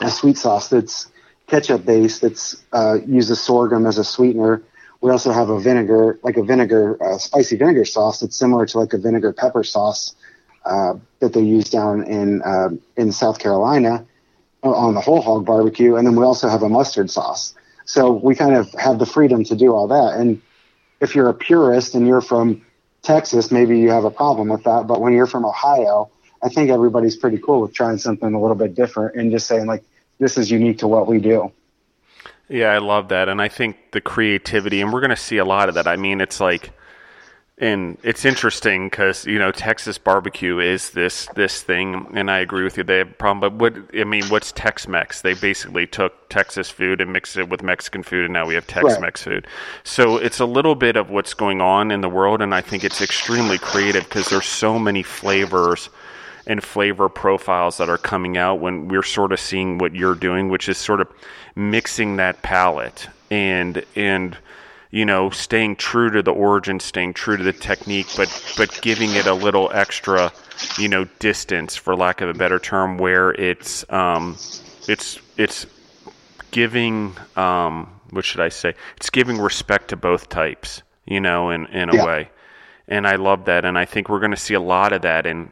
a 0.00 0.10
sweet 0.10 0.38
sauce 0.38 0.68
that's 0.68 1.10
ketchup 1.48 1.84
based 1.84 2.22
that's 2.22 2.62
uh, 2.72 2.98
uses 3.06 3.40
sorghum 3.40 3.84
as 3.84 3.98
a 3.98 4.04
sweetener. 4.04 4.62
We 5.00 5.10
also 5.10 5.30
have 5.30 5.48
a 5.48 5.60
vinegar, 5.60 6.18
like 6.22 6.36
a 6.36 6.42
vinegar, 6.42 7.02
uh, 7.02 7.18
spicy 7.18 7.56
vinegar 7.56 7.84
sauce 7.84 8.20
that's 8.20 8.36
similar 8.36 8.66
to 8.66 8.78
like 8.78 8.92
a 8.92 8.98
vinegar 8.98 9.32
pepper 9.32 9.62
sauce 9.62 10.16
uh, 10.64 10.94
that 11.20 11.32
they 11.32 11.42
use 11.42 11.70
down 11.70 12.04
in 12.04 12.42
uh, 12.42 12.70
in 12.96 13.12
South 13.12 13.38
Carolina 13.38 14.04
on 14.62 14.94
the 14.94 15.00
whole 15.00 15.22
hog 15.22 15.46
barbecue. 15.46 15.96
And 15.96 16.06
then 16.06 16.16
we 16.16 16.24
also 16.24 16.48
have 16.48 16.62
a 16.62 16.68
mustard 16.68 17.10
sauce. 17.10 17.54
So 17.84 18.12
we 18.12 18.34
kind 18.34 18.54
of 18.54 18.72
have 18.74 18.98
the 18.98 19.06
freedom 19.06 19.44
to 19.44 19.56
do 19.56 19.72
all 19.72 19.88
that. 19.88 20.18
And 20.18 20.42
if 21.00 21.14
you're 21.14 21.28
a 21.28 21.34
purist 21.34 21.94
and 21.94 22.06
you're 22.06 22.20
from 22.20 22.66
Texas, 23.02 23.50
maybe 23.50 23.78
you 23.78 23.90
have 23.90 24.04
a 24.04 24.10
problem 24.10 24.48
with 24.48 24.64
that. 24.64 24.86
But 24.86 25.00
when 25.00 25.12
you're 25.12 25.26
from 25.26 25.44
Ohio, 25.46 26.10
I 26.42 26.48
think 26.48 26.70
everybody's 26.70 27.16
pretty 27.16 27.38
cool 27.38 27.62
with 27.62 27.72
trying 27.72 27.98
something 27.98 28.34
a 28.34 28.40
little 28.40 28.56
bit 28.56 28.74
different 28.74 29.16
and 29.16 29.30
just 29.30 29.46
saying 29.46 29.66
like, 29.66 29.84
this 30.18 30.36
is 30.36 30.50
unique 30.50 30.78
to 30.78 30.88
what 30.88 31.06
we 31.06 31.18
do. 31.18 31.52
Yeah, 32.48 32.68
I 32.68 32.78
love 32.78 33.08
that, 33.08 33.28
and 33.28 33.42
I 33.42 33.48
think 33.48 33.76
the 33.92 34.00
creativity, 34.00 34.80
and 34.80 34.92
we're 34.92 35.00
going 35.00 35.10
to 35.10 35.16
see 35.16 35.36
a 35.36 35.44
lot 35.44 35.68
of 35.68 35.74
that. 35.74 35.86
I 35.86 35.96
mean, 35.96 36.20
it's 36.22 36.40
like, 36.40 36.72
and 37.58 37.98
it's 38.02 38.24
interesting 38.24 38.88
because 38.88 39.26
you 39.26 39.38
know 39.38 39.52
Texas 39.52 39.98
barbecue 39.98 40.58
is 40.58 40.90
this 40.90 41.26
this 41.34 41.62
thing, 41.62 42.06
and 42.14 42.30
I 42.30 42.38
agree 42.38 42.64
with 42.64 42.78
you. 42.78 42.84
They 42.84 42.98
have 42.98 43.10
a 43.10 43.14
problem, 43.14 43.40
but 43.40 43.52
what 43.60 44.00
I 44.00 44.04
mean, 44.04 44.24
what's 44.26 44.52
Tex-Mex? 44.52 45.20
They 45.20 45.34
basically 45.34 45.86
took 45.86 46.30
Texas 46.30 46.70
food 46.70 47.02
and 47.02 47.12
mixed 47.12 47.36
it 47.36 47.50
with 47.50 47.62
Mexican 47.62 48.02
food, 48.02 48.24
and 48.24 48.32
now 48.32 48.46
we 48.46 48.54
have 48.54 48.66
Tex-Mex 48.66 49.26
right. 49.26 49.34
food. 49.34 49.46
So 49.84 50.16
it's 50.16 50.40
a 50.40 50.46
little 50.46 50.74
bit 50.74 50.96
of 50.96 51.10
what's 51.10 51.34
going 51.34 51.60
on 51.60 51.90
in 51.90 52.00
the 52.00 52.08
world, 52.08 52.40
and 52.40 52.54
I 52.54 52.62
think 52.62 52.82
it's 52.82 53.02
extremely 53.02 53.58
creative 53.58 54.04
because 54.04 54.30
there's 54.30 54.46
so 54.46 54.78
many 54.78 55.02
flavors 55.02 55.90
and 56.48 56.64
flavor 56.64 57.10
profiles 57.10 57.76
that 57.76 57.90
are 57.90 57.98
coming 57.98 58.38
out 58.38 58.58
when 58.58 58.88
we're 58.88 59.02
sort 59.02 59.32
of 59.32 59.38
seeing 59.38 59.76
what 59.76 59.94
you're 59.94 60.14
doing, 60.14 60.48
which 60.48 60.68
is 60.68 60.78
sort 60.78 61.00
of 61.00 61.08
mixing 61.54 62.16
that 62.16 62.42
palette 62.42 63.08
and 63.30 63.84
and 63.94 64.36
you 64.90 65.04
know 65.04 65.28
staying 65.28 65.76
true 65.76 66.10
to 66.10 66.22
the 66.22 66.32
origin, 66.32 66.80
staying 66.80 67.12
true 67.12 67.36
to 67.36 67.44
the 67.44 67.52
technique, 67.52 68.06
but 68.16 68.54
but 68.56 68.76
giving 68.80 69.10
it 69.10 69.26
a 69.26 69.34
little 69.34 69.70
extra 69.74 70.32
you 70.78 70.88
know 70.88 71.04
distance, 71.18 71.76
for 71.76 71.94
lack 71.94 72.22
of 72.22 72.30
a 72.30 72.34
better 72.34 72.58
term, 72.58 72.96
where 72.96 73.30
it's 73.32 73.84
um, 73.92 74.36
it's 74.88 75.18
it's 75.36 75.66
giving 76.50 77.14
um, 77.36 78.00
what 78.08 78.24
should 78.24 78.40
I 78.40 78.48
say? 78.48 78.74
It's 78.96 79.10
giving 79.10 79.36
respect 79.36 79.88
to 79.88 79.96
both 79.96 80.30
types, 80.30 80.82
you 81.04 81.20
know, 81.20 81.50
in 81.50 81.66
in 81.66 81.90
a 81.90 81.96
yeah. 81.96 82.06
way. 82.06 82.30
And 82.90 83.06
I 83.06 83.16
love 83.16 83.44
that, 83.44 83.66
and 83.66 83.78
I 83.78 83.84
think 83.84 84.08
we're 84.08 84.18
going 84.18 84.30
to 84.30 84.36
see 84.38 84.54
a 84.54 84.60
lot 84.60 84.94
of 84.94 85.02
that 85.02 85.26
in 85.26 85.50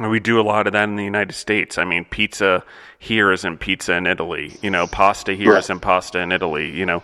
we 0.00 0.20
do 0.20 0.40
a 0.40 0.42
lot 0.42 0.66
of 0.66 0.72
that 0.74 0.88
in 0.88 0.96
the 0.96 1.04
United 1.04 1.34
States. 1.34 1.78
I 1.78 1.84
mean, 1.84 2.04
pizza 2.04 2.62
here 2.98 3.32
isn't 3.32 3.58
pizza 3.58 3.94
in 3.94 4.06
Italy. 4.06 4.56
You 4.62 4.70
know, 4.70 4.86
pasta 4.86 5.34
here 5.34 5.54
right. 5.54 5.68
not 5.68 5.82
pasta 5.82 6.18
in 6.18 6.32
Italy. 6.32 6.70
You 6.70 6.86
know, 6.86 7.02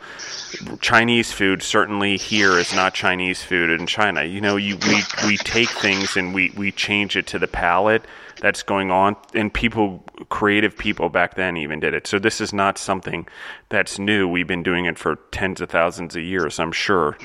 Chinese 0.81 1.33
food 1.33 1.63
certainly 1.63 2.17
here 2.17 2.59
is 2.59 2.75
not 2.75 2.95
Chinese 2.95 3.43
food 3.43 3.71
in 3.71 3.87
China. 3.87 4.25
You 4.25 4.41
know, 4.41 4.57
you 4.57 4.77
we 4.89 5.03
we 5.27 5.37
take 5.39 5.71
things 5.71 6.17
and 6.17 6.35
we 6.35 6.53
we 6.57 6.73
change 6.73 7.17
it 7.17 7.27
to 7.29 7.39
the 7.39 7.49
palate 7.49 8.05
that's 8.43 8.65
going 8.65 8.91
on, 8.91 9.15
and 9.35 9.55
people, 9.55 10.05
creative 10.29 10.77
people 10.77 11.09
back 11.09 11.37
then 11.37 11.57
even 11.57 11.79
did 11.79 11.95
it. 11.95 12.09
So 12.09 12.19
this 12.19 12.41
is 12.41 12.53
not 12.53 12.77
something 12.77 13.29
that's 13.69 14.01
new. 14.01 14.27
We've 14.27 14.49
been 14.49 14.65
doing 14.65 14.87
it 14.87 14.99
for 14.99 15.15
tens 15.31 15.61
of 15.61 15.71
thousands 15.71 16.17
of 16.17 16.23
years, 16.25 16.59
I'm 16.59 16.73
sure. 16.73 17.17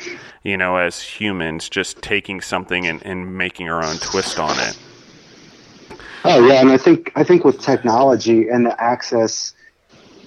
You 0.44 0.58
know, 0.58 0.78
as 0.78 1.02
humans, 1.02 1.70
just 1.70 2.04
taking 2.04 2.40
something 2.40 2.86
and, 2.86 3.04
and 3.04 3.36
making 3.36 3.68
our 3.68 3.84
own 3.84 3.98
twist 3.98 4.38
on 4.38 4.60
it. 4.60 4.78
Oh 6.30 6.46
yeah, 6.46 6.60
and 6.60 6.70
I 6.70 6.78
think 6.78 7.14
I 7.16 7.24
think 7.24 7.46
with 7.46 7.62
technology 7.62 8.50
and 8.50 8.66
the 8.66 8.84
access, 8.84 9.54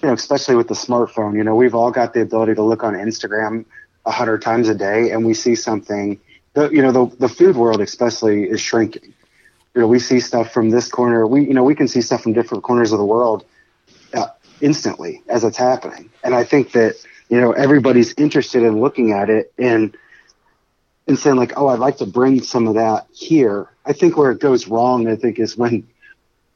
you 0.03 0.09
know, 0.09 0.15
especially 0.15 0.55
with 0.55 0.67
the 0.67 0.75
smartphone, 0.75 1.37
you 1.37 1.45
know, 1.45 1.55
we've 1.55 1.75
all 1.75 1.91
got 1.91 2.15
the 2.15 2.23
ability 2.23 2.55
to 2.55 2.63
look 2.63 2.83
on 2.83 2.95
Instagram 2.95 3.67
a 4.07 4.11
hundred 4.11 4.41
times 4.41 4.71
a 4.71 4.75
day, 4.75 5.11
and 5.11 5.27
we 5.27 5.35
see 5.35 5.55
something. 5.55 6.19
The 6.55 6.71
you 6.71 6.81
know 6.81 6.91
the 6.91 7.15
the 7.17 7.29
food 7.29 7.55
world 7.55 7.83
especially 7.83 8.45
is 8.45 8.63
shrinking. 8.63 9.13
You 9.75 9.83
know, 9.83 9.89
we 9.89 9.99
see 9.99 10.21
stuff 10.21 10.51
from 10.55 10.71
this 10.71 10.89
corner. 10.89 11.27
We 11.27 11.47
you 11.47 11.53
know 11.53 11.65
we 11.65 11.75
can 11.75 11.87
see 11.87 12.01
stuff 12.01 12.23
from 12.23 12.33
different 12.33 12.65
corners 12.65 12.93
of 12.93 12.99
the 12.99 13.05
world 13.05 13.45
uh, 14.15 14.29
instantly 14.63 15.23
as 15.29 15.45
it's 15.45 15.59
happening, 15.59 16.09
and 16.25 16.35
I 16.35 16.45
think 16.45 16.73
that 16.73 16.95
you 17.29 17.39
know 17.39 17.53
everybody's 17.53 18.15
interested 18.15 18.63
in 18.63 18.81
looking 18.81 19.13
at 19.13 19.29
it 19.29 19.53
and 19.59 19.95
and 21.07 21.19
saying 21.19 21.37
like, 21.37 21.53
oh, 21.59 21.69
I'd 21.69 21.79
like 21.79 21.99
to 21.99 22.07
bring 22.07 22.43
some 22.43 22.67
of 22.69 22.75
that 22.77 23.07
here. 23.13 23.69
I 23.90 23.92
think 23.92 24.16
where 24.16 24.31
it 24.31 24.38
goes 24.38 24.68
wrong, 24.68 25.09
I 25.09 25.16
think, 25.16 25.40
is 25.40 25.57
when 25.57 25.88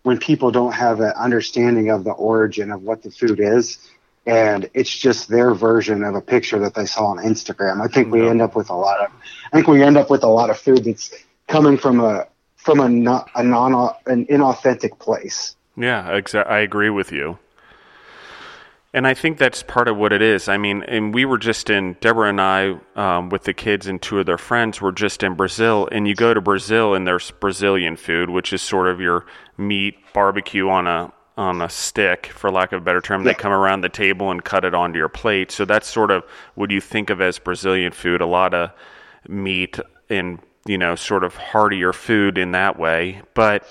when 0.04 0.18
people 0.18 0.52
don't 0.52 0.72
have 0.72 1.00
an 1.00 1.12
understanding 1.16 1.90
of 1.90 2.04
the 2.04 2.12
origin 2.12 2.70
of 2.70 2.82
what 2.82 3.02
the 3.02 3.10
food 3.10 3.40
is, 3.40 3.78
and 4.24 4.70
it's 4.72 4.96
just 4.96 5.28
their 5.28 5.52
version 5.52 6.04
of 6.04 6.14
a 6.14 6.20
picture 6.20 6.60
that 6.60 6.74
they 6.74 6.86
saw 6.86 7.06
on 7.06 7.16
Instagram. 7.18 7.82
I 7.82 7.88
think 7.88 8.12
we 8.12 8.28
end 8.28 8.40
up 8.40 8.54
with 8.54 8.70
a 8.70 8.74
lot 8.74 9.00
of, 9.00 9.10
I 9.52 9.56
think 9.56 9.66
we 9.66 9.82
end 9.82 9.96
up 9.96 10.10
with 10.10 10.22
a 10.22 10.28
lot 10.28 10.48
of 10.48 10.58
food 10.58 10.84
that's 10.84 11.12
coming 11.48 11.76
from 11.76 11.98
a 11.98 12.28
from 12.54 12.78
a 12.78 12.88
not 12.88 13.28
a 13.34 13.42
non 13.42 13.72
an 14.06 14.26
inauthentic 14.26 15.00
place. 15.00 15.56
Yeah, 15.76 16.08
exa- 16.12 16.48
I 16.48 16.60
agree 16.60 16.90
with 16.90 17.10
you. 17.10 17.40
And 18.94 19.08
I 19.08 19.14
think 19.14 19.38
that's 19.38 19.64
part 19.64 19.88
of 19.88 19.96
what 19.96 20.12
it 20.12 20.22
is. 20.22 20.48
I 20.48 20.56
mean, 20.56 20.84
and 20.84 21.12
we 21.12 21.24
were 21.24 21.36
just 21.36 21.68
in, 21.68 21.96
Deborah 22.00 22.28
and 22.28 22.40
I, 22.40 22.78
um, 22.94 23.28
with 23.28 23.42
the 23.42 23.52
kids 23.52 23.88
and 23.88 24.00
two 24.00 24.20
of 24.20 24.26
their 24.26 24.38
friends, 24.38 24.80
were 24.80 24.92
just 24.92 25.24
in 25.24 25.34
Brazil. 25.34 25.88
And 25.90 26.06
you 26.06 26.14
go 26.14 26.32
to 26.32 26.40
Brazil 26.40 26.94
and 26.94 27.04
there's 27.04 27.32
Brazilian 27.32 27.96
food, 27.96 28.30
which 28.30 28.52
is 28.52 28.62
sort 28.62 28.86
of 28.86 29.00
your 29.00 29.26
meat 29.58 29.96
barbecue 30.14 30.68
on 30.68 30.86
a 30.86 31.12
on 31.36 31.60
a 31.60 31.68
stick, 31.68 32.26
for 32.26 32.48
lack 32.48 32.70
of 32.70 32.80
a 32.82 32.84
better 32.84 33.00
term. 33.00 33.22
Yeah. 33.22 33.32
They 33.32 33.34
come 33.34 33.50
around 33.50 33.80
the 33.80 33.88
table 33.88 34.30
and 34.30 34.44
cut 34.44 34.64
it 34.64 34.72
onto 34.72 34.96
your 35.00 35.08
plate. 35.08 35.50
So 35.50 35.64
that's 35.64 35.88
sort 35.88 36.12
of 36.12 36.22
what 36.54 36.70
you 36.70 36.80
think 36.80 37.10
of 37.10 37.20
as 37.20 37.40
Brazilian 37.40 37.90
food. 37.90 38.20
A 38.20 38.26
lot 38.26 38.54
of 38.54 38.70
meat 39.26 39.80
and 40.08 40.38
you 40.66 40.78
know, 40.78 40.94
sort 40.94 41.24
of 41.24 41.34
heartier 41.34 41.92
food 41.92 42.38
in 42.38 42.52
that 42.52 42.78
way. 42.78 43.22
But 43.34 43.66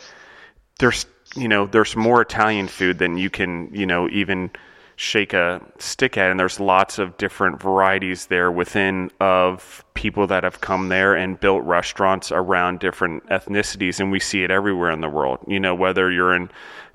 there's 0.80 1.06
you 1.34 1.48
know, 1.48 1.66
there's 1.66 1.96
more 1.96 2.22
Italian 2.22 2.68
food 2.68 3.00
than 3.00 3.18
you 3.18 3.30
can, 3.30 3.74
you 3.74 3.86
know, 3.86 4.10
even 4.10 4.52
shake 4.96 5.34
a 5.34 5.62
stick 5.80 6.18
at 6.18 6.30
and 6.30 6.40
there's 6.40 6.60
lots 6.60 7.00
of 7.00 7.18
different 7.18 7.62
varieties 7.62 8.28
there 8.28 8.52
within 8.52 9.12
of 9.20 9.84
people 9.94 10.28
that 10.28 10.44
have 10.44 10.62
come 10.62 10.90
there 10.90 11.16
and 11.16 11.40
built 11.40 11.64
restaurants 11.64 12.32
around 12.32 12.80
different 12.80 13.26
ethnicities 13.28 14.00
and 14.00 14.12
we 14.12 14.20
see 14.20 14.44
it 14.44 14.52
everywhere 14.52 14.92
in 14.92 15.02
the 15.02 15.10
world. 15.10 15.40
You 15.48 15.60
know 15.60 15.76
whether 15.76 16.12
you're 16.12 16.36
in 16.36 16.50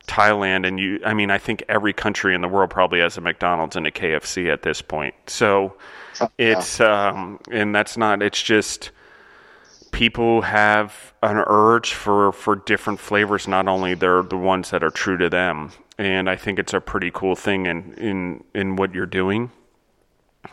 Thailand 0.07 0.67
and 0.67 0.79
you 0.79 1.01
I 1.05 1.15
mean 1.15 1.31
I 1.31 1.39
think 1.39 1.65
every 1.69 1.93
country 1.93 2.35
in 2.35 2.41
the 2.41 2.49
world 2.49 2.71
probably 2.71 3.01
has 3.01 3.17
a 3.17 3.21
McDonald's 3.21 3.77
and 3.77 3.87
a 3.87 3.91
KFC 3.91 4.53
at 4.53 4.63
this 4.63 4.81
point. 4.81 5.15
So 5.27 5.77
it's 6.39 6.81
um 6.81 7.41
and 7.51 7.75
that's 7.75 7.97
not 7.97 8.23
it's 8.23 8.43
just 8.43 8.91
people 9.93 10.43
have 10.43 11.13
an 11.23 11.43
urge 11.47 11.95
for 11.95 12.33
for 12.33 12.57
different 12.57 13.01
flavors 13.01 13.49
not 13.49 13.69
only 13.69 13.95
they're 13.95 14.23
the 14.23 14.37
ones 14.37 14.71
that 14.71 14.83
are 14.83 14.91
true 14.91 15.17
to 15.17 15.29
them 15.29 15.73
and 15.99 16.31
I 16.31 16.37
think 16.37 16.59
it's 16.59 16.73
a 16.73 16.81
pretty 16.81 17.11
cool 17.13 17.35
thing 17.35 17.67
in 17.67 17.93
in 17.95 18.45
in 18.55 18.77
what 18.77 18.95
you're 18.95 19.07
doing. 19.07 19.51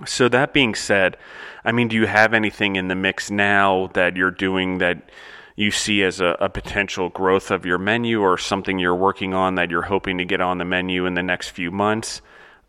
So 0.06 0.28
that 0.30 0.52
being 0.52 0.76
said, 0.76 1.16
I 1.64 1.72
mean, 1.72 1.88
do 1.88 1.96
you 1.96 2.08
have 2.08 2.34
anything 2.34 2.76
in 2.76 2.88
the 2.88 2.96
mix 2.96 3.30
now 3.30 3.92
that 3.94 4.18
you're 4.18 4.32
doing 4.32 4.80
that 4.80 5.10
you 5.56 5.72
see 5.72 6.04
as 6.04 6.20
a, 6.20 6.36
a, 6.42 6.50
potential 6.50 7.08
growth 7.08 7.50
of 7.50 7.66
your 7.66 7.78
menu, 7.78 8.20
or 8.20 8.38
something 8.38 8.78
you're 8.78 8.96
working 8.96 9.34
on 9.34 9.56
that 9.56 9.70
you're 9.70 9.84
hoping 9.84 10.18
to 10.18 10.26
get 10.26 10.42
on 10.42 10.58
the 10.58 10.66
menu 10.66 11.06
in 11.06 11.14
the 11.14 11.24
next 11.24 11.50
few 11.50 11.72
months, 11.72 12.22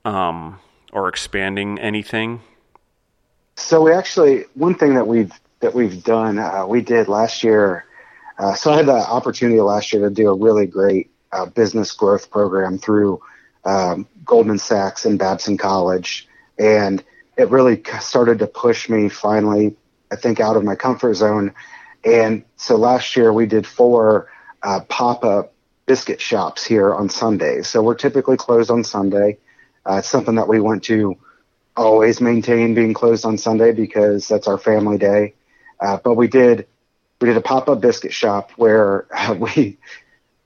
um, 0.05 0.61
or 0.93 1.09
expanding 1.09 1.81
anything? 1.81 2.43
So 3.57 3.83
we 3.83 3.93
actually 3.93 4.45
one 4.55 4.77
thing 4.77 4.95
that 4.95 5.09
we've 5.09 5.33
that 5.61 5.75
we've 5.75 6.03
done 6.05 6.39
uh, 6.39 6.67
we 6.67 6.81
did 6.83 7.09
last 7.09 7.43
year. 7.43 7.85
Uh, 8.39 8.55
so 8.55 8.73
I 8.73 8.77
had 8.77 8.87
the 8.87 8.93
opportunity 8.93 9.61
last 9.61 9.93
year 9.93 10.09
to 10.09 10.15
do 10.15 10.29
a 10.29 10.37
really 10.37 10.67
great 10.67 11.11
uh, 11.33 11.47
business 11.47 11.93
growth 11.93 12.31
program 12.31 12.79
through 12.79 13.21
um, 13.65 14.07
Goldman 14.25 14.59
Sachs 14.59 15.05
and 15.05 15.19
Babson 15.19 15.57
College, 15.57 16.29
and 16.59 17.03
it 17.37 17.51
really 17.51 17.83
started 18.01 18.39
to 18.41 18.47
push 18.47 18.89
me 18.89 19.09
finally, 19.09 19.77
I 20.11 20.17
think, 20.17 20.41
out 20.41 20.57
of 20.57 20.65
my 20.65 20.75
comfort 20.75 21.15
zone. 21.15 21.55
And 22.05 22.45
so 22.57 22.77
last 22.77 23.17
year 23.17 23.33
we 23.33 23.47
did 23.47 23.67
four 23.67 24.31
uh, 24.63 24.81
pop-up 24.89 25.53
biscuit 25.87 26.21
shops 26.21 26.65
here 26.65 26.95
on 26.95 27.09
Sundays. 27.09 27.69
So 27.69 27.83
we're 27.83 27.95
typically 27.95 28.37
closed 28.37 28.71
on 28.71 28.85
Sunday. 28.85 29.39
Uh, 29.85 29.97
it's 29.97 30.09
something 30.09 30.35
that 30.37 30.49
we 30.49 30.61
want 30.61 30.85
to 30.85 31.17
always 31.77 32.21
maintain 32.21 32.75
being 32.75 32.95
closed 32.95 33.25
on 33.25 33.39
Sunday 33.39 33.73
because 33.73 34.29
that's 34.29 34.49
our 34.49 34.59
family 34.59 34.99
day. 34.99 35.35
Uh, 35.81 35.99
but 36.03 36.15
we 36.15 36.29
did 36.29 36.67
we 37.21 37.29
did 37.29 37.37
a 37.37 37.41
pop-up 37.41 37.81
biscuit 37.81 38.13
shop 38.13 38.51
where 38.57 39.07
uh, 39.15 39.35
we 39.39 39.79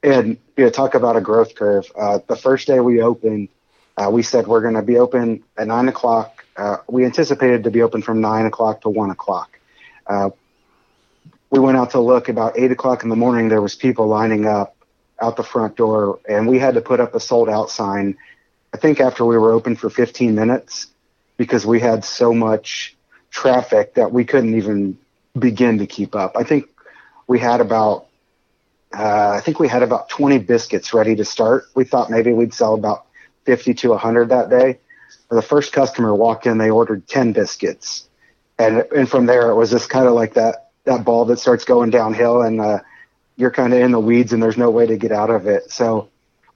and 0.02 0.38
you 0.56 0.64
know, 0.64 0.70
talk 0.70 0.94
about 0.94 1.16
a 1.16 1.20
growth 1.20 1.54
curve. 1.54 1.90
Uh, 1.98 2.20
the 2.26 2.36
first 2.36 2.66
day 2.66 2.80
we 2.80 3.02
opened, 3.02 3.48
uh, 3.96 4.08
we 4.10 4.22
said 4.22 4.46
we're 4.46 4.62
going 4.62 4.74
to 4.74 4.82
be 4.82 4.98
open 4.98 5.42
at 5.58 5.66
nine 5.66 5.88
o'clock. 5.88 6.44
Uh, 6.56 6.78
we 6.88 7.04
anticipated 7.04 7.64
to 7.64 7.70
be 7.70 7.82
open 7.82 8.02
from 8.02 8.20
nine 8.20 8.46
o'clock 8.46 8.80
to 8.82 8.88
one 8.88 9.10
o'clock. 9.10 9.58
Uh, 10.06 10.30
we 11.50 11.58
went 11.58 11.76
out 11.76 11.90
to 11.90 12.00
look 12.00 12.28
about 12.28 12.58
eight 12.58 12.70
o'clock 12.70 13.02
in 13.02 13.08
the 13.08 13.16
morning. 13.16 13.48
There 13.48 13.60
was 13.60 13.74
people 13.74 14.06
lining 14.06 14.46
up 14.46 14.76
out 15.20 15.36
the 15.36 15.42
front 15.42 15.76
door, 15.76 16.18
and 16.28 16.48
we 16.48 16.58
had 16.58 16.74
to 16.74 16.80
put 16.80 17.00
up 17.00 17.14
a 17.14 17.20
sold 17.20 17.48
out 17.48 17.70
sign. 17.70 18.16
I 18.72 18.78
think 18.78 19.00
after 19.00 19.24
we 19.24 19.36
were 19.36 19.52
open 19.52 19.76
for 19.76 19.90
15 19.90 20.34
minutes 20.34 20.86
because 21.36 21.66
we 21.66 21.80
had 21.80 22.04
so 22.04 22.32
much 22.32 22.96
traffic 23.30 23.94
that 23.94 24.12
we 24.12 24.24
couldn't 24.24 24.54
even 24.54 24.98
begin 25.38 25.78
to 25.78 25.86
keep 25.86 26.14
up. 26.14 26.36
I 26.36 26.44
think 26.44 26.66
we 27.26 27.38
had 27.38 27.60
about 27.60 28.06
uh, 28.92 29.30
I 29.36 29.40
think 29.40 29.60
we 29.60 29.68
had 29.68 29.82
about 29.82 30.08
20 30.08 30.38
biscuits 30.38 30.92
ready 30.92 31.14
to 31.16 31.24
start. 31.24 31.64
We 31.74 31.84
thought 31.84 32.10
maybe 32.10 32.32
we'd 32.32 32.52
sell 32.52 32.74
about 32.74 33.06
50 33.44 33.74
to 33.74 33.90
100 33.90 34.30
that 34.30 34.50
day. 34.50 34.80
The 35.30 35.42
first 35.42 35.72
customer 35.72 36.12
walked 36.12 36.46
in, 36.46 36.58
they 36.58 36.70
ordered 36.70 37.06
10 37.06 37.32
biscuits. 37.32 38.08
And, 38.58 38.84
and 38.94 39.08
from 39.08 39.26
there, 39.26 39.50
it 39.50 39.54
was 39.54 39.70
just 39.70 39.88
kind 39.90 40.08
of 40.08 40.14
like 40.14 40.34
that, 40.34 40.70
that 40.84 41.04
ball 41.04 41.24
that 41.26 41.38
starts 41.38 41.64
going 41.64 41.90
downhill 41.90 42.42
and, 42.42 42.60
uh, 42.60 42.80
you're 43.36 43.50
kind 43.50 43.72
of 43.72 43.80
in 43.80 43.92
the 43.92 44.00
weeds 44.00 44.32
and 44.32 44.42
there's 44.42 44.58
no 44.58 44.70
way 44.70 44.86
to 44.86 44.98
get 44.98 45.12
out 45.12 45.30
of 45.30 45.46
it. 45.46 45.70
So 45.70 46.10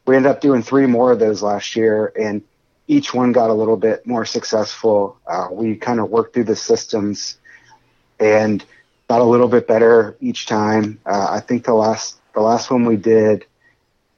we 0.06 0.16
ended 0.16 0.30
up 0.30 0.40
doing 0.40 0.62
three 0.62 0.86
more 0.86 1.12
of 1.12 1.18
those 1.18 1.40
last 1.40 1.76
year 1.76 2.12
and 2.18 2.42
each 2.86 3.14
one 3.14 3.32
got 3.32 3.48
a 3.48 3.54
little 3.54 3.76
bit 3.76 4.06
more 4.06 4.26
successful. 4.26 5.18
Uh, 5.26 5.48
we 5.50 5.76
kind 5.76 6.00
of 6.00 6.10
worked 6.10 6.34
through 6.34 6.44
the 6.44 6.56
systems 6.56 7.38
and 8.18 8.64
got 9.08 9.20
a 9.20 9.24
little 9.24 9.48
bit 9.48 9.66
better 9.66 10.16
each 10.20 10.46
time. 10.46 11.00
Uh, 11.06 11.28
I 11.30 11.40
think 11.40 11.64
the 11.64 11.74
last 11.74 12.20
the 12.34 12.40
last 12.40 12.70
one 12.70 12.84
we 12.84 12.96
did, 12.96 13.44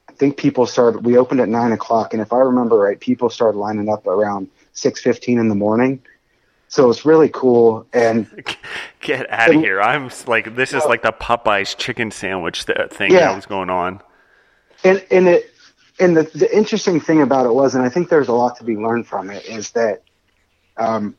I 0.09 0.13
think 0.13 0.37
people 0.37 0.65
started. 0.65 1.05
We 1.05 1.17
opened 1.17 1.39
at 1.39 1.49
nine 1.49 1.71
o'clock, 1.71 2.13
and 2.13 2.21
if 2.21 2.33
I 2.33 2.37
remember 2.37 2.77
right, 2.77 2.99
people 2.99 3.29
started 3.29 3.57
lining 3.57 3.89
up 3.89 4.07
around 4.07 4.49
six 4.73 5.01
fifteen 5.01 5.39
in 5.39 5.49
the 5.49 5.55
morning. 5.55 6.01
So 6.69 6.89
it's 6.89 7.05
really 7.05 7.29
cool. 7.29 7.87
And 7.93 8.27
get 9.01 9.29
out 9.29 9.53
of 9.53 9.61
here! 9.61 9.81
I'm 9.81 10.09
like, 10.25 10.55
this 10.55 10.73
is 10.73 10.83
like 10.85 11.01
the 11.01 11.13
Popeyes 11.13 11.77
chicken 11.77 12.11
sandwich 12.11 12.63
thing 12.63 13.11
yeah. 13.11 13.19
that 13.19 13.35
was 13.35 13.45
going 13.45 13.69
on. 13.69 14.01
And 14.83 15.05
and 15.11 15.27
it 15.27 15.51
and 15.99 16.15
the 16.15 16.23
the 16.23 16.55
interesting 16.55 16.99
thing 16.99 17.21
about 17.21 17.45
it 17.45 17.53
was, 17.53 17.75
and 17.75 17.83
I 17.83 17.89
think 17.89 18.09
there's 18.09 18.27
a 18.27 18.33
lot 18.33 18.57
to 18.57 18.63
be 18.63 18.75
learned 18.75 19.07
from 19.07 19.29
it, 19.29 19.45
is 19.45 19.71
that 19.71 20.03
um, 20.75 21.15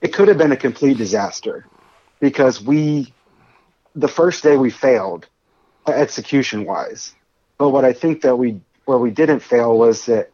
it 0.00 0.12
could 0.12 0.28
have 0.28 0.38
been 0.38 0.52
a 0.52 0.56
complete 0.56 0.96
disaster 0.96 1.66
because 2.20 2.62
we 2.62 3.12
the 3.94 4.08
first 4.08 4.42
day 4.42 4.56
we 4.56 4.70
failed 4.70 5.26
execution 5.86 6.64
wise. 6.64 7.14
But 7.58 7.70
what 7.70 7.84
I 7.84 7.92
think 7.92 8.22
that 8.22 8.36
we 8.36 8.60
where 8.84 8.98
we 8.98 9.10
didn't 9.10 9.40
fail 9.40 9.76
was 9.78 10.06
that 10.06 10.30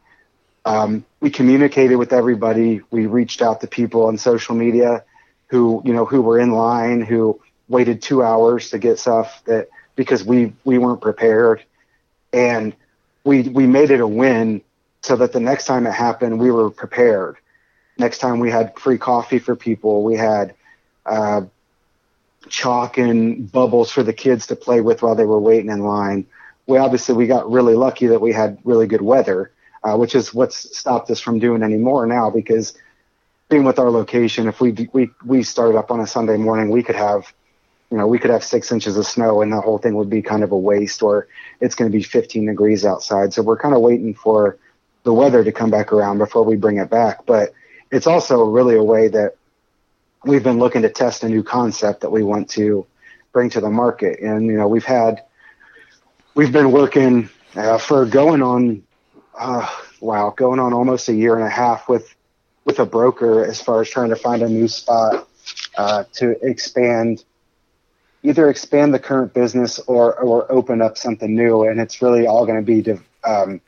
um, 0.64 1.04
we 1.20 1.30
communicated 1.30 1.96
with 1.96 2.12
everybody. 2.12 2.80
We 2.90 3.06
reached 3.06 3.42
out 3.42 3.60
to 3.60 3.66
people 3.66 4.06
on 4.06 4.18
social 4.18 4.54
media 4.54 5.04
who 5.48 5.82
you 5.84 5.92
know 5.92 6.04
who 6.04 6.22
were 6.22 6.38
in 6.38 6.50
line, 6.52 7.00
who 7.02 7.40
waited 7.68 8.02
two 8.02 8.22
hours 8.22 8.70
to 8.70 8.78
get 8.78 8.98
stuff 8.98 9.42
that 9.46 9.68
because 9.96 10.24
we 10.24 10.52
we 10.64 10.78
weren't 10.78 11.00
prepared, 11.00 11.64
and 12.32 12.74
we 13.24 13.42
we 13.42 13.66
made 13.66 13.90
it 13.90 14.00
a 14.00 14.06
win 14.06 14.62
so 15.02 15.16
that 15.16 15.32
the 15.32 15.40
next 15.40 15.66
time 15.66 15.86
it 15.86 15.92
happened 15.92 16.38
we 16.38 16.50
were 16.50 16.70
prepared. 16.70 17.36
Next 17.98 18.18
time 18.18 18.40
we 18.40 18.50
had 18.50 18.78
free 18.78 18.98
coffee 18.98 19.38
for 19.38 19.56
people. 19.56 20.02
We 20.02 20.16
had 20.16 20.54
uh, 21.06 21.42
chalk 22.48 22.98
and 22.98 23.50
bubbles 23.50 23.90
for 23.90 24.02
the 24.02 24.12
kids 24.12 24.46
to 24.48 24.56
play 24.56 24.80
with 24.80 25.02
while 25.02 25.14
they 25.14 25.24
were 25.24 25.40
waiting 25.40 25.70
in 25.70 25.80
line. 25.80 26.26
We 26.66 26.78
obviously 26.78 27.14
we 27.14 27.26
got 27.26 27.50
really 27.50 27.74
lucky 27.74 28.06
that 28.08 28.20
we 28.20 28.32
had 28.32 28.58
really 28.64 28.86
good 28.86 29.02
weather, 29.02 29.52
uh, 29.82 29.96
which 29.96 30.14
is 30.14 30.32
what's 30.32 30.76
stopped 30.76 31.10
us 31.10 31.20
from 31.20 31.38
doing 31.38 31.62
any 31.62 31.76
more 31.76 32.06
now 32.06 32.30
because 32.30 32.74
being 33.48 33.64
with 33.64 33.78
our 33.78 33.90
location, 33.90 34.48
if 34.48 34.60
we 34.60 34.88
we 34.92 35.10
we 35.24 35.42
started 35.42 35.76
up 35.76 35.90
on 35.90 36.00
a 36.00 36.06
Sunday 36.06 36.36
morning, 36.36 36.70
we 36.70 36.82
could 36.82 36.96
have 36.96 37.32
you 37.92 37.98
know, 37.98 38.06
we 38.06 38.18
could 38.18 38.30
have 38.30 38.42
six 38.42 38.72
inches 38.72 38.96
of 38.96 39.06
snow 39.06 39.42
and 39.42 39.52
the 39.52 39.60
whole 39.60 39.76
thing 39.76 39.94
would 39.96 40.08
be 40.08 40.22
kind 40.22 40.42
of 40.42 40.50
a 40.50 40.56
waste 40.56 41.02
or 41.02 41.28
it's 41.60 41.74
going 41.74 41.92
to 41.92 41.96
be 41.96 42.02
15 42.02 42.46
degrees 42.46 42.86
outside. 42.86 43.34
So 43.34 43.42
we're 43.42 43.58
kind 43.58 43.74
of 43.74 43.82
waiting 43.82 44.14
for 44.14 44.56
the 45.02 45.12
weather 45.12 45.44
to 45.44 45.52
come 45.52 45.70
back 45.70 45.92
around 45.92 46.16
before 46.16 46.42
we 46.42 46.56
bring 46.56 46.78
it 46.78 46.88
back. 46.88 47.26
But 47.26 47.52
it's 47.90 48.06
also 48.06 48.44
really 48.44 48.76
a 48.76 48.82
way 48.82 49.08
that 49.08 49.36
we've 50.24 50.42
been 50.42 50.58
looking 50.58 50.82
to 50.82 50.88
test 50.88 51.24
a 51.24 51.28
new 51.28 51.42
concept 51.42 52.00
that 52.00 52.10
we 52.10 52.22
want 52.22 52.48
to 52.50 52.86
bring 53.32 53.50
to 53.50 53.60
the 53.60 53.70
market. 53.70 54.20
And, 54.20 54.46
you 54.46 54.56
know, 54.56 54.68
we've 54.68 54.84
had, 54.84 55.24
we've 56.34 56.52
been 56.52 56.72
working 56.72 57.28
uh, 57.54 57.78
for 57.78 58.06
going 58.06 58.42
on, 58.42 58.82
uh, 59.38 59.68
wow, 60.00 60.32
going 60.36 60.60
on 60.60 60.72
almost 60.72 61.08
a 61.08 61.14
year 61.14 61.36
and 61.36 61.44
a 61.44 61.50
half 61.50 61.88
with, 61.88 62.14
with 62.64 62.78
a 62.78 62.86
broker 62.86 63.44
as 63.44 63.60
far 63.60 63.80
as 63.80 63.90
trying 63.90 64.10
to 64.10 64.16
find 64.16 64.42
a 64.42 64.48
new 64.48 64.68
spot 64.68 65.28
uh, 65.76 66.04
to 66.12 66.36
expand, 66.46 67.24
either 68.22 68.48
expand 68.48 68.94
the 68.94 68.98
current 68.98 69.34
business 69.34 69.78
or, 69.80 70.14
or 70.14 70.50
open 70.52 70.80
up 70.80 70.96
something 70.96 71.34
new. 71.34 71.64
And 71.64 71.80
it's 71.80 72.00
really 72.00 72.26
all 72.26 72.46
going 72.46 72.64
to 72.64 72.82
be 72.82 73.00
um, 73.24 73.60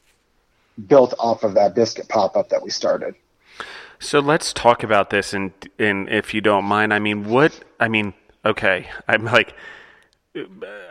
built 0.87 1.15
off 1.19 1.43
of 1.43 1.55
that 1.55 1.75
biscuit 1.75 2.09
pop 2.09 2.37
up 2.37 2.51
that 2.51 2.63
we 2.63 2.71
started. 2.71 3.15
So 3.99 4.21
let's 4.21 4.53
talk 4.53 4.83
about 4.83 5.11
this, 5.11 5.33
and 5.35 5.53
and 5.79 6.09
if 6.09 6.35
you 6.35 6.41
don't 6.41 6.65
mind, 6.65 6.93
I 6.93 6.99
mean, 6.99 7.25
what 7.25 7.59
I 7.81 7.89
mean, 7.89 8.15
okay, 8.45 8.89
I'm 9.09 9.25
like, 9.25 9.55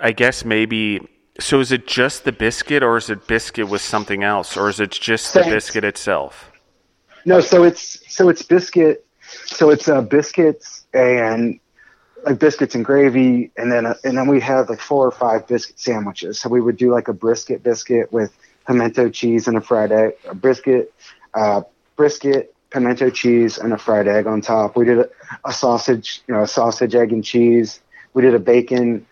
I 0.01 0.11
guess 0.11 0.43
maybe 0.45 1.07
So 1.39 1.59
is 1.59 1.71
it 1.71 1.87
just 1.87 2.25
the 2.25 2.31
biscuit, 2.31 2.83
or 2.83 2.97
is 2.97 3.09
it 3.09 3.25
biscuit 3.27 3.67
with 3.67 3.81
something 3.81 4.23
else, 4.23 4.55
or 4.55 4.69
is 4.69 4.79
it 4.79 4.91
just 4.91 5.33
the 5.33 5.41
biscuit 5.41 5.83
itself? 5.83 6.51
No, 7.25 7.39
so 7.39 7.63
it's 7.63 7.99
so 8.13 8.29
it's 8.29 8.43
biscuit. 8.43 9.05
So 9.45 9.71
it's 9.71 9.87
uh, 9.87 10.01
biscuits 10.01 10.85
and 10.93 11.59
like 12.23 12.37
biscuits 12.37 12.75
and 12.75 12.85
gravy, 12.85 13.51
and 13.57 13.71
then 13.71 13.87
uh, 13.87 13.95
and 14.03 14.15
then 14.15 14.27
we 14.27 14.39
have 14.41 14.69
like 14.69 14.79
four 14.79 15.07
or 15.07 15.11
five 15.11 15.47
biscuit 15.47 15.79
sandwiches. 15.79 16.39
So 16.39 16.49
we 16.49 16.61
would 16.61 16.77
do 16.77 16.91
like 16.91 17.07
a 17.07 17.13
brisket 17.13 17.63
biscuit 17.63 18.13
with 18.13 18.31
pimento 18.67 19.09
cheese 19.09 19.47
and 19.47 19.57
a 19.57 19.61
fried 19.61 19.91
egg, 19.91 20.13
a 20.29 20.35
brisket, 20.35 20.93
uh, 21.33 21.63
brisket, 21.95 22.52
pimento 22.73 23.09
cheese, 23.09 23.57
and 23.57 23.71
a 23.71 23.77
fried 23.77 24.07
egg 24.07 24.27
on 24.27 24.41
top. 24.41 24.75
We 24.75 24.85
did 24.85 24.99
a, 24.99 25.09
a 25.45 25.53
sausage, 25.53 26.21
you 26.27 26.33
know, 26.33 26.41
a 26.41 26.47
sausage, 26.47 26.95
egg, 26.95 27.13
and 27.13 27.23
cheese. 27.23 27.79
We 28.13 28.23
did 28.23 28.33
a 28.33 28.39
bacon. 28.39 29.05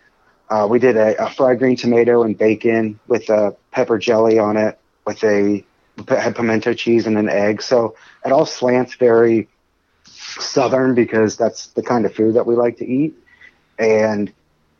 Uh, 0.49 0.67
we 0.69 0.79
did 0.79 0.97
a, 0.97 1.23
a, 1.23 1.29
fried 1.29 1.59
green 1.59 1.77
tomato 1.77 2.23
and 2.23 2.37
bacon 2.37 2.99
with 3.07 3.29
a 3.29 3.55
pepper 3.71 3.97
jelly 3.97 4.37
on 4.37 4.57
it, 4.57 4.77
with 5.05 5.23
a 5.23 5.63
had 6.09 6.35
pimento 6.35 6.73
cheese 6.73 7.05
and 7.07 7.17
an 7.17 7.29
egg. 7.29 7.61
So 7.61 7.95
it 8.25 8.31
all 8.31 8.45
slants 8.45 8.95
very 8.95 9.47
southern 10.05 10.93
because 10.95 11.37
that's 11.37 11.67
the 11.67 11.83
kind 11.83 12.05
of 12.05 12.13
food 12.13 12.35
that 12.35 12.45
we 12.45 12.55
like 12.55 12.77
to 12.77 12.85
eat, 12.85 13.13
and 13.79 14.33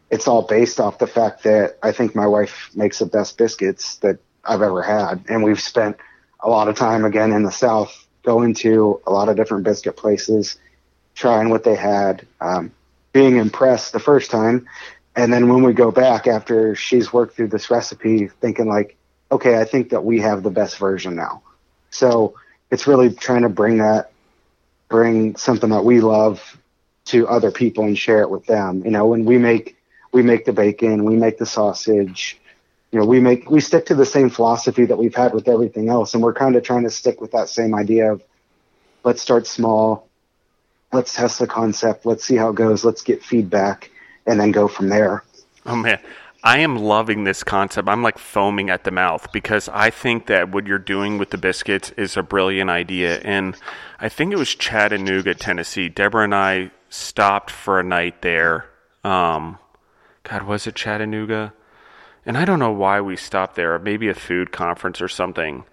it's 0.10 0.28
all 0.28 0.42
based 0.42 0.80
off 0.80 0.98
the 0.98 1.08
fact 1.08 1.44
that 1.44 1.78
I 1.82 1.94
think 1.94 2.16
my 2.16 2.28
wife 2.28 2.70
makes 2.76 3.00
the 3.00 3.06
best 3.06 3.38
biscuits 3.38 3.96
that 3.98 4.20
I've 4.44 4.62
ever 4.62 4.82
had, 4.82 5.24
and 5.30 5.44
we've 5.44 5.62
spent 5.62 5.98
a 6.42 6.50
lot 6.50 6.68
of 6.68 6.76
time 6.76 7.06
again 7.06 7.32
in 7.32 7.44
the 7.44 7.52
South 7.52 8.01
going 8.24 8.54
to 8.56 9.02
a 9.08 9.12
lot 9.12 9.30
of 9.30 9.36
different 9.36 9.64
biscuit 9.64 9.98
places, 9.98 10.58
trying 11.16 11.50
what 11.50 11.64
they 11.64 11.76
had, 11.76 12.26
um, 12.40 12.72
being 13.14 13.38
impressed 13.38 13.94
the 13.94 14.00
first 14.00 14.32
time, 14.32 14.68
and 15.16 15.32
then 15.32 15.50
when 15.50 15.64
we 15.64 15.74
go 15.74 15.92
back 15.92 16.28
after 16.28 16.76
she's 16.76 17.12
worked 17.12 17.36
through 17.36 17.50
this 17.50 17.70
recipe, 17.70 18.28
thinking 18.28 18.68
like, 18.68 18.96
okay, 19.32 19.60
I 19.60 19.66
think 19.66 19.90
that 19.90 20.04
we 20.04 20.20
have 20.20 20.44
the 20.44 20.50
best 20.50 20.78
version 20.78 21.16
now. 21.16 21.42
So 21.90 22.36
it's 22.70 22.88
really 22.88 23.14
trying 23.14 23.42
to 23.42 23.50
bring 23.50 23.78
that, 23.78 24.12
bring 24.88 25.36
something 25.36 25.70
that 25.72 25.84
we 25.84 26.00
love 26.00 26.58
to 27.06 27.28
other 27.28 27.52
people 27.52 27.84
and 27.86 27.98
share 27.98 28.22
it 28.22 28.30
with 28.30 28.46
them. 28.46 28.84
You 28.86 28.92
know, 28.92 29.08
when 29.08 29.26
we 29.26 29.38
make 29.38 29.78
we 30.14 30.22
make 30.22 30.46
the 30.46 30.54
bacon, 30.54 31.06
we 31.06 31.16
make 31.16 31.38
the 31.38 31.46
sausage, 31.46 32.38
you 32.92 33.00
know, 33.00 33.06
we 33.06 33.20
make 33.20 33.50
we 33.50 33.62
stick 33.62 33.86
to 33.88 33.96
the 33.96 34.06
same 34.06 34.30
philosophy 34.30 34.86
that 34.86 34.98
we've 34.98 35.16
had 35.16 35.34
with 35.34 35.48
everything 35.48 35.90
else, 35.90 36.14
and 36.14 36.22
we're 36.22 36.34
kind 36.34 36.56
of 36.56 36.64
trying 36.64 36.84
to 36.84 36.90
stick 36.90 37.22
with 37.22 37.32
that 37.32 37.50
same 37.50 37.74
idea 37.74 38.12
of 38.12 38.24
let's 39.04 39.22
start 39.22 39.48
small, 39.48 40.10
let's 40.92 41.14
test 41.14 41.40
the 41.40 41.48
concept, 41.48 42.06
let's 42.06 42.26
see 42.26 42.36
how 42.36 42.50
it 42.50 42.56
goes, 42.56 42.84
let's 42.84 43.02
get 43.02 43.24
feedback, 43.24 43.92
and 44.26 44.40
then 44.40 44.52
go 44.52 44.68
from 44.68 44.90
there. 44.90 45.24
Oh 45.66 45.76
man, 45.76 46.00
I 46.44 46.60
am 46.60 46.76
loving 46.76 47.24
this 47.24 47.44
concept. 47.44 47.88
I'm 47.88 48.02
like 48.02 48.18
foaming 48.18 48.70
at 48.70 48.84
the 48.84 48.92
mouth 48.92 49.32
because 49.32 49.70
I 49.70 49.90
think 49.90 50.26
that 50.26 50.52
what 50.52 50.66
you're 50.66 50.80
doing 50.80 51.18
with 51.18 51.30
the 51.30 51.38
biscuits 51.38 51.92
is 51.92 52.18
a 52.18 52.24
brilliant 52.24 52.70
idea. 52.70 53.20
And 53.20 53.56
I 54.00 54.10
think 54.10 54.34
it 54.34 54.38
was 54.38 54.56
Chattanooga, 54.56 55.36
Tennessee. 55.36 55.88
Deborah 55.88 56.24
and 56.24 56.34
I 56.34 56.72
stopped 56.90 57.52
for 57.52 57.80
a 57.80 57.84
night 57.84 58.24
there. 58.24 58.66
Um, 59.04 59.60
God, 60.24 60.44
was 60.44 60.66
it 60.66 60.76
Chattanooga? 60.76 61.54
And 62.26 62.38
I 62.38 62.46
don't 62.46 62.60
know 62.60 62.72
why 62.72 63.02
we 63.02 63.16
stopped 63.16 63.56
there. 63.56 63.78
Maybe 63.80 64.08
a 64.10 64.14
food 64.14 64.52
conference 64.52 65.02
or 65.02 65.08
something. 65.08 65.64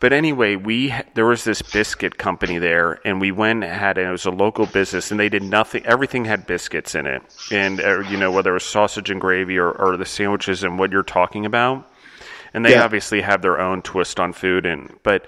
But 0.00 0.12
anyway, 0.12 0.54
we 0.54 0.94
there 1.14 1.26
was 1.26 1.42
this 1.42 1.60
biscuit 1.60 2.18
company 2.18 2.58
there, 2.58 3.00
and 3.04 3.20
we 3.20 3.32
went 3.32 3.64
and 3.64 3.72
had 3.72 3.98
it 3.98 4.08
was 4.08 4.26
a 4.26 4.30
local 4.30 4.66
business, 4.66 5.10
and 5.10 5.18
they 5.18 5.28
did 5.28 5.42
nothing. 5.42 5.84
Everything 5.84 6.24
had 6.24 6.46
biscuits 6.46 6.94
in 6.94 7.06
it, 7.06 7.22
and 7.50 7.80
uh, 7.80 8.00
you 8.08 8.16
know 8.16 8.30
whether 8.30 8.50
it 8.50 8.54
was 8.54 8.64
sausage 8.64 9.10
and 9.10 9.20
gravy 9.20 9.58
or, 9.58 9.72
or 9.72 9.96
the 9.96 10.06
sandwiches 10.06 10.62
and 10.62 10.78
what 10.78 10.92
you're 10.92 11.02
talking 11.02 11.44
about. 11.44 11.90
And 12.54 12.64
they 12.64 12.72
yeah. 12.72 12.84
obviously 12.84 13.20
have 13.22 13.42
their 13.42 13.60
own 13.60 13.82
twist 13.82 14.20
on 14.20 14.32
food, 14.32 14.66
and 14.66 14.96
but 15.02 15.26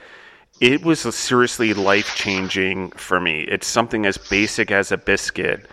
it 0.61 0.85
was 0.85 1.01
seriously 1.01 1.75
life 1.75 2.15
changing 2.15 2.93
for 2.93 3.21
me. 3.21 3.41
It's 3.41 3.67
something 3.67 4.07
as 4.07 4.19
basic 4.19 4.71
as 4.71 4.93
a 4.93 4.99
biscuit 4.99 5.67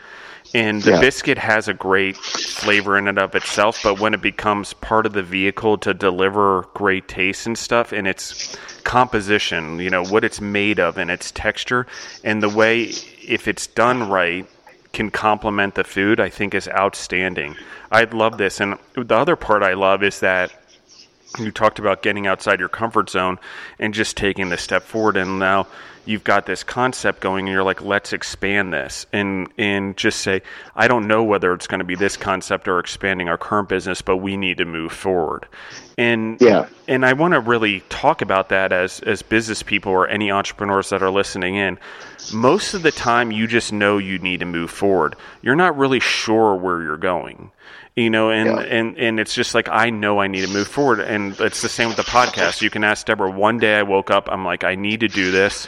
and 0.54 0.82
the 0.82 0.92
yeah. 0.92 1.00
biscuit 1.00 1.38
has 1.38 1.68
a 1.68 1.74
great 1.74 2.16
flavor 2.18 2.98
in 2.98 3.08
and 3.08 3.20
of 3.20 3.36
itself, 3.36 3.82
but 3.84 4.00
when 4.00 4.14
it 4.14 4.22
becomes 4.22 4.74
part 4.74 5.06
of 5.06 5.14
the 5.14 5.24
vehicle 5.24 5.78
to 5.80 5.94
deliver 5.94 6.64
great 6.74 7.08
taste 7.08 7.46
and 7.48 7.58
stuff, 7.58 7.92
and 7.92 8.08
its 8.08 8.58
composition, 8.84 9.80
you 9.80 9.90
know, 9.90 10.06
what 10.06 10.24
it's 10.24 10.42
made 10.42 10.80
of 10.80 10.98
and 10.98 11.12
its 11.12 11.32
texture, 11.32 11.86
and 12.24 12.42
the 12.42 12.50
way, 12.50 12.84
if 13.28 13.48
it's 13.48 13.68
done 13.68 14.10
right, 14.10 14.48
can 14.94 15.12
complement 15.12 15.76
the 15.76 15.84
food, 15.84 16.20
I 16.20 16.30
think 16.30 16.56
is 16.56 16.68
outstanding. 16.70 17.56
I 17.92 18.06
love 18.06 18.38
this. 18.38 18.60
And 18.60 18.80
the 18.96 19.16
other 19.16 19.36
part 19.36 19.62
I 19.62 19.74
love 19.74 20.02
is 20.02 20.22
that 20.22 20.52
you 21.38 21.52
talked 21.52 21.78
about 21.78 22.02
getting 22.02 22.26
outside 22.26 22.60
your 22.60 22.70
comfort 22.70 23.10
zone 23.10 23.38
and 23.80 23.94
just 23.94 24.18
taking 24.18 24.50
the 24.50 24.58
step 24.58 24.84
forward. 24.84 25.18
And 25.18 25.40
now 25.40 25.68
you've 26.08 26.24
got 26.24 26.46
this 26.46 26.64
concept 26.64 27.20
going 27.20 27.48
and 27.48 27.54
you're 27.54 27.64
like 27.64 27.82
let's 27.82 28.14
expand 28.14 28.74
this 28.74 29.06
and 29.12 29.48
and 29.58 29.98
just 29.98 30.22
say 30.22 30.42
i 30.76 30.88
don't 30.88 31.08
know 31.08 31.24
whether 31.24 31.54
it's 31.54 31.68
going 31.68 31.80
to 31.80 31.86
be 31.86 31.96
this 31.96 32.16
concept 32.18 32.68
or 32.68 32.80
expanding 32.80 33.28
our 33.30 33.38
current 33.38 33.70
business 33.70 34.02
but 34.02 34.18
we 34.18 34.38
need 34.38 34.58
to 34.58 34.66
move 34.66 34.92
forward. 34.92 35.48
And 36.00 36.40
yeah. 36.40 36.68
and 36.88 37.06
i 37.06 37.14
want 37.14 37.34
to 37.34 37.40
really 37.40 37.82
talk 37.90 38.22
about 38.22 38.50
that 38.50 38.72
as 38.72 39.00
as 39.02 39.22
business 39.22 39.64
people 39.64 39.92
or 39.92 40.08
any 40.08 40.32
entrepreneurs 40.32 40.90
that 40.90 41.02
are 41.02 41.10
listening 41.10 41.56
in. 41.56 41.80
Most 42.34 42.74
of 42.74 42.84
the 42.84 42.92
time 42.92 43.32
you 43.32 43.48
just 43.48 43.74
know 43.74 43.98
you 43.98 44.20
need 44.20 44.42
to 44.42 44.46
move 44.46 44.70
forward. 44.70 45.16
You're 45.42 45.56
not 45.56 45.78
really 45.78 46.00
sure 46.00 46.56
where 46.56 46.82
you're 46.82 46.98
going 46.98 47.52
you 47.96 48.12
know 48.12 48.30
and 48.30 48.48
yeah. 48.48 48.62
and 48.62 48.98
and 48.98 49.20
it's 49.20 49.34
just 49.34 49.56
like 49.56 49.68
i 49.70 49.90
know 49.90 50.20
i 50.20 50.28
need 50.28 50.46
to 50.46 50.54
move 50.54 50.68
forward. 50.68 51.00
And 51.00 51.40
it's 51.40 51.64
the 51.64 51.70
same 51.70 51.88
with 51.88 51.98
the 51.98 52.04
podcast. 52.04 52.62
You 52.62 52.70
can 52.70 52.84
ask 52.84 53.08
deborah 53.08 53.32
one 53.32 53.58
day 53.58 53.76
i 53.76 53.84
woke 53.84 54.12
up 54.12 54.30
i'm 54.32 54.46
like 54.46 54.64
i 54.64 54.76
need 54.76 55.00
to 55.00 55.08
do 55.08 55.32
this 55.32 55.68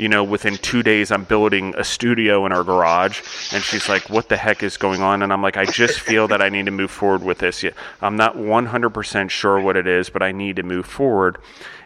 you 0.00 0.08
know, 0.08 0.24
within 0.24 0.56
two 0.56 0.82
days, 0.82 1.12
I'm 1.12 1.24
building 1.24 1.74
a 1.76 1.84
studio 1.84 2.46
in 2.46 2.52
our 2.52 2.64
garage. 2.64 3.20
And 3.52 3.62
she's 3.62 3.86
like, 3.86 4.08
what 4.08 4.30
the 4.30 4.36
heck 4.38 4.62
is 4.62 4.78
going 4.78 5.02
on? 5.02 5.22
And 5.22 5.30
I'm 5.30 5.42
like, 5.42 5.58
I 5.58 5.66
just 5.66 6.00
feel 6.00 6.26
that 6.28 6.40
I 6.40 6.48
need 6.48 6.64
to 6.64 6.70
move 6.70 6.90
forward 6.90 7.22
with 7.22 7.38
this. 7.38 7.62
I'm 8.00 8.16
not 8.16 8.34
100% 8.34 9.28
sure 9.28 9.60
what 9.60 9.76
it 9.76 9.86
is, 9.86 10.08
but 10.08 10.22
I 10.22 10.32
need 10.32 10.56
to 10.56 10.62
move 10.62 10.86
forward. 10.86 11.36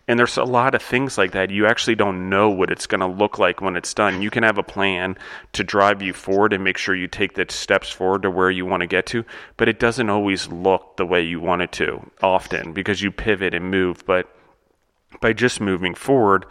And 0.07 0.17
there's 0.17 0.37
a 0.37 0.45
lot 0.45 0.77
of 0.77 0.83
things 0.83 1.19
like 1.19 1.33
that. 1.33 1.51
You 1.51 1.67
actually 1.67 1.97
don't 1.97 2.29
know 2.29 2.51
what 2.51 2.71
it's 2.71 2.87
going 2.87 3.01
to 3.01 3.07
look 3.09 3.41
like 3.41 3.61
when 3.61 3.75
it's 3.75 3.93
done. 3.93 4.23
You 4.23 4.31
can 4.31 4.45
have 4.45 4.59
a 4.59 4.63
plan 4.63 5.19
to 5.55 5.65
drive 5.65 6.01
you 6.01 6.13
forward 6.13 6.53
and 6.53 6.63
make 6.63 6.79
sure 6.79 6.95
you 6.95 7.09
take 7.09 7.35
the 7.35 7.47
steps 7.49 7.91
forward 7.91 8.23
to 8.23 8.31
where 8.31 8.51
you 8.51 8.65
want 8.65 8.83
to 8.83 8.87
get 8.87 9.07
to, 9.07 9.25
but 9.57 9.69
it 9.69 9.81
doesn't 9.81 10.09
always 10.09 10.47
look 10.47 10.99
the 10.99 11.07
way 11.07 11.21
you 11.21 11.41
want 11.41 11.63
it 11.63 11.73
to 11.73 12.09
often 12.23 12.75
because 12.75 13.03
you 13.03 13.11
pivot 13.11 13.55
and 13.55 13.73
move. 13.73 14.07
But 14.07 14.29
by 15.21 15.33
just 15.33 15.61
moving 15.61 15.95
forward, 15.95 16.47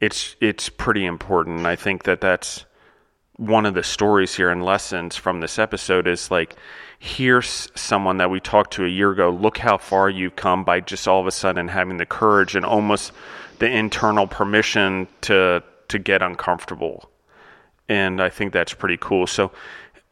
it's 0.00 0.36
it's 0.40 0.68
pretty 0.68 1.04
important. 1.04 1.66
I 1.66 1.76
think 1.76 2.04
that 2.04 2.20
that's 2.20 2.64
one 3.36 3.64
of 3.64 3.74
the 3.74 3.82
stories 3.82 4.34
here 4.34 4.50
and 4.50 4.64
lessons 4.64 5.16
from 5.16 5.40
this 5.40 5.58
episode 5.58 6.06
is 6.06 6.30
like 6.30 6.56
here's 6.98 7.70
someone 7.74 8.18
that 8.18 8.30
we 8.30 8.40
talked 8.40 8.74
to 8.74 8.84
a 8.84 8.88
year 8.88 9.10
ago. 9.12 9.30
Look 9.30 9.58
how 9.58 9.78
far 9.78 10.10
you've 10.10 10.36
come 10.36 10.64
by 10.64 10.80
just 10.80 11.08
all 11.08 11.20
of 11.20 11.26
a 11.26 11.30
sudden 11.30 11.68
having 11.68 11.96
the 11.96 12.06
courage 12.06 12.54
and 12.54 12.64
almost 12.64 13.12
the 13.58 13.70
internal 13.70 14.26
permission 14.26 15.06
to 15.22 15.62
to 15.88 15.98
get 15.98 16.22
uncomfortable. 16.22 17.10
And 17.88 18.22
I 18.22 18.28
think 18.30 18.52
that's 18.52 18.72
pretty 18.72 18.98
cool. 18.98 19.26
So 19.26 19.50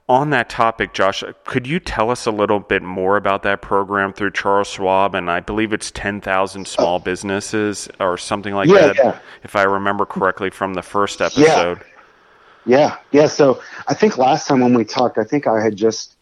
on 0.09 0.31
that 0.31 0.49
topic, 0.49 0.95
Josh, 0.95 1.23
could 1.45 1.67
you 1.67 1.79
tell 1.79 2.11
us 2.11 2.25
a 2.25 2.31
little 2.31 2.61
bit 2.61 2.83
more 2.83 3.17
about 3.17 3.43
that 3.43 3.61
program 3.61 4.13
through 4.13 4.31
Charles 4.31 4.69
Schwab? 4.69 5.15
And 5.15 5.31
I 5.31 5.41
believe 5.41 5.73
it's 5.73 5.91
10,000 5.91 6.67
small 6.67 6.99
businesses 6.99 7.89
or 8.01 8.17
something 8.17 8.55
like 8.55 8.69
yeah, 8.69 8.87
that, 8.87 8.97
yeah. 8.97 9.19
if 9.43 9.55
I 9.55 9.65
remember 9.65 10.07
correctly 10.07 10.49
from 10.51 10.75
the 10.75 10.83
first 10.83 11.21
episode. 11.21 11.85
Yeah. 12.65 12.79
yeah, 12.79 12.97
yeah. 13.13 13.27
So 13.27 13.61
I 13.87 13.95
think 13.95 14.17
last 14.17 14.49
time 14.49 14.61
when 14.61 14.73
we 14.73 14.85
talked, 14.85 15.19
I 15.19 15.25
think 15.25 15.47
I 15.47 15.63
had 15.63 15.77
just 15.77 16.17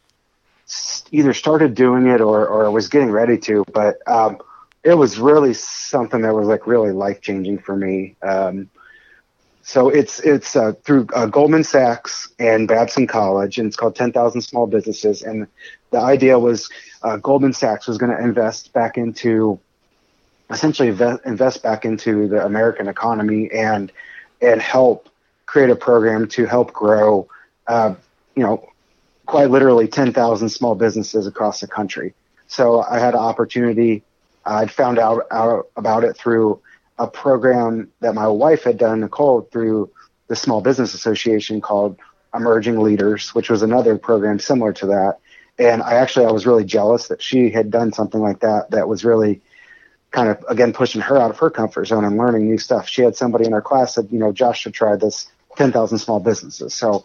either 1.12 1.32
started 1.32 1.74
doing 1.74 2.08
it 2.08 2.20
or, 2.20 2.46
or 2.48 2.68
was 2.72 2.88
getting 2.88 3.10
ready 3.10 3.38
to, 3.38 3.64
but 3.72 3.98
um, 4.08 4.38
it 4.82 4.94
was 4.94 5.18
really 5.18 5.54
something 5.54 6.22
that 6.22 6.34
was 6.34 6.48
like 6.48 6.66
really 6.66 6.90
life 6.90 7.20
changing 7.20 7.58
for 7.58 7.76
me. 7.76 8.16
Um, 8.22 8.68
so 9.66 9.88
it's 9.88 10.20
it's 10.20 10.54
uh, 10.54 10.74
through 10.84 11.08
uh, 11.12 11.26
Goldman 11.26 11.64
Sachs 11.64 12.28
and 12.38 12.68
Babson 12.68 13.08
College, 13.08 13.58
and 13.58 13.66
it's 13.66 13.74
called 13.74 13.96
10,000 13.96 14.40
Small 14.40 14.68
Businesses. 14.68 15.22
And 15.22 15.48
the 15.90 15.98
idea 15.98 16.38
was 16.38 16.70
uh, 17.02 17.16
Goldman 17.16 17.52
Sachs 17.52 17.88
was 17.88 17.98
going 17.98 18.16
to 18.16 18.22
invest 18.22 18.72
back 18.72 18.96
into, 18.96 19.58
essentially 20.50 20.90
invest 20.90 21.64
back 21.64 21.84
into 21.84 22.28
the 22.28 22.46
American 22.46 22.86
economy 22.86 23.50
and 23.50 23.90
and 24.40 24.62
help 24.62 25.08
create 25.46 25.70
a 25.70 25.76
program 25.76 26.28
to 26.28 26.46
help 26.46 26.72
grow, 26.72 27.26
uh, 27.66 27.92
you 28.36 28.44
know, 28.44 28.68
quite 29.26 29.50
literally 29.50 29.88
10,000 29.88 30.48
small 30.48 30.76
businesses 30.76 31.26
across 31.26 31.58
the 31.58 31.66
country. 31.66 32.14
So 32.46 32.82
I 32.82 33.00
had 33.00 33.14
an 33.14 33.20
opportunity. 33.20 34.04
I'd 34.44 34.70
found 34.70 35.00
out, 35.00 35.26
out 35.32 35.66
about 35.76 36.04
it 36.04 36.16
through 36.16 36.60
a 36.98 37.06
program 37.06 37.90
that 38.00 38.14
my 38.14 38.28
wife 38.28 38.64
had 38.64 38.78
done, 38.78 39.00
Nicole, 39.00 39.42
through 39.42 39.90
the 40.28 40.36
Small 40.36 40.60
Business 40.60 40.94
Association 40.94 41.60
called 41.60 41.98
Emerging 42.34 42.78
Leaders, 42.80 43.34
which 43.34 43.50
was 43.50 43.62
another 43.62 43.98
program 43.98 44.38
similar 44.38 44.72
to 44.74 44.86
that. 44.86 45.18
And 45.58 45.82
I 45.82 45.94
actually 45.94 46.26
I 46.26 46.32
was 46.32 46.46
really 46.46 46.64
jealous 46.64 47.08
that 47.08 47.22
she 47.22 47.50
had 47.50 47.70
done 47.70 47.92
something 47.92 48.20
like 48.20 48.40
that 48.40 48.70
that 48.70 48.88
was 48.88 49.04
really 49.04 49.40
kind 50.10 50.28
of 50.28 50.44
again 50.48 50.72
pushing 50.72 51.00
her 51.00 51.16
out 51.16 51.30
of 51.30 51.38
her 51.38 51.50
comfort 51.50 51.86
zone 51.86 52.04
and 52.04 52.16
learning 52.16 52.46
new 52.46 52.58
stuff. 52.58 52.88
She 52.88 53.02
had 53.02 53.16
somebody 53.16 53.46
in 53.46 53.52
her 53.52 53.62
class 53.62 53.94
that 53.94 54.12
you 54.12 54.18
know 54.18 54.32
Josh 54.32 54.60
should 54.60 54.74
try 54.74 54.96
this 54.96 55.26
10,000 55.56 55.98
small 55.98 56.20
businesses. 56.20 56.74
So 56.74 57.04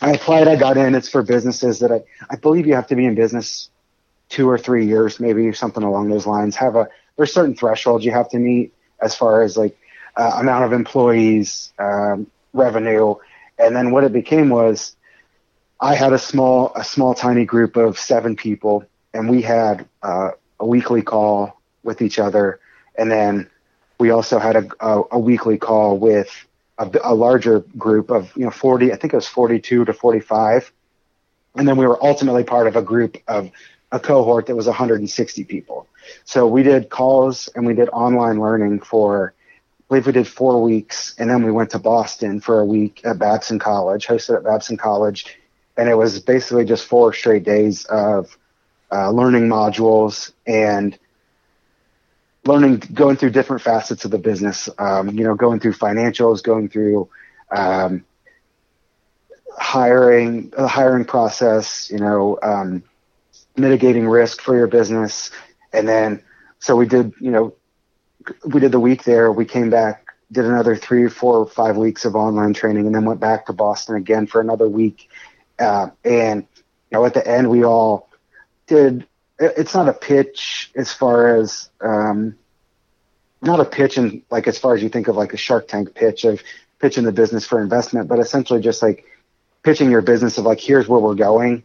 I 0.00 0.12
applied, 0.12 0.48
I 0.48 0.56
got 0.56 0.78
in. 0.78 0.94
It's 0.94 1.10
for 1.10 1.22
businesses 1.22 1.80
that 1.80 1.92
I 1.92 2.02
I 2.30 2.36
believe 2.36 2.66
you 2.66 2.74
have 2.74 2.86
to 2.88 2.96
be 2.96 3.04
in 3.04 3.14
business 3.14 3.68
two 4.30 4.48
or 4.48 4.56
three 4.56 4.86
years, 4.86 5.20
maybe 5.20 5.52
something 5.52 5.82
along 5.82 6.08
those 6.08 6.26
lines. 6.26 6.56
Have 6.56 6.76
a 6.76 6.88
there's 7.16 7.34
certain 7.34 7.54
thresholds 7.54 8.04
you 8.04 8.12
have 8.12 8.30
to 8.30 8.38
meet 8.38 8.72
as 9.00 9.14
far 9.14 9.42
as 9.42 9.56
like 9.56 9.76
uh, 10.16 10.32
amount 10.40 10.64
of 10.64 10.72
employees, 10.72 11.72
um, 11.78 12.26
revenue, 12.52 13.14
and 13.58 13.74
then 13.74 13.90
what 13.90 14.04
it 14.04 14.12
became 14.12 14.48
was 14.48 14.96
I 15.80 15.94
had 15.94 16.12
a 16.12 16.18
small 16.18 16.72
a 16.74 16.84
small 16.84 17.14
tiny 17.14 17.44
group 17.44 17.76
of 17.76 17.98
seven 17.98 18.36
people, 18.36 18.84
and 19.14 19.28
we 19.28 19.42
had 19.42 19.86
uh, 20.02 20.30
a 20.58 20.66
weekly 20.66 21.02
call 21.02 21.60
with 21.82 22.02
each 22.02 22.18
other, 22.18 22.60
and 22.96 23.10
then 23.10 23.48
we 23.98 24.10
also 24.10 24.38
had 24.38 24.56
a, 24.56 24.68
a, 24.80 25.02
a 25.12 25.18
weekly 25.18 25.58
call 25.58 25.98
with 25.98 26.30
a, 26.78 26.90
a 27.04 27.14
larger 27.14 27.60
group 27.78 28.10
of 28.10 28.34
you 28.36 28.44
know 28.44 28.50
40 28.50 28.92
I 28.92 28.96
think 28.96 29.12
it 29.12 29.16
was 29.16 29.28
42 29.28 29.84
to 29.84 29.92
45 29.92 30.72
and 31.54 31.68
then 31.68 31.76
we 31.76 31.86
were 31.86 32.02
ultimately 32.02 32.42
part 32.42 32.66
of 32.66 32.76
a 32.76 32.82
group 32.82 33.18
of 33.28 33.50
a 33.92 33.98
cohort 33.98 34.46
that 34.46 34.56
was 34.56 34.66
160 34.66 35.44
people. 35.44 35.86
So 36.24 36.46
we 36.46 36.62
did 36.62 36.90
calls 36.90 37.48
and 37.54 37.66
we 37.66 37.74
did 37.74 37.88
online 37.88 38.40
learning 38.40 38.80
for, 38.80 39.34
I 39.38 39.82
believe 39.88 40.06
we 40.06 40.12
did 40.12 40.28
four 40.28 40.62
weeks, 40.62 41.14
and 41.18 41.28
then 41.28 41.42
we 41.42 41.50
went 41.50 41.70
to 41.70 41.78
Boston 41.78 42.40
for 42.40 42.60
a 42.60 42.64
week 42.64 43.00
at 43.04 43.18
Babson 43.18 43.58
College, 43.58 44.06
hosted 44.06 44.36
at 44.36 44.44
Babson 44.44 44.76
College, 44.76 45.36
and 45.76 45.88
it 45.88 45.94
was 45.94 46.20
basically 46.20 46.64
just 46.64 46.86
four 46.86 47.12
straight 47.12 47.44
days 47.44 47.84
of 47.86 48.36
uh, 48.92 49.10
learning 49.10 49.48
modules 49.48 50.32
and 50.46 50.98
learning, 52.44 52.78
going 52.92 53.16
through 53.16 53.30
different 53.30 53.62
facets 53.62 54.04
of 54.04 54.10
the 54.10 54.18
business. 54.18 54.68
Um, 54.78 55.10
you 55.10 55.24
know, 55.24 55.34
going 55.34 55.60
through 55.60 55.74
financials, 55.74 56.42
going 56.42 56.68
through 56.68 57.08
um, 57.50 58.04
hiring, 59.56 60.50
the 60.50 60.68
hiring 60.68 61.04
process. 61.04 61.90
You 61.90 61.98
know. 61.98 62.38
Um, 62.42 62.82
mitigating 63.60 64.08
risk 64.08 64.40
for 64.40 64.56
your 64.56 64.66
business. 64.66 65.30
And 65.72 65.86
then, 65.86 66.22
so 66.58 66.76
we 66.76 66.86
did, 66.86 67.12
you 67.20 67.30
know, 67.30 67.54
we 68.44 68.60
did 68.60 68.72
the 68.72 68.80
week 68.80 69.04
there. 69.04 69.30
We 69.32 69.44
came 69.44 69.70
back, 69.70 70.06
did 70.30 70.44
another 70.44 70.76
three, 70.76 71.08
four, 71.08 71.46
five 71.46 71.76
weeks 71.76 72.04
of 72.04 72.16
online 72.16 72.54
training, 72.54 72.86
and 72.86 72.94
then 72.94 73.04
went 73.04 73.20
back 73.20 73.46
to 73.46 73.52
Boston 73.52 73.96
again 73.96 74.26
for 74.26 74.40
another 74.40 74.68
week. 74.68 75.08
Uh, 75.58 75.90
and 76.04 76.46
you 76.90 76.98
know, 76.98 77.04
at 77.04 77.14
the 77.14 77.26
end, 77.26 77.50
we 77.50 77.64
all 77.64 78.08
did. 78.66 79.06
It's 79.38 79.74
not 79.74 79.88
a 79.88 79.94
pitch 79.94 80.70
as 80.74 80.92
far 80.92 81.36
as 81.36 81.70
um, 81.80 82.36
not 83.40 83.60
a 83.60 83.64
pitch 83.64 83.96
and 83.96 84.22
like 84.30 84.46
as 84.46 84.58
far 84.58 84.74
as 84.74 84.82
you 84.82 84.88
think 84.90 85.08
of 85.08 85.16
like 85.16 85.32
a 85.32 85.38
Shark 85.38 85.68
Tank 85.68 85.94
pitch 85.94 86.24
of 86.24 86.42
pitching 86.78 87.04
the 87.04 87.12
business 87.12 87.46
for 87.46 87.60
investment, 87.60 88.08
but 88.08 88.18
essentially 88.18 88.60
just 88.60 88.82
like 88.82 89.04
pitching 89.62 89.90
your 89.90 90.02
business 90.02 90.38
of 90.38 90.44
like 90.44 90.60
here's 90.60 90.88
where 90.88 91.00
we're 91.00 91.14
going 91.14 91.62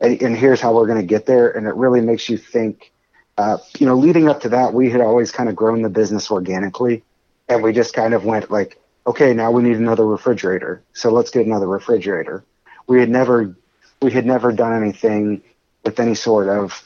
and, 0.00 0.20
and 0.22 0.36
here's 0.36 0.60
how 0.60 0.74
we're 0.74 0.86
going 0.86 1.00
to 1.00 1.06
get 1.06 1.26
there. 1.26 1.50
And 1.50 1.66
it 1.66 1.74
really 1.74 2.00
makes 2.00 2.28
you 2.28 2.38
think. 2.38 2.92
Uh, 3.36 3.56
you 3.78 3.86
know, 3.86 3.94
leading 3.94 4.28
up 4.28 4.40
to 4.40 4.48
that, 4.48 4.74
we 4.74 4.90
had 4.90 5.00
always 5.00 5.30
kind 5.30 5.48
of 5.48 5.54
grown 5.54 5.82
the 5.82 5.88
business 5.88 6.28
organically, 6.28 7.04
and 7.48 7.62
we 7.62 7.72
just 7.72 7.94
kind 7.94 8.12
of 8.12 8.24
went 8.24 8.50
like, 8.50 8.80
okay, 9.06 9.32
now 9.32 9.52
we 9.52 9.62
need 9.62 9.76
another 9.76 10.04
refrigerator, 10.04 10.82
so 10.92 11.12
let's 11.12 11.30
get 11.30 11.46
another 11.46 11.68
refrigerator. 11.68 12.42
We 12.88 12.98
had 12.98 13.08
never, 13.08 13.54
we 14.02 14.10
had 14.10 14.26
never 14.26 14.50
done 14.50 14.82
anything 14.82 15.42
with 15.84 16.00
any 16.00 16.16
sort 16.16 16.48
of 16.48 16.82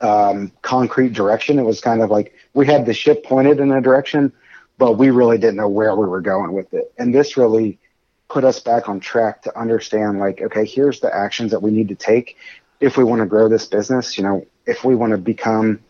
um, 0.00 0.52
concrete 0.62 1.12
direction. 1.12 1.58
It 1.58 1.64
was 1.64 1.80
kind 1.80 2.02
of 2.02 2.10
like 2.10 2.32
we 2.54 2.64
had 2.64 2.86
the 2.86 2.94
ship 2.94 3.24
pointed 3.24 3.58
in 3.58 3.72
a 3.72 3.80
direction, 3.80 4.32
but 4.78 4.96
we 4.96 5.10
really 5.10 5.38
didn't 5.38 5.56
know 5.56 5.68
where 5.68 5.96
we 5.96 6.06
were 6.06 6.20
going 6.20 6.52
with 6.52 6.72
it. 6.72 6.92
And 6.98 7.12
this 7.12 7.36
really 7.36 7.80
put 8.28 8.44
us 8.44 8.60
back 8.60 8.88
on 8.88 9.00
track 9.00 9.42
to 9.42 9.58
understand 9.58 10.18
like 10.18 10.40
okay 10.40 10.64
here's 10.64 11.00
the 11.00 11.14
actions 11.14 11.52
that 11.52 11.62
we 11.62 11.70
need 11.70 11.88
to 11.88 11.94
take 11.94 12.36
if 12.80 12.96
we 12.96 13.04
want 13.04 13.20
to 13.20 13.26
grow 13.26 13.48
this 13.48 13.66
business. 13.66 14.18
You 14.18 14.24
know 14.24 14.46
if 14.66 14.84
we 14.84 14.94
want 14.94 15.12
to 15.12 15.18
become 15.18 15.80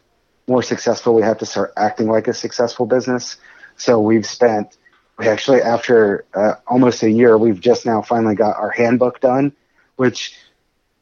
more 0.46 0.62
successful 0.62 1.14
we 1.14 1.22
have 1.22 1.38
to 1.38 1.46
start 1.46 1.72
acting 1.76 2.08
like 2.08 2.28
a 2.28 2.34
successful 2.34 2.86
business. 2.86 3.36
So 3.76 4.00
we've 4.00 4.26
spent 4.26 4.76
we 5.18 5.28
actually 5.28 5.62
after 5.62 6.24
uh, 6.34 6.54
almost 6.66 7.02
a 7.02 7.10
year 7.10 7.38
we've 7.38 7.60
just 7.60 7.86
now 7.86 8.02
finally 8.02 8.34
got 8.34 8.56
our 8.56 8.70
handbook 8.70 9.20
done 9.20 9.52
which 9.96 10.34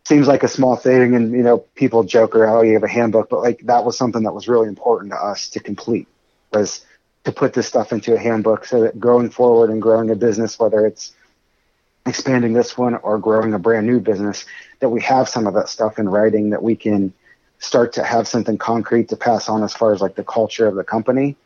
seems 0.04 0.28
like 0.28 0.42
a 0.42 0.48
small 0.48 0.76
thing 0.76 1.14
and 1.14 1.32
you 1.32 1.42
know 1.42 1.58
people 1.74 2.04
joke 2.04 2.34
around 2.36 2.56
oh 2.56 2.62
you 2.62 2.74
have 2.74 2.82
a 2.82 2.88
handbook 2.88 3.28
but 3.28 3.40
like 3.40 3.60
that 3.64 3.84
was 3.84 3.96
something 3.96 4.22
that 4.22 4.34
was 4.34 4.48
really 4.48 4.68
important 4.68 5.12
to 5.12 5.16
us 5.16 5.48
to 5.48 5.60
complete 5.60 6.06
was 6.52 6.84
to 7.24 7.32
put 7.32 7.54
this 7.54 7.66
stuff 7.66 7.92
into 7.92 8.14
a 8.14 8.18
handbook 8.18 8.64
so 8.64 8.82
that 8.82 9.00
going 9.00 9.30
forward 9.30 9.70
and 9.70 9.82
growing 9.82 10.10
a 10.10 10.14
business 10.14 10.58
whether 10.58 10.86
it's 10.86 11.14
expanding 12.06 12.52
this 12.52 12.76
one 12.76 12.96
or 12.96 13.18
growing 13.18 13.54
a 13.54 13.58
brand 13.58 13.86
new 13.86 14.00
business, 14.00 14.44
that 14.80 14.90
we 14.90 15.00
have 15.00 15.28
some 15.28 15.46
of 15.46 15.54
that 15.54 15.68
stuff 15.68 15.98
in 15.98 16.08
writing 16.08 16.50
that 16.50 16.62
we 16.62 16.76
can 16.76 17.12
start 17.58 17.92
to 17.94 18.04
have 18.04 18.28
something 18.28 18.58
concrete 18.58 19.08
to 19.08 19.16
pass 19.16 19.48
on 19.48 19.62
as 19.62 19.72
far 19.74 19.92
as 19.92 20.00
like 20.00 20.14
the 20.14 20.24
culture 20.24 20.66
of 20.66 20.74
the 20.74 20.84
company. 20.84 21.36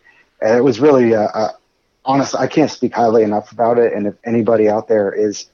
And 0.40 0.56
it 0.56 0.62
was 0.62 0.80
really, 0.80 1.14
uh, 1.14 1.22
uh, 1.22 1.52
honest, 2.04 2.34
I 2.34 2.46
can't 2.46 2.70
speak 2.70 2.94
highly 2.94 3.22
enough 3.22 3.52
about 3.52 3.78
it. 3.78 3.92
And 3.92 4.06
if 4.06 4.14
anybody 4.24 4.68
out 4.68 4.88
there 4.88 5.12
is 5.12 5.46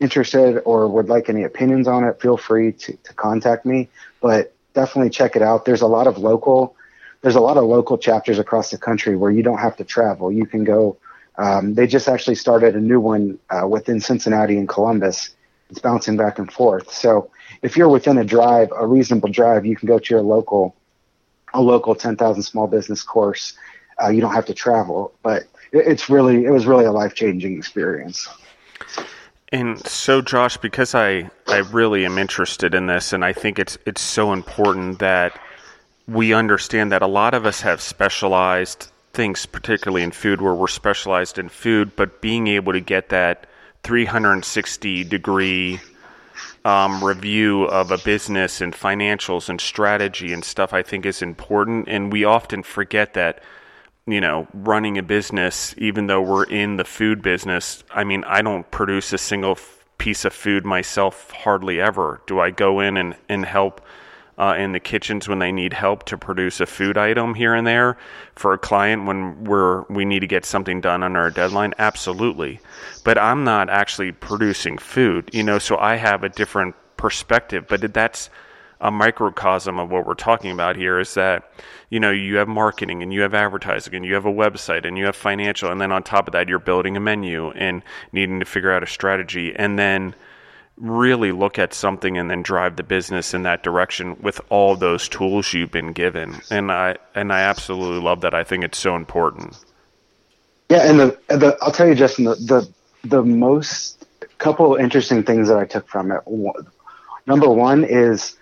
interested 0.00 0.58
or 0.64 0.88
would 0.88 1.08
like 1.08 1.28
any 1.28 1.44
opinions 1.44 1.86
on 1.86 2.04
it, 2.04 2.20
feel 2.20 2.36
free 2.36 2.72
to, 2.72 2.96
to 2.96 3.14
contact 3.14 3.64
me. 3.64 3.88
But 4.20 4.54
definitely 4.74 5.10
check 5.10 5.36
it 5.36 5.42
out. 5.42 5.64
There's 5.64 5.82
a 5.82 5.86
lot 5.86 6.06
of 6.06 6.18
local, 6.18 6.74
there's 7.20 7.36
a 7.36 7.40
lot 7.40 7.56
of 7.56 7.64
local 7.64 7.98
chapters 7.98 8.38
across 8.38 8.70
the 8.70 8.78
country 8.78 9.16
where 9.16 9.30
you 9.30 9.42
don't 9.42 9.58
have 9.58 9.76
to 9.76 9.84
travel. 9.84 10.32
You 10.32 10.46
can 10.46 10.64
go 10.64 10.96
um, 11.36 11.74
they 11.74 11.86
just 11.86 12.08
actually 12.08 12.34
started 12.34 12.76
a 12.76 12.80
new 12.80 13.00
one 13.00 13.38
uh, 13.50 13.66
within 13.66 14.00
Cincinnati 14.00 14.56
and 14.56 14.68
Columbus. 14.68 15.34
It's 15.70 15.78
bouncing 15.78 16.16
back 16.16 16.38
and 16.38 16.52
forth. 16.52 16.92
So 16.92 17.30
if 17.62 17.76
you're 17.76 17.88
within 17.88 18.18
a 18.18 18.24
drive, 18.24 18.68
a 18.76 18.86
reasonable 18.86 19.30
drive, 19.30 19.64
you 19.64 19.76
can 19.76 19.86
go 19.86 19.98
to 19.98 20.14
your 20.14 20.22
local, 20.22 20.74
a 21.54 21.62
local 21.62 21.94
10,000 21.94 22.42
small 22.42 22.66
business 22.66 23.02
course. 23.02 23.54
Uh, 24.02 24.08
you 24.08 24.20
don't 24.20 24.34
have 24.34 24.46
to 24.46 24.54
travel, 24.54 25.12
but 25.22 25.44
it's 25.72 26.10
really, 26.10 26.44
it 26.44 26.50
was 26.50 26.66
really 26.66 26.84
a 26.84 26.92
life 26.92 27.14
changing 27.14 27.56
experience. 27.56 28.28
And 29.52 29.86
so, 29.86 30.22
Josh, 30.22 30.56
because 30.56 30.94
I, 30.94 31.30
I 31.46 31.58
really 31.58 32.06
am 32.06 32.16
interested 32.16 32.74
in 32.74 32.86
this, 32.86 33.12
and 33.12 33.22
I 33.22 33.34
think 33.34 33.58
it's 33.58 33.76
it's 33.84 34.00
so 34.00 34.32
important 34.32 34.98
that 35.00 35.38
we 36.08 36.32
understand 36.32 36.90
that 36.92 37.02
a 37.02 37.06
lot 37.06 37.34
of 37.34 37.44
us 37.44 37.60
have 37.60 37.82
specialized 37.82 38.91
things, 39.12 39.46
particularly 39.46 40.02
in 40.02 40.10
food, 40.10 40.40
where 40.40 40.54
we're 40.54 40.68
specialized 40.68 41.38
in 41.38 41.48
food, 41.48 41.94
but 41.96 42.20
being 42.20 42.46
able 42.46 42.72
to 42.72 42.80
get 42.80 43.10
that 43.10 43.46
360 43.82 45.04
degree 45.04 45.80
um, 46.64 47.02
review 47.02 47.64
of 47.64 47.90
a 47.90 47.98
business 47.98 48.60
and 48.60 48.72
financials 48.72 49.48
and 49.48 49.60
strategy 49.60 50.32
and 50.32 50.44
stuff, 50.44 50.72
I 50.72 50.82
think 50.82 51.04
is 51.06 51.22
important. 51.22 51.88
And 51.88 52.12
we 52.12 52.24
often 52.24 52.62
forget 52.62 53.14
that, 53.14 53.42
you 54.06 54.20
know, 54.20 54.46
running 54.54 54.98
a 54.98 55.02
business, 55.02 55.74
even 55.78 56.06
though 56.06 56.22
we're 56.22 56.44
in 56.44 56.76
the 56.76 56.84
food 56.84 57.22
business, 57.22 57.82
I 57.90 58.04
mean, 58.04 58.24
I 58.24 58.42
don't 58.42 58.70
produce 58.70 59.12
a 59.12 59.18
single 59.18 59.58
piece 59.98 60.24
of 60.24 60.32
food 60.32 60.64
myself 60.64 61.30
hardly 61.30 61.80
ever. 61.80 62.22
Do 62.26 62.40
I 62.40 62.50
go 62.50 62.80
in 62.80 62.96
and, 62.96 63.16
and 63.28 63.44
help? 63.44 63.80
Uh, 64.42 64.54
in 64.54 64.72
the 64.72 64.80
kitchens 64.80 65.28
when 65.28 65.38
they 65.38 65.52
need 65.52 65.72
help 65.72 66.04
to 66.04 66.18
produce 66.18 66.60
a 66.60 66.66
food 66.66 66.98
item 66.98 67.34
here 67.34 67.54
and 67.54 67.66
there 67.66 67.96
for 68.34 68.52
a 68.52 68.58
client 68.58 69.06
when 69.06 69.44
we're 69.44 69.82
we 69.82 70.04
need 70.04 70.20
to 70.20 70.26
get 70.26 70.44
something 70.44 70.80
done 70.80 71.02
on 71.02 71.16
our 71.16 71.30
deadline? 71.30 71.72
Absolutely. 71.78 72.60
But 73.04 73.18
i'm 73.18 73.44
not 73.44 73.68
actually 73.68 74.12
producing 74.12 74.78
food 74.78 75.30
you 75.32 75.42
know 75.42 75.58
so 75.58 75.76
i 75.78 75.96
have 75.96 76.24
a 76.24 76.28
different 76.28 76.74
perspective. 77.02 77.66
But 77.68 77.92
that's 77.92 78.30
a 78.80 78.90
microcosm 78.90 79.78
of 79.78 79.90
what 79.90 80.06
we're 80.06 80.14
talking 80.14 80.52
about 80.52 80.76
here 80.76 80.98
is 80.98 81.14
that 81.14 81.52
you 81.90 82.00
know 82.00 82.10
you 82.10 82.36
have 82.36 82.48
marketing 82.48 83.02
and 83.02 83.12
you 83.12 83.20
have 83.20 83.34
advertising 83.34 83.94
and 83.94 84.04
you 84.04 84.14
have 84.14 84.24
a 84.24 84.32
website 84.32 84.86
and 84.86 84.96
you 84.96 85.04
have 85.04 85.16
financial 85.16 85.70
and 85.70 85.80
then 85.80 85.92
on 85.92 86.02
top 86.02 86.26
of 86.28 86.32
that 86.32 86.48
you're 86.48 86.58
building 86.58 86.96
a 86.96 87.00
menu 87.00 87.50
and 87.50 87.82
needing 88.12 88.38
to 88.38 88.46
figure 88.46 88.72
out 88.72 88.82
a 88.82 88.86
strategy. 88.86 89.54
And 89.56 89.78
then 89.78 90.14
really 90.76 91.32
look 91.32 91.58
at 91.58 91.74
something 91.74 92.16
and 92.18 92.30
then 92.30 92.42
drive 92.42 92.76
the 92.76 92.82
business 92.82 93.34
in 93.34 93.42
that 93.42 93.62
direction 93.62 94.16
with 94.20 94.40
all 94.48 94.74
those 94.74 95.08
tools 95.08 95.52
you've 95.52 95.70
been 95.70 95.92
given. 95.92 96.40
And 96.50 96.72
I 96.72 96.96
and 97.14 97.32
I 97.32 97.40
absolutely 97.40 98.00
love 98.00 98.22
that. 98.22 98.34
I 98.34 98.44
think 98.44 98.64
it's 98.64 98.78
so 98.78 98.96
important. 98.96 99.58
Yeah, 100.68 100.88
and 100.88 100.98
the, 100.98 101.18
the 101.28 101.58
I'll 101.60 101.72
tell 101.72 101.86
you, 101.86 101.94
Justin, 101.94 102.24
the, 102.24 102.34
the 102.34 103.08
the 103.08 103.22
most 103.22 104.06
couple 104.38 104.74
interesting 104.76 105.22
things 105.22 105.48
that 105.48 105.58
I 105.58 105.64
took 105.64 105.86
from 105.88 106.10
it. 106.10 106.20
Number 107.26 107.48
one 107.48 107.84
is 107.84 108.36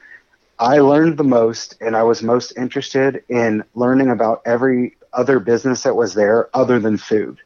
I 0.59 0.79
learned 0.79 1.17
the 1.17 1.25
most, 1.25 1.77
and 1.81 1.97
I 1.97 2.03
was 2.03 2.23
most 2.23 2.53
interested 2.57 3.25
in 3.29 3.65
learning 3.75 4.11
about 4.11 4.43
every 4.47 4.97
other 5.13 5.41
business 5.41 5.83
that 5.83 5.97
was 5.97 6.15
there 6.15 6.49
other 6.55 6.79
than 6.79 6.97
food. 6.97 7.39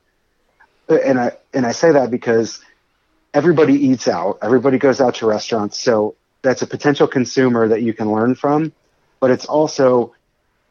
And 0.89 1.19
I 1.19 1.33
and 1.53 1.65
I 1.65 1.73
say 1.73 1.93
that 1.93 2.11
because 2.11 2.61
everybody 3.35 3.75
eats 3.75 4.07
out, 4.07 4.39
everybody 4.41 4.79
goes 4.79 5.01
out 5.01 5.17
to 5.17 5.27
restaurants. 5.27 5.79
So 5.79 6.15
that's 6.43 6.63
a 6.63 6.67
potential 6.67 7.09
consumer 7.09 7.69
that 7.69 7.83
you 7.83 7.93
can 7.93 8.11
learn 8.11 8.37
from, 8.37 8.73
but 9.21 9.31
it's 9.31 9.45
also 9.45 10.15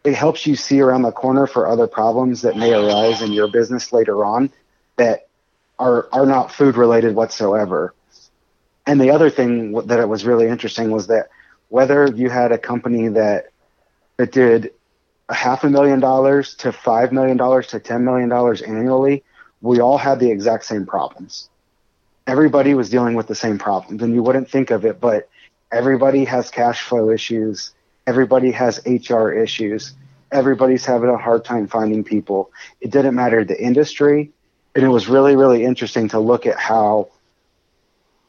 it 0.04 0.16
helps 0.16 0.48
you 0.48 0.56
see 0.56 0.82
around 0.82 1.04
the 1.04 1.12
corner 1.12 1.48
for 1.48 1.68
other 1.68 1.88
problems 1.88 2.42
that 2.42 2.58
may 2.58 2.74
arise 2.74 3.22
in 3.22 3.32
your 3.32 3.50
business 3.50 3.94
later 3.94 4.26
on 4.26 4.52
that 4.96 5.28
are 5.78 6.08
are 6.12 6.26
not 6.26 6.52
food 6.52 6.78
related 6.78 7.16
whatsoever. 7.16 7.94
And 8.86 9.00
the 9.00 9.12
other 9.12 9.30
thing 9.30 9.74
that 9.88 10.00
it 10.00 10.08
was 10.08 10.26
really 10.26 10.48
interesting 10.48 10.92
was 10.92 11.08
that 11.08 11.30
whether 11.70 12.06
you 12.08 12.30
had 12.30 12.52
a 12.52 12.58
company 12.58 13.10
that 13.10 13.48
that 14.18 14.32
did 14.32 14.72
a 15.30 15.34
half 15.34 15.64
a 15.64 15.70
million 15.70 16.00
dollars 16.00 16.56
to 16.56 16.72
five 16.72 17.12
million 17.12 17.38
dollars 17.38 17.68
to 17.68 17.80
ten 17.80 18.06
million 18.06 18.30
dollars 18.30 18.62
annually, 18.62 19.24
we 19.62 19.80
all 19.80 19.98
had 19.98 20.20
the 20.20 20.30
exact 20.30 20.66
same 20.66 20.86
problems. 20.86 21.50
Everybody 22.26 22.74
was 22.74 22.90
dealing 22.90 23.16
with 23.16 23.28
the 23.28 23.36
same 23.36 23.58
problems, 23.58 24.02
and 24.02 24.14
you 24.14 24.24
wouldn't 24.24 24.50
think 24.50 24.72
of 24.72 24.86
it, 24.86 25.00
but 25.02 25.30
everybody 25.72 26.26
has 26.26 26.50
cash 26.50 26.84
flow 26.84 27.10
issues. 27.10 27.74
Everybody 28.08 28.52
has 28.52 28.82
HR 28.86 29.30
issues. 29.30 29.94
Everybody's 30.32 30.86
having 30.86 31.10
a 31.10 31.18
hard 31.18 31.44
time 31.44 31.68
finding 31.68 32.04
people. 32.04 32.52
It 32.82 32.92
didn't 32.92 33.16
matter 33.16 33.44
the 33.44 33.62
industry, 33.62 34.32
and 34.74 34.84
it 34.84 34.90
was 34.90 35.08
really, 35.08 35.36
really 35.36 35.64
interesting 35.64 36.10
to 36.10 36.20
look 36.20 36.46
at 36.46 36.58
how 36.58 37.10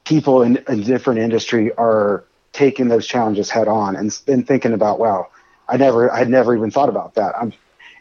people 0.04 0.42
in 0.42 0.62
a 0.66 0.76
different 0.76 1.20
industry 1.20 1.72
are 1.74 2.24
taking 2.52 2.88
those 2.88 3.06
challenges 3.06 3.50
head 3.50 3.68
on 3.68 3.96
and, 3.96 4.18
and 4.28 4.46
thinking 4.46 4.72
about, 4.72 4.98
wow, 4.98 5.28
I 5.68 5.76
never, 5.76 6.12
I'd 6.12 6.28
never 6.28 6.54
even 6.54 6.70
thought 6.70 6.88
about 6.88 7.14
that. 7.14 7.34
I'm, 7.36 7.52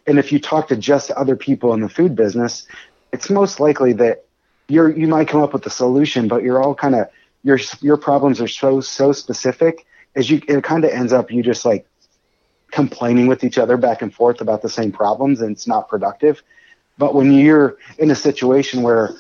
and 0.06 0.20
if 0.20 0.32
you 0.32 0.40
talk 0.40 0.68
to 0.68 0.76
just 0.76 1.12
other 1.12 1.36
people 1.36 1.74
in 1.74 1.82
the 1.82 1.90
food 1.90 2.16
business, 2.16 2.68
it's 3.12 3.30
most 3.30 3.60
likely 3.60 3.94
that 3.94 4.23
you're, 4.68 4.90
you 4.96 5.08
might 5.08 5.28
come 5.28 5.42
up 5.42 5.54
with 5.54 5.66
a 5.66 5.70
solution, 5.70 6.28
but 6.28 6.44
you're 6.44 6.62
all 6.62 6.76
kind 6.76 6.96
of, 6.96 7.08
your, 7.44 7.60
your 7.82 7.98
problems 7.98 8.40
are 8.42 8.48
so, 8.48 8.82
so 8.82 9.12
specific 9.12 9.86
as 10.16 10.30
you, 10.30 10.42
it 10.48 10.64
kind 10.64 10.86
of 10.86 10.92
ends 10.92 11.12
up 11.14 11.32
you 11.32 11.44
just 11.44 11.66
like 11.66 11.86
complaining 12.72 13.28
with 13.28 13.44
each 13.44 13.58
other 13.58 13.78
back 13.78 14.02
and 14.02 14.14
forth 14.14 14.42
about 14.42 14.62
the 14.62 14.70
same 14.70 14.92
problems 14.92 15.42
and 15.42 15.52
it's 15.52 15.68
not 15.68 15.88
productive. 15.88 16.42
But 16.98 17.14
when 17.14 17.32
you're 17.32 17.78
in 17.98 18.12
a 18.12 18.16
situation 18.16 18.82
where 18.82 19.16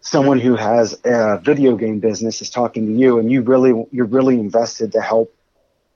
someone 0.00 0.38
who 0.38 0.54
has 0.56 0.98
a 1.04 1.38
video 1.42 1.76
game 1.76 1.98
business 1.98 2.42
is 2.42 2.50
talking 2.50 2.86
to 2.86 2.92
you 2.92 3.18
and 3.18 3.30
you 3.32 3.42
really 3.42 3.86
you're 3.90 4.06
really 4.06 4.38
invested 4.38 4.92
to 4.92 5.00
help 5.00 5.34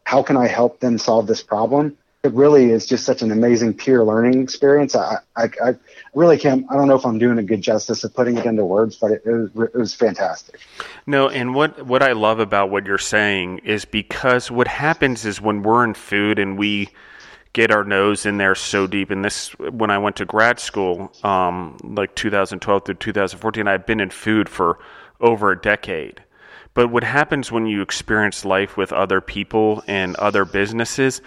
how 0.05 0.23
can 0.23 0.39
I 0.39 0.47
help 0.47 0.81
them 0.81 0.97
solve 0.97 1.27
this 1.27 1.43
problem? 1.43 1.99
It 2.25 2.33
really 2.33 2.71
is 2.71 2.85
just 2.85 3.05
such 3.05 3.23
an 3.23 3.31
amazing 3.31 3.75
peer 3.75 4.03
learning 4.03 4.43
experience. 4.43 4.97
I, 4.97 5.19
I, 5.37 5.45
I 5.65 5.77
really 6.15 6.37
can't, 6.37 6.67
I 6.69 6.75
don't 6.75 6.89
know 6.89 6.97
if 6.97 7.07
I'm 7.07 7.19
doing 7.19 7.39
a 7.39 7.45
good 7.45 7.63
justice 7.63 8.03
of 8.03 8.13
putting 8.13 8.37
it 8.37 8.45
into 8.45 8.65
words, 8.65 8.97
but 8.97 9.13
it, 9.13 9.23
it, 9.25 9.31
was, 9.31 9.69
it 9.73 9.79
was 9.79 9.95
fantastic. 9.95 10.59
No, 11.07 11.29
and 11.29 11.55
what, 11.55 11.87
what 11.87 12.03
I 12.03 12.13
love 12.13 12.41
about 12.41 12.71
what 12.71 12.87
you're 12.87 12.99
saying 12.99 13.59
is 13.59 13.85
because 13.85 14.51
what 14.51 14.67
happens 14.67 15.25
is 15.25 15.41
when 15.41 15.63
we're 15.63 15.85
in 15.85 15.95
food 15.95 16.39
and 16.41 16.59
we, 16.59 16.89
get 17.53 17.73
our 17.73 17.85
nose 17.85 18.27
in 18.27 18.37
there 18.37 18.55
so 18.55 18.87
deep. 18.87 19.11
And 19.11 19.25
this, 19.25 19.51
when 19.59 19.91
I 19.91 19.99
went 19.99 20.17
to 20.17 20.25
grad 20.25 20.61
school, 20.61 21.13
um, 21.25 21.77
like 21.83 22.15
2012 22.15 22.85
through 22.85 22.95
2014, 22.95 23.67
I've 23.67 23.87
been 23.87 24.01
in 24.01 24.11
food 24.11 24.49
for 24.49 24.79
over 25.21 25.51
a 25.51 25.61
decade. 25.61 26.23
But 26.75 26.91
what 26.91 27.03
happens 27.03 27.51
when 27.51 27.67
you 27.67 27.83
experience 27.83 28.45
life 28.45 28.77
with 28.77 28.93
other 28.93 29.21
people 29.21 29.83
and 29.89 30.15
other 30.17 30.45
businesses, 30.45 31.21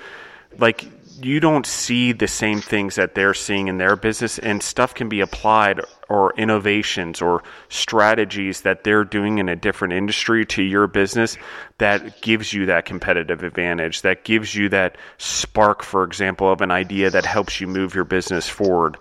like 0.58 0.86
you 1.24 1.40
don't 1.40 1.66
see 1.68 2.14
the 2.14 2.28
same 2.28 2.62
things 2.62 2.96
that 2.96 3.14
they're 3.14 3.34
seeing 3.34 3.68
in 3.68 3.78
their 3.78 3.96
business, 3.96 4.40
and 4.40 4.62
stuff 4.62 4.94
can 4.94 5.08
be 5.08 5.20
applied 5.20 5.80
or 6.10 6.34
innovations 6.36 7.22
or 7.22 7.44
strategies 7.70 8.62
that 8.62 8.84
they're 8.84 9.04
doing 9.04 9.38
in 9.38 9.48
a 9.48 9.56
different 9.56 9.94
industry 9.94 10.46
to 10.46 10.64
your 10.64 10.88
business 10.88 11.38
that 11.78 12.22
gives 12.22 12.54
you 12.54 12.66
that 12.66 12.86
competitive 12.86 13.44
advantage, 13.44 14.02
that 14.02 14.24
gives 14.24 14.56
you 14.56 14.68
that 14.70 14.98
spark, 15.18 15.84
for 15.84 16.04
example, 16.04 16.52
of 16.52 16.62
an 16.62 16.72
idea 16.72 17.10
that 17.10 17.26
helps 17.26 17.62
you 17.62 17.68
move 17.68 17.94
your 17.94 18.04
business 18.04 18.50
forward. 18.50 18.98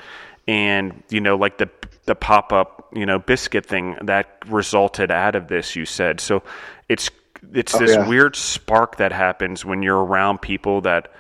And, 0.47 1.03
you 1.09 1.21
know, 1.21 1.37
like 1.37 1.59
the 1.59 1.71
the 2.07 2.15
pop 2.15 2.53
up, 2.53 2.91
you 2.93 3.07
know, 3.07 3.19
biscuit 3.19 3.65
thing 3.65 3.97
that 4.03 4.39
resulted 4.47 5.11
out 5.11 5.37
of 5.37 5.49
this, 5.49 5.77
you 5.77 5.85
said. 5.85 6.21
So 6.21 6.43
it's 6.89 7.11
it's 7.53 7.75
oh, 7.75 7.79
this 7.79 7.95
yeah. 7.95 8.09
weird 8.09 8.37
spark 8.37 8.97
that 8.97 9.13
happens 9.13 9.65
when 9.65 9.83
you're 9.83 10.05
around 10.05 10.43
people 10.43 10.83
that 10.83 11.13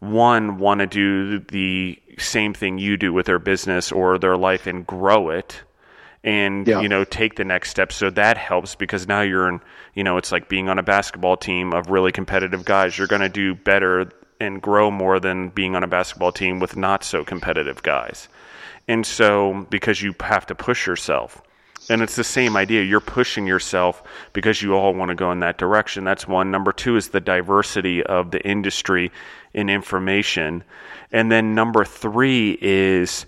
one 0.00 0.58
want 0.58 0.80
to 0.80 0.86
do 0.86 1.38
the 1.38 1.98
same 2.18 2.54
thing 2.54 2.78
you 2.78 2.96
do 2.96 3.12
with 3.12 3.26
their 3.26 3.38
business 3.38 3.92
or 3.92 4.18
their 4.18 4.36
life 4.36 4.66
and 4.66 4.86
grow 4.86 5.30
it 5.30 5.62
and 6.22 6.66
yeah. 6.66 6.80
you 6.80 6.88
know 6.88 7.04
take 7.04 7.36
the 7.36 7.44
next 7.44 7.70
step 7.70 7.92
so 7.92 8.10
that 8.10 8.36
helps 8.36 8.74
because 8.74 9.06
now 9.06 9.20
you're 9.20 9.48
in 9.48 9.60
you 9.94 10.02
know 10.02 10.16
it's 10.16 10.32
like 10.32 10.48
being 10.48 10.68
on 10.68 10.78
a 10.78 10.82
basketball 10.82 11.36
team 11.36 11.72
of 11.72 11.90
really 11.90 12.12
competitive 12.12 12.64
guys 12.64 12.96
you're 12.96 13.06
going 13.06 13.22
to 13.22 13.28
do 13.28 13.54
better 13.54 14.10
and 14.40 14.60
grow 14.60 14.90
more 14.90 15.20
than 15.20 15.48
being 15.50 15.76
on 15.76 15.84
a 15.84 15.86
basketball 15.86 16.32
team 16.32 16.58
with 16.58 16.76
not 16.76 17.04
so 17.04 17.24
competitive 17.24 17.82
guys 17.82 18.28
and 18.88 19.06
so 19.06 19.66
because 19.70 20.02
you 20.02 20.14
have 20.20 20.46
to 20.46 20.54
push 20.54 20.86
yourself 20.86 21.42
and 21.90 22.02
it's 22.02 22.16
the 22.16 22.24
same 22.24 22.56
idea. 22.56 22.82
You're 22.82 23.00
pushing 23.00 23.46
yourself 23.46 24.02
because 24.32 24.62
you 24.62 24.74
all 24.74 24.94
want 24.94 25.10
to 25.10 25.14
go 25.14 25.30
in 25.32 25.40
that 25.40 25.58
direction. 25.58 26.04
That's 26.04 26.26
one. 26.26 26.50
Number 26.50 26.72
two 26.72 26.96
is 26.96 27.08
the 27.08 27.20
diversity 27.20 28.02
of 28.02 28.30
the 28.30 28.40
industry 28.46 29.12
in 29.54 29.70
information. 29.70 30.64
And 31.12 31.30
then 31.30 31.54
number 31.54 31.84
three 31.84 32.58
is 32.60 33.26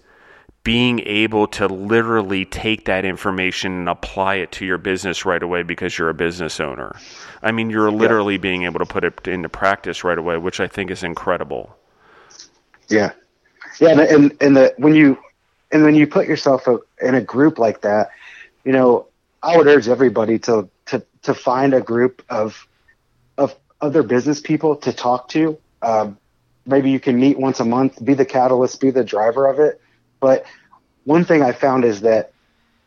being 0.66 0.98
able 1.06 1.46
to 1.46 1.68
literally 1.68 2.44
take 2.44 2.86
that 2.86 3.04
information 3.04 3.72
and 3.72 3.88
apply 3.88 4.34
it 4.34 4.50
to 4.50 4.66
your 4.66 4.78
business 4.78 5.24
right 5.24 5.40
away 5.40 5.62
because 5.62 5.96
you're 5.96 6.08
a 6.08 6.14
business 6.14 6.58
owner. 6.58 6.96
I 7.40 7.52
mean, 7.52 7.70
you're 7.70 7.92
literally 7.92 8.34
yeah. 8.34 8.40
being 8.40 8.64
able 8.64 8.80
to 8.80 8.84
put 8.84 9.04
it 9.04 9.28
into 9.28 9.48
practice 9.48 10.02
right 10.02 10.18
away, 10.18 10.38
which 10.38 10.58
I 10.58 10.66
think 10.66 10.90
is 10.90 11.04
incredible. 11.04 11.76
Yeah, 12.88 13.12
yeah, 13.78 13.90
and 13.90 14.00
and, 14.00 14.36
and 14.40 14.56
the, 14.56 14.74
when 14.76 14.96
you 14.96 15.16
and 15.70 15.84
when 15.84 15.94
you 15.94 16.06
put 16.06 16.26
yourself 16.26 16.66
in 17.00 17.14
a 17.14 17.20
group 17.20 17.60
like 17.60 17.82
that, 17.82 18.10
you 18.64 18.72
know, 18.72 19.06
I 19.44 19.56
would 19.56 19.68
urge 19.68 19.86
everybody 19.86 20.38
to 20.40 20.68
to 20.86 21.04
to 21.22 21.34
find 21.34 21.74
a 21.74 21.80
group 21.80 22.22
of 22.28 22.66
of 23.38 23.54
other 23.80 24.02
business 24.02 24.40
people 24.40 24.74
to 24.76 24.92
talk 24.92 25.28
to. 25.28 25.56
Um, 25.82 26.18
maybe 26.64 26.90
you 26.90 27.00
can 27.00 27.18
meet 27.18 27.38
once 27.38 27.60
a 27.60 27.64
month, 27.64 28.02
be 28.04 28.14
the 28.14 28.24
catalyst, 28.24 28.80
be 28.80 28.90
the 28.90 29.04
driver 29.04 29.46
of 29.46 29.58
it. 29.58 29.80
But 30.20 30.46
one 31.04 31.24
thing 31.24 31.42
I 31.42 31.52
found 31.52 31.84
is 31.84 32.02
that 32.02 32.32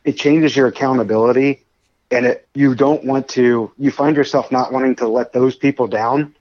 it 0.04 0.14
changes 0.14 0.56
your 0.56 0.68
accountability, 0.68 1.66
and 2.12 2.26
it 2.26 2.48
you 2.54 2.76
don't 2.76 3.04
want 3.06 3.30
to. 3.30 3.72
You 3.78 3.92
find 3.92 4.16
yourself 4.16 4.52
not 4.52 4.72
wanting 4.72 4.96
to 4.98 5.08
let 5.08 5.34
those 5.34 5.56
people 5.56 5.88
down. 5.88 6.36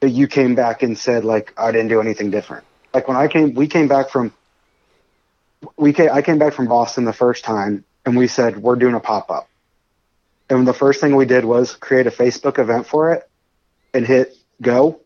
That 0.00 0.10
you 0.10 0.28
came 0.28 0.54
back 0.54 0.82
and 0.82 0.96
said 0.96 1.26
like 1.26 1.52
I 1.58 1.72
didn't 1.72 1.88
do 1.88 2.00
anything 2.00 2.30
different. 2.30 2.64
Like 2.94 3.06
when 3.06 3.18
I 3.18 3.28
came, 3.28 3.52
we 3.52 3.66
came 3.66 3.86
back 3.86 4.08
from 4.08 4.32
we 5.76 5.92
came, 5.92 6.10
I 6.10 6.22
came 6.22 6.38
back 6.38 6.54
from 6.54 6.66
Boston 6.66 7.04
the 7.04 7.12
first 7.12 7.44
time 7.44 7.84
and 8.04 8.16
we 8.16 8.26
said 8.26 8.58
we're 8.58 8.76
doing 8.76 8.94
a 8.94 9.00
pop 9.00 9.30
up. 9.30 9.48
And 10.48 10.66
the 10.66 10.74
first 10.74 11.00
thing 11.00 11.14
we 11.14 11.26
did 11.26 11.44
was 11.44 11.74
create 11.74 12.06
a 12.06 12.10
Facebook 12.10 12.58
event 12.58 12.86
for 12.86 13.12
it 13.12 13.28
and 13.94 14.06
hit 14.06 14.36
go 14.60 15.00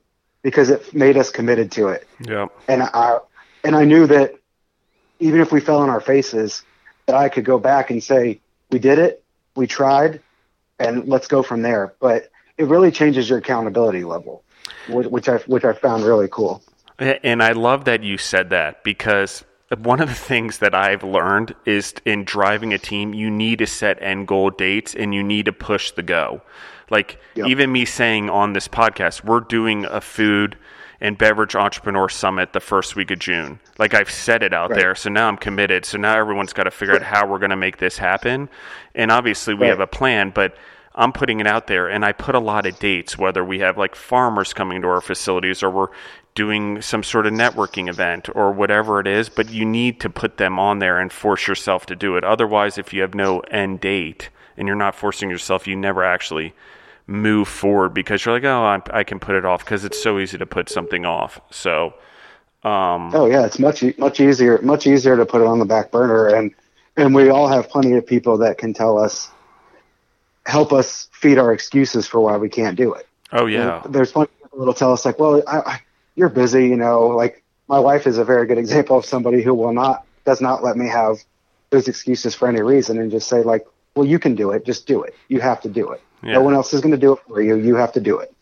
because 0.45 0.71
it 0.71 0.95
made 0.95 1.17
us 1.17 1.31
committed 1.31 1.73
to 1.73 1.89
it. 1.89 2.07
Yeah. 2.21 2.47
And 2.69 2.85
I 2.85 3.19
and 3.65 3.75
I 3.75 3.85
knew 3.85 4.07
that 4.07 4.37
even 5.19 5.41
if 5.41 5.51
we 5.51 5.59
fell 5.59 5.79
on 5.79 5.91
our 5.91 6.01
faces, 6.01 6.63
that 7.07 7.17
I 7.17 7.29
could 7.29 7.45
go 7.45 7.59
back 7.59 7.91
and 7.91 8.01
say 8.05 8.41
we 8.71 8.79
did 8.79 9.01
it, 9.01 9.25
we 9.57 9.67
tried, 9.67 10.21
and 10.79 11.09
let's 11.09 11.27
go 11.27 11.43
from 11.43 11.63
there. 11.63 11.95
But 11.99 12.31
it 12.59 12.67
really 12.67 12.93
changes 12.93 13.29
your 13.29 13.39
accountability 13.39 14.05
level, 14.05 14.45
which 14.89 15.29
I 15.29 15.39
which 15.39 15.65
I 15.65 15.73
found 15.73 16.05
really 16.05 16.29
cool. 16.31 16.63
And 16.99 17.43
I 17.43 17.53
love 17.53 17.87
that 17.87 18.05
you 18.05 18.19
said 18.19 18.51
that 18.51 18.85
because 18.85 19.45
one 19.79 20.01
of 20.01 20.09
the 20.09 20.15
things 20.15 20.59
that 20.59 20.75
I've 20.75 21.03
learned 21.03 21.57
is 21.65 21.95
in 22.05 22.25
driving 22.25 22.73
a 22.73 22.79
team, 22.79 23.15
you 23.15 23.31
need 23.31 23.59
to 23.59 23.67
set 23.67 24.01
end 24.01 24.29
goal 24.29 24.51
dates 24.51 24.95
and 24.95 25.13
you 25.13 25.25
need 25.25 25.47
to 25.47 25.53
push 25.53 25.91
the 25.91 26.05
go. 26.05 26.43
Like 26.91 27.19
yep. 27.35 27.49
even 27.49 27.73
me 27.73 27.85
saying 27.85 28.31
on 28.31 28.53
this 28.53 28.69
podcast, 28.69 29.25
we're 29.25 29.41
doing 29.41 29.85
a 29.87 30.01
food 30.01 30.57
and 31.01 31.19
beverage 31.19 31.55
entrepreneur 31.55 32.09
summit 32.09 32.53
the 32.53 32.61
first 32.61 32.97
week 32.97 33.11
of 33.11 33.19
June. 33.19 33.61
Like 33.79 33.95
I've 33.95 34.11
said 34.11 34.43
it 34.43 34.55
out 34.55 34.71
right. 34.71 34.79
there, 34.79 34.95
so 34.95 35.11
now 35.11 35.29
I'm 35.29 35.37
committed. 35.37 35.85
So 35.85 35.99
now 35.99 36.17
everyone's 36.17 36.53
got 36.53 36.65
to 36.65 36.71
figure 36.71 36.95
right. 36.95 37.03
out 37.03 37.09
how 37.09 37.27
we're 37.27 37.39
going 37.39 37.51
to 37.51 37.57
make 37.57 37.79
this 37.79 37.99
happen. 37.99 38.49
And 38.95 39.11
obviously 39.11 39.55
we 39.55 39.63
right. 39.63 39.71
have 39.71 39.81
a 39.81 39.87
plan, 39.87 40.31
but 40.31 40.57
I'm 40.95 41.13
putting 41.13 41.41
it 41.41 41.47
out 41.47 41.67
there 41.67 41.89
and 41.89 42.05
I 42.05 42.13
put 42.13 42.35
a 42.35 42.41
lot 42.41 42.67
of 42.67 42.79
dates, 42.79 43.19
whether 43.19 43.45
we 43.45 43.59
have 43.59 43.77
like 43.77 43.97
farmers 43.97 44.55
coming 44.55 44.81
to 44.83 44.89
our 44.89 45.01
facilities 45.01 45.63
or 45.63 45.71
we're 45.71 45.89
doing 46.35 46.81
some 46.81 47.03
sort 47.03 47.27
of 47.27 47.33
networking 47.33 47.89
event 47.89 48.29
or 48.35 48.53
whatever 48.53 49.01
it 49.01 49.07
is, 49.07 49.29
but 49.29 49.51
you 49.51 49.65
need 49.65 50.01
to 50.01 50.11
put 50.11 50.37
them 50.37 50.59
on 50.59 50.79
there 50.79 50.99
and 50.99 51.13
force 51.13 51.47
yourself 51.47 51.87
to 51.87 51.97
do 51.97 52.17
it. 52.17 52.25
Otherwise, 52.25 52.79
if 52.79 52.93
you 52.93 53.03
have 53.03 53.15
no 53.15 53.41
end 53.41 53.81
date 53.81 54.31
and 54.57 54.67
you're 54.67 54.77
not 54.77 54.95
forcing 54.95 55.31
yourself, 55.31 55.67
you 55.67 55.77
never 55.77 56.05
actually 56.05 56.55
move 57.07 57.49
forward 57.49 57.95
because 57.95 58.25
you're 58.25 58.35
like, 58.35 58.45
oh, 58.45 58.65
I, 58.65 58.99
I 59.01 59.05
can 59.05 59.21
put 59.21 59.35
it 59.35 59.45
off 59.45 59.65
because 59.65 59.85
it's 59.85 60.03
so 60.03 60.19
easy 60.19 60.39
to 60.39 60.47
put 60.47 60.69
something 60.69 61.05
off. 61.05 61.41
So, 61.51 61.95
um, 62.63 63.15
oh 63.15 63.27
yeah, 63.27 63.45
it's 63.45 63.59
much 63.59 63.85
much 63.99 64.21
easier 64.21 64.61
much 64.63 64.87
easier 64.87 65.17
to 65.17 65.27
put 65.27 65.43
it 65.43 65.47
on 65.47 65.59
the 65.59 65.67
back 65.67 65.91
burner, 65.91 66.29
and 66.29 66.55
and 66.97 67.15
we 67.15 67.29
all 67.29 67.49
have 67.49 67.69
plenty 67.69 67.93
of 67.93 68.07
people 68.07 68.39
that 68.39 68.59
can 68.59 68.73
tell 68.73 68.99
us 68.99 69.31
help 70.47 70.73
us 70.73 71.09
feed 71.13 71.39
our 71.39 71.53
excuses 71.53 72.07
for 72.07 72.21
why 72.21 72.37
we 72.37 72.49
can't 72.49 72.77
do 72.77 72.95
it. 72.95 73.07
Oh 73.33 73.47
yeah. 73.47 73.83
And 73.85 73.95
there's 73.95 74.13
plenty 74.13 74.31
of 74.33 74.43
people 74.43 74.59
that'll 74.61 74.75
tell 74.75 74.93
us 74.93 75.05
like, 75.05 75.19
well, 75.19 75.43
I, 75.47 75.59
I, 75.59 75.81
you're 76.15 76.29
busy, 76.29 76.69
you 76.69 76.77
know. 76.77 77.09
Like 77.09 77.43
my 77.69 77.79
wife 77.79 78.07
is 78.07 78.19
a 78.19 78.25
very 78.25 78.47
good 78.47 78.59
example 78.59 78.97
of 78.97 79.05
somebody 79.05 79.43
who 79.43 79.55
will 79.55 79.73
not 79.73 80.07
does 80.25 80.41
not 80.41 80.63
let 80.63 80.77
me 80.77 80.89
have 80.89 81.19
those 81.71 81.89
excuses 81.89 82.35
for 82.35 82.49
any 82.49 82.63
reason 82.63 82.99
and 82.99 83.11
just 83.11 83.29
say 83.29 83.43
like, 83.43 83.67
well, 83.95 84.07
you 84.07 84.19
can 84.19 84.35
do 84.35 84.53
it, 84.53 84.65
just 84.65 84.87
do 84.87 85.03
it. 85.03 85.15
You 85.29 85.41
have 85.41 85.61
to 85.63 85.69
do 85.69 85.91
it. 85.91 86.01
Yeah. 86.25 86.35
No 86.35 86.43
one 86.43 86.55
else 86.55 86.73
is 86.73 86.81
going 86.81 86.93
to 86.93 86.99
do 86.99 87.13
it 87.13 87.19
for 87.29 87.43
you. 87.43 87.57
You 87.57 87.77
have 87.77 87.93
to 87.93 88.01
do 88.01 88.19
it. 88.19 88.35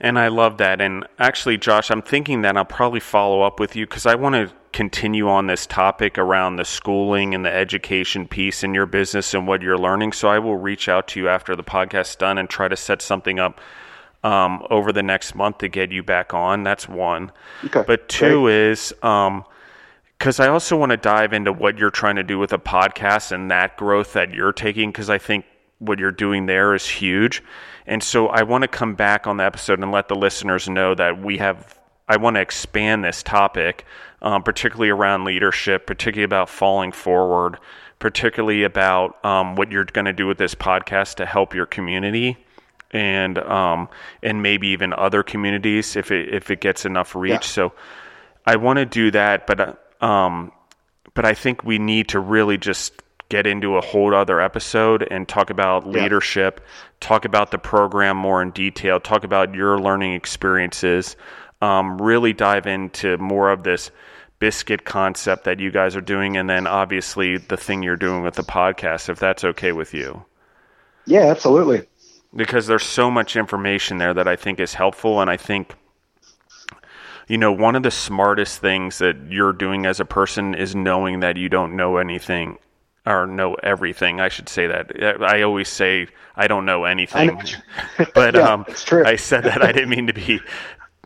And 0.00 0.18
I 0.18 0.28
love 0.28 0.58
that. 0.58 0.80
And 0.80 1.06
actually, 1.18 1.58
Josh, 1.58 1.90
I'm 1.90 2.02
thinking 2.02 2.42
that 2.42 2.56
I'll 2.56 2.64
probably 2.64 3.00
follow 3.00 3.42
up 3.42 3.58
with 3.58 3.74
you 3.74 3.86
because 3.86 4.06
I 4.06 4.14
want 4.14 4.34
to 4.34 4.54
continue 4.72 5.28
on 5.28 5.46
this 5.46 5.66
topic 5.66 6.18
around 6.18 6.56
the 6.56 6.64
schooling 6.64 7.34
and 7.34 7.44
the 7.44 7.52
education 7.52 8.28
piece 8.28 8.62
in 8.62 8.74
your 8.74 8.86
business 8.86 9.34
and 9.34 9.48
what 9.48 9.62
you're 9.62 9.78
learning. 9.78 10.12
So 10.12 10.28
I 10.28 10.38
will 10.38 10.56
reach 10.56 10.88
out 10.88 11.08
to 11.08 11.20
you 11.20 11.28
after 11.28 11.56
the 11.56 11.64
podcast's 11.64 12.14
done 12.14 12.38
and 12.38 12.48
try 12.48 12.68
to 12.68 12.76
set 12.76 13.02
something 13.02 13.40
up 13.40 13.60
um, 14.22 14.64
over 14.70 14.92
the 14.92 15.02
next 15.02 15.34
month 15.34 15.58
to 15.58 15.68
get 15.68 15.90
you 15.90 16.02
back 16.02 16.32
on. 16.32 16.62
That's 16.62 16.88
one. 16.88 17.32
Okay. 17.64 17.82
But 17.84 18.08
two 18.08 18.42
Great. 18.42 18.70
is 18.70 18.92
because 18.92 20.40
um, 20.40 20.44
I 20.44 20.48
also 20.48 20.76
want 20.76 20.90
to 20.90 20.96
dive 20.96 21.32
into 21.32 21.52
what 21.52 21.78
you're 21.78 21.90
trying 21.90 22.16
to 22.16 22.22
do 22.22 22.38
with 22.38 22.52
a 22.52 22.58
podcast 22.58 23.32
and 23.32 23.50
that 23.50 23.76
growth 23.76 24.12
that 24.12 24.32
you're 24.32 24.52
taking 24.52 24.90
because 24.90 25.10
I 25.10 25.18
think 25.18 25.44
what 25.78 25.98
you're 25.98 26.10
doing 26.10 26.46
there 26.46 26.74
is 26.74 26.86
huge. 26.88 27.42
And 27.86 28.02
so 28.02 28.28
I 28.28 28.42
want 28.42 28.62
to 28.62 28.68
come 28.68 28.94
back 28.94 29.26
on 29.26 29.38
the 29.38 29.44
episode 29.44 29.80
and 29.80 29.90
let 29.92 30.08
the 30.08 30.14
listeners 30.14 30.68
know 30.68 30.94
that 30.94 31.22
we 31.22 31.38
have, 31.38 31.78
I 32.08 32.16
want 32.16 32.36
to 32.36 32.40
expand 32.40 33.04
this 33.04 33.22
topic, 33.22 33.84
um, 34.20 34.42
particularly 34.42 34.90
around 34.90 35.24
leadership, 35.24 35.86
particularly 35.86 36.24
about 36.24 36.48
falling 36.48 36.92
forward, 36.92 37.58
particularly 37.98 38.64
about 38.64 39.24
um, 39.24 39.56
what 39.56 39.70
you're 39.70 39.84
going 39.84 40.04
to 40.04 40.12
do 40.12 40.26
with 40.26 40.38
this 40.38 40.54
podcast 40.54 41.16
to 41.16 41.26
help 41.26 41.54
your 41.54 41.66
community 41.66 42.36
and 42.90 43.38
um, 43.38 43.88
and 44.22 44.42
maybe 44.42 44.68
even 44.68 44.92
other 44.92 45.22
communities 45.22 45.96
if 45.96 46.10
it 46.10 46.32
if 46.32 46.50
it 46.50 46.60
gets 46.60 46.86
enough 46.86 47.14
reach. 47.14 47.32
Yeah. 47.32 47.40
So 47.40 47.72
I 48.46 48.56
want 48.56 48.78
to 48.78 48.86
do 48.86 49.10
that, 49.10 49.46
but 49.46 49.92
um, 50.02 50.52
but 51.14 51.24
I 51.24 51.34
think 51.34 51.64
we 51.64 51.78
need 51.78 52.08
to 52.08 52.20
really 52.20 52.56
just 52.56 53.02
get 53.28 53.46
into 53.46 53.76
a 53.76 53.80
whole 53.80 54.14
other 54.14 54.40
episode 54.40 55.06
and 55.10 55.28
talk 55.28 55.50
about 55.50 55.86
yeah. 55.86 56.02
leadership, 56.02 56.60
talk 57.00 57.24
about 57.24 57.50
the 57.50 57.58
program 57.58 58.16
more 58.16 58.40
in 58.40 58.50
detail, 58.52 58.98
talk 58.98 59.24
about 59.24 59.54
your 59.54 59.78
learning 59.78 60.14
experiences, 60.14 61.16
um, 61.60 62.00
really 62.00 62.32
dive 62.32 62.66
into 62.66 63.18
more 63.18 63.50
of 63.50 63.64
this 63.64 63.90
biscuit 64.38 64.84
concept 64.84 65.44
that 65.44 65.60
you 65.60 65.70
guys 65.70 65.96
are 65.96 66.00
doing, 66.00 66.36
and 66.36 66.48
then 66.48 66.66
obviously 66.66 67.36
the 67.36 67.56
thing 67.56 67.82
you're 67.82 67.96
doing 67.96 68.22
with 68.22 68.34
the 68.34 68.42
podcast, 68.42 69.08
if 69.08 69.18
that's 69.18 69.44
okay 69.44 69.72
with 69.72 69.92
you. 69.92 70.24
Yeah, 71.06 71.26
absolutely. 71.26 71.86
Because 72.34 72.66
there's 72.66 72.84
so 72.84 73.10
much 73.10 73.36
information 73.36 73.98
there 73.98 74.14
that 74.14 74.28
I 74.28 74.36
think 74.36 74.60
is 74.60 74.74
helpful, 74.74 75.20
and 75.20 75.30
I 75.30 75.36
think 75.36 75.74
you 77.26 77.36
know, 77.36 77.52
one 77.52 77.76
of 77.76 77.82
the 77.82 77.90
smartest 77.90 78.58
things 78.62 78.98
that 78.98 79.14
you're 79.28 79.52
doing 79.52 79.84
as 79.84 80.00
a 80.00 80.06
person 80.06 80.54
is 80.54 80.74
knowing 80.74 81.20
that 81.20 81.36
you 81.36 81.50
don't 81.50 81.76
know 81.76 81.98
anything 81.98 82.56
or 83.08 83.26
know 83.26 83.54
everything. 83.62 84.20
I 84.20 84.28
should 84.28 84.48
say 84.48 84.66
that. 84.66 85.22
I 85.22 85.42
always 85.42 85.68
say 85.68 86.08
I 86.36 86.46
don't 86.46 86.64
know 86.64 86.84
anything, 86.84 87.40
but 88.14 88.34
yeah, 88.34 88.40
um, 88.40 88.66
I 88.90 89.16
said 89.16 89.44
that 89.44 89.62
I 89.62 89.72
didn't 89.72 89.90
mean 89.90 90.06
to 90.08 90.12
be 90.12 90.40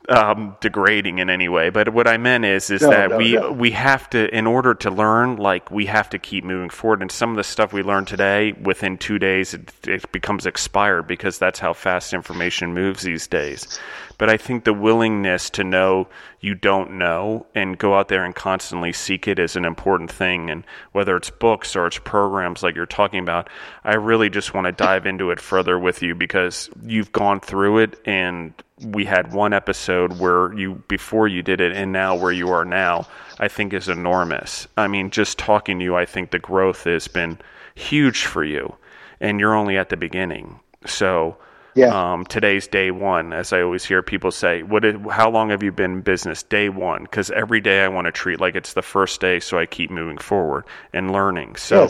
um, 0.09 0.57
degrading 0.61 1.18
in 1.18 1.30
any 1.30 1.48
way. 1.48 1.70
But 1.70 1.90
what 1.90 2.09
I 2.09 2.16
meant 2.16 2.44
is 2.44 2.70
is 2.70 2.82
no, 2.82 2.90
that 2.90 3.11
no, 3.11 3.16
we 3.16 3.32
no. 3.34 3.53
we 3.53 3.70
have 3.72 4.11
to, 4.11 4.34
in 4.36 4.46
order 4.46 4.74
to 4.74 4.90
learn, 4.90 5.36
like 5.36 5.70
we 5.70 5.86
have 5.86 6.11
to 6.11 6.18
keep 6.18 6.44
moving 6.44 6.70
forward. 6.70 7.03
And 7.03 7.11
some 7.11 7.30
of 7.30 7.36
the 7.36 7.44
stuff 7.44 7.72
we 7.72 7.82
learn 7.82 8.05
today, 8.05 8.53
within 8.53 8.98
two 8.98 9.18
days, 9.18 9.55
it, 9.55 9.72
it 9.86 10.11
becomes 10.12 10.46
expired 10.46 11.07
because 11.07 11.38
that's 11.38 11.59
how 11.61 11.72
fast 11.72 12.12
information 12.12 12.74
moves 12.74 13.03
these 13.03 13.26
days. 13.26 13.78
But 14.18 14.28
I 14.30 14.36
think 14.36 14.64
the 14.64 14.74
willingness 14.74 15.50
to 15.50 15.64
know 15.64 16.09
you 16.40 16.55
don't 16.55 16.92
know 16.92 17.46
and 17.55 17.78
go 17.78 17.94
out 17.94 18.09
there 18.09 18.24
and 18.24 18.34
constantly 18.34 18.92
seek 18.92 19.26
it 19.26 19.38
is 19.38 19.57
an 19.57 19.64
important 19.64 20.11
thing. 20.11 20.50
And 20.50 20.64
whether 20.92 21.16
it's 21.16 21.30
books 21.30 21.74
or 21.74 21.86
it's 21.86 21.98
programs 21.98 22.62
like 22.62 22.74
you're 22.74 22.86
talking 22.86 23.20
about, 23.20 23.48
I 23.84 23.94
really 23.94 24.30
just 24.30 24.55
want 24.55 24.66
to 24.66 24.72
dive 24.72 25.07
into 25.07 25.30
it 25.30 25.40
further 25.40 25.78
with 25.78 26.03
you 26.03 26.14
because 26.14 26.70
you've 26.84 27.12
gone 27.12 27.40
through 27.40 27.78
it 27.78 28.00
and 28.05 28.53
we 28.84 29.04
had 29.04 29.32
one 29.32 29.52
episode 29.52 30.18
where 30.18 30.52
you 30.54 30.82
before 30.88 31.28
you 31.28 31.42
did 31.42 31.60
it 31.60 31.72
and 31.72 31.92
now 31.92 32.14
where 32.14 32.32
you 32.32 32.48
are 32.48 32.64
now 32.64 33.06
i 33.38 33.48
think 33.48 33.72
is 33.72 33.88
enormous 33.88 34.66
i 34.76 34.86
mean 34.86 35.10
just 35.10 35.38
talking 35.38 35.78
to 35.78 35.84
you 35.84 35.96
i 35.96 36.04
think 36.04 36.30
the 36.30 36.38
growth 36.38 36.84
has 36.84 37.08
been 37.08 37.38
huge 37.74 38.24
for 38.24 38.44
you 38.44 38.74
and 39.20 39.38
you're 39.38 39.54
only 39.54 39.76
at 39.76 39.88
the 39.88 39.96
beginning 39.96 40.58
so 40.86 41.36
yeah. 41.74 42.12
Um, 42.12 42.26
today's 42.26 42.66
day 42.66 42.90
one, 42.90 43.32
as 43.32 43.52
I 43.52 43.62
always 43.62 43.84
hear 43.84 44.02
people 44.02 44.30
say. 44.30 44.62
What? 44.62 44.84
Is, 44.84 44.96
how 45.10 45.30
long 45.30 45.50
have 45.50 45.62
you 45.62 45.72
been 45.72 45.92
in 45.92 46.00
business? 46.02 46.42
Day 46.42 46.68
one, 46.68 47.04
because 47.04 47.30
every 47.30 47.60
day 47.60 47.82
I 47.82 47.88
want 47.88 48.06
to 48.06 48.12
treat 48.12 48.40
like 48.40 48.54
it's 48.54 48.74
the 48.74 48.82
first 48.82 49.20
day, 49.20 49.40
so 49.40 49.58
I 49.58 49.66
keep 49.66 49.90
moving 49.90 50.18
forward 50.18 50.64
and 50.92 51.12
learning. 51.12 51.56
So, 51.56 51.88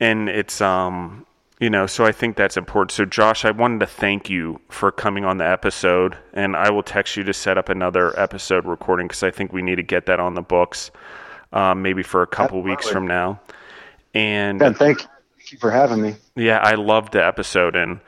and 0.00 0.28
it's 0.28 0.60
um, 0.60 1.26
you 1.62 1.70
know, 1.70 1.86
so 1.86 2.04
I 2.04 2.10
think 2.10 2.34
that's 2.34 2.56
important. 2.56 2.90
So, 2.90 3.04
Josh, 3.04 3.44
I 3.44 3.52
wanted 3.52 3.78
to 3.78 3.86
thank 3.86 4.28
you 4.28 4.60
for 4.68 4.90
coming 4.90 5.24
on 5.24 5.38
the 5.38 5.46
episode, 5.46 6.18
and 6.32 6.56
I 6.56 6.72
will 6.72 6.82
text 6.82 7.16
you 7.16 7.22
to 7.22 7.32
set 7.32 7.56
up 7.56 7.68
another 7.68 8.18
episode 8.18 8.66
recording 8.66 9.06
because 9.06 9.22
I 9.22 9.30
think 9.30 9.52
we 9.52 9.62
need 9.62 9.76
to 9.76 9.84
get 9.84 10.06
that 10.06 10.18
on 10.18 10.34
the 10.34 10.42
books, 10.42 10.90
um, 11.52 11.80
maybe 11.80 12.02
for 12.02 12.20
a 12.20 12.26
couple 12.26 12.58
Absolutely. 12.58 12.70
weeks 12.72 12.88
from 12.88 13.06
now. 13.06 13.40
And 14.12 14.60
yeah, 14.60 14.72
thank 14.72 15.06
you 15.52 15.58
for 15.58 15.70
having 15.70 16.02
me. 16.02 16.16
Yeah, 16.34 16.58
I 16.58 16.74
loved 16.74 17.12
the 17.12 17.24
episode, 17.24 17.76
and 17.76 18.00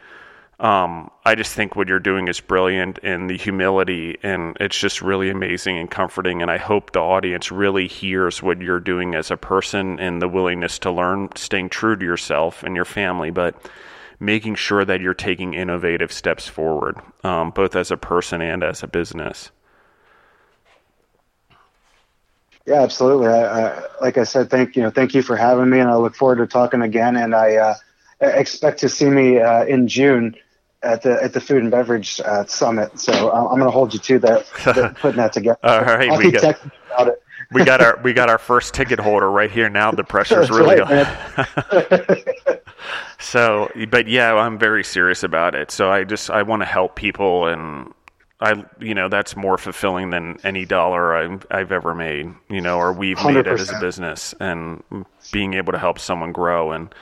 um, 0.60 1.10
I 1.24 1.34
just 1.34 1.52
think 1.54 1.74
what 1.74 1.88
you're 1.88 1.98
doing 1.98 2.28
is 2.28 2.40
brilliant 2.40 3.00
and 3.02 3.28
the 3.28 3.36
humility, 3.36 4.16
and 4.22 4.56
it's 4.60 4.78
just 4.78 5.02
really 5.02 5.28
amazing 5.28 5.78
and 5.78 5.90
comforting. 5.90 6.42
And 6.42 6.50
I 6.50 6.58
hope 6.58 6.92
the 6.92 7.00
audience 7.00 7.50
really 7.50 7.88
hears 7.88 8.42
what 8.42 8.60
you're 8.60 8.80
doing 8.80 9.14
as 9.14 9.30
a 9.30 9.36
person 9.36 9.98
and 9.98 10.22
the 10.22 10.28
willingness 10.28 10.78
to 10.80 10.92
learn, 10.92 11.30
staying 11.34 11.70
true 11.70 11.96
to 11.96 12.04
yourself 12.04 12.62
and 12.62 12.76
your 12.76 12.84
family, 12.84 13.30
but 13.30 13.56
making 14.20 14.54
sure 14.54 14.84
that 14.84 15.00
you're 15.00 15.12
taking 15.12 15.54
innovative 15.54 16.12
steps 16.12 16.46
forward, 16.46 16.98
um, 17.24 17.50
both 17.50 17.74
as 17.74 17.90
a 17.90 17.96
person 17.96 18.40
and 18.40 18.62
as 18.62 18.82
a 18.84 18.86
business. 18.86 19.50
Yeah, 22.64 22.82
absolutely. 22.82 23.26
I, 23.26 23.70
I, 23.70 23.82
like 24.00 24.16
I 24.16 24.24
said, 24.24 24.50
thank 24.50 24.76
you 24.76 24.82
know, 24.82 24.90
thank 24.90 25.14
you 25.14 25.22
for 25.22 25.36
having 25.36 25.68
me, 25.68 25.80
and 25.80 25.90
I 25.90 25.96
look 25.96 26.14
forward 26.14 26.36
to 26.36 26.46
talking 26.46 26.80
again. 26.80 27.16
And 27.16 27.34
I 27.34 27.56
uh, 27.56 27.74
expect 28.20 28.78
to 28.80 28.88
see 28.88 29.10
me 29.10 29.40
uh, 29.40 29.64
in 29.64 29.88
June 29.88 30.36
at 30.84 31.02
the 31.02 31.22
at 31.22 31.32
the 31.32 31.40
food 31.40 31.62
and 31.62 31.70
beverage 31.70 32.20
uh, 32.24 32.44
summit. 32.46 32.98
So 32.98 33.30
uh, 33.30 33.48
I'm 33.48 33.58
going 33.58 33.64
to 33.64 33.70
hold 33.70 33.92
you 33.92 34.00
to 34.00 34.18
that, 34.20 34.96
putting 35.00 35.16
that 35.16 35.32
together. 35.32 35.58
All 35.62 35.82
right, 35.82 36.10
I'll 36.10 36.18
we 36.18 36.30
got, 36.30 36.44
about 36.44 37.08
it. 37.08 37.22
we 37.52 37.64
got 37.64 37.80
our 37.80 38.00
we 38.02 38.12
got 38.12 38.28
our 38.28 38.38
first 38.38 38.74
ticket 38.74 39.00
holder 39.00 39.30
right 39.30 39.50
here 39.50 39.68
now. 39.68 39.90
The 39.90 40.04
pressure's 40.04 40.50
really 40.50 40.80
right, 40.80 41.06
on. 41.78 42.58
so, 43.18 43.70
but 43.90 44.08
yeah, 44.08 44.34
I'm 44.34 44.58
very 44.58 44.84
serious 44.84 45.22
about 45.22 45.54
it. 45.54 45.70
So 45.70 45.90
I 45.90 46.04
just 46.04 46.30
I 46.30 46.42
want 46.42 46.62
to 46.62 46.66
help 46.66 46.96
people, 46.96 47.46
and 47.46 47.92
I 48.40 48.64
you 48.80 48.94
know 48.94 49.08
that's 49.08 49.36
more 49.36 49.58
fulfilling 49.58 50.10
than 50.10 50.38
any 50.44 50.64
dollar 50.64 51.16
I've, 51.16 51.46
I've 51.50 51.72
ever 51.72 51.94
made. 51.94 52.32
You 52.48 52.60
know, 52.60 52.78
or 52.78 52.92
we've 52.92 53.16
100%. 53.16 53.34
made 53.34 53.46
it 53.46 53.60
as 53.60 53.70
a 53.70 53.80
business, 53.80 54.34
and 54.40 54.82
being 55.32 55.54
able 55.54 55.72
to 55.72 55.78
help 55.78 55.98
someone 55.98 56.32
grow 56.32 56.72
and 56.72 56.94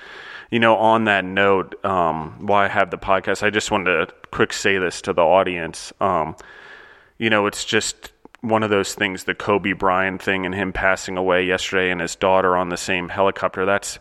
you 0.53 0.59
know, 0.59 0.77
on 0.77 1.05
that 1.07 1.25
note, 1.25 1.83
um, 1.83 2.47
why 2.47 2.67
I 2.67 2.69
have 2.69 2.91
the 2.91 2.99
podcast, 2.99 3.43
I 3.43 3.49
just 3.49 3.71
wanted 3.71 4.07
to 4.07 4.15
quick 4.31 4.53
say 4.53 4.77
this 4.77 5.01
to 5.01 5.15
the 5.15 5.23
audience. 5.23 5.95
Um, 5.99 6.37
you 7.17 7.31
know, 7.31 7.47
it's 7.47 7.65
just 7.65 8.13
one 8.43 8.63
of 8.63 8.69
those 8.69 8.93
things, 8.93 9.25
the 9.25 9.35
Kobe 9.35 9.73
Bryant 9.73 10.21
thing 10.21 10.45
and 10.45 10.55
him 10.55 10.75
passing 10.75 11.17
away 11.17 11.47
yesterday 11.47 11.91
and 11.91 12.03
his 12.03 12.17
daughter 12.17 12.55
on 12.55 12.69
the 12.69 12.77
same 12.77 13.09
helicopter. 13.09 13.65
That's 13.65 13.99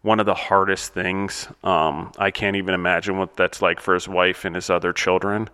one 0.00 0.20
of 0.20 0.26
the 0.26 0.34
hardest 0.34 0.94
things. 0.94 1.46
Um, 1.62 2.12
I 2.16 2.30
can't 2.30 2.56
even 2.56 2.72
imagine 2.72 3.18
what 3.18 3.36
that's 3.36 3.60
like 3.60 3.78
for 3.78 3.92
his 3.92 4.08
wife 4.08 4.46
and 4.46 4.54
his 4.54 4.70
other 4.70 4.94
children. 4.94 5.50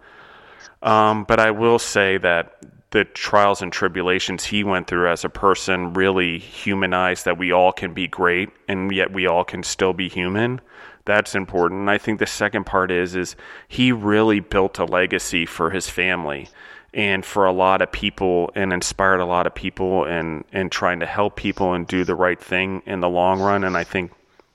Um, 0.80 1.24
but 1.24 1.40
I 1.40 1.50
will 1.50 1.80
say 1.80 2.18
that 2.18 2.62
the 2.90 3.04
trials 3.04 3.62
and 3.62 3.72
tribulations 3.72 4.44
he 4.44 4.62
went 4.62 4.86
through 4.86 5.10
as 5.10 5.24
a 5.24 5.28
person 5.28 5.92
really 5.92 6.38
humanized 6.38 7.24
that 7.24 7.38
we 7.38 7.52
all 7.52 7.72
can 7.72 7.92
be 7.92 8.06
great 8.06 8.48
and 8.68 8.92
yet 8.92 9.12
we 9.12 9.26
all 9.26 9.44
can 9.44 9.62
still 9.62 9.92
be 9.92 10.08
human 10.08 10.60
that's 11.06 11.34
important. 11.34 11.80
And 11.80 11.90
i 11.90 11.96
think 11.96 12.18
the 12.18 12.26
second 12.26 12.66
part 12.66 12.90
is 12.90 13.16
is 13.16 13.36
he 13.68 13.92
really 13.92 14.40
built 14.40 14.78
a 14.78 14.84
legacy 14.84 15.46
for 15.46 15.70
his 15.70 15.88
family 15.88 16.50
and 16.92 17.24
for 17.24 17.46
a 17.46 17.52
lot 17.52 17.80
of 17.80 17.90
people 17.90 18.50
and 18.54 18.72
inspired 18.72 19.20
a 19.20 19.24
lot 19.24 19.46
of 19.46 19.54
people 19.54 20.04
and 20.04 20.44
and 20.52 20.70
trying 20.70 21.00
to 21.00 21.06
help 21.06 21.36
people 21.36 21.72
and 21.72 21.86
do 21.86 22.04
the 22.04 22.14
right 22.14 22.40
thing 22.40 22.82
in 22.84 23.00
the 23.00 23.08
long 23.08 23.40
run. 23.40 23.64
And 23.64 23.76
i 23.76 23.84
think 23.84 24.12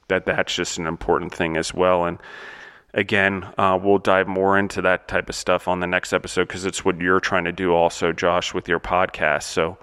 that 0.10 0.26
that's 0.26 0.54
just 0.54 0.78
an 0.78 0.86
important 0.86 1.34
thing 1.34 1.56
as 1.56 1.74
well. 1.74 2.04
And 2.04 2.20
again, 2.94 3.48
uh, 3.58 3.80
we'll 3.82 4.00
dive 4.00 4.28
more 4.28 4.58
into 4.58 4.82
that 4.84 5.08
type 5.08 5.30
of 5.30 5.36
stuff 5.36 5.68
on 5.68 5.80
the 5.80 5.88
next 5.88 6.14
episode 6.14 6.48
because 6.48 6.66
it's 6.66 6.84
what 6.84 7.00
you're 7.00 7.20
trying 7.20 7.46
to 7.46 7.52
do 7.52 7.74
also, 7.74 8.12
Josh, 8.12 8.54
with 8.54 8.68
your 8.68 8.80
podcast. 8.80 9.44
So 9.44 9.78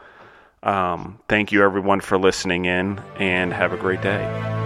um, 0.63 1.19
thank 1.29 1.53
you, 1.53 1.63
everyone, 1.63 2.01
for 2.01 2.19
listening 2.19 2.65
in 2.65 3.01
and 3.19 3.53
have 3.53 3.73
a 3.73 3.77
great 3.77 4.03
day. 4.03 4.58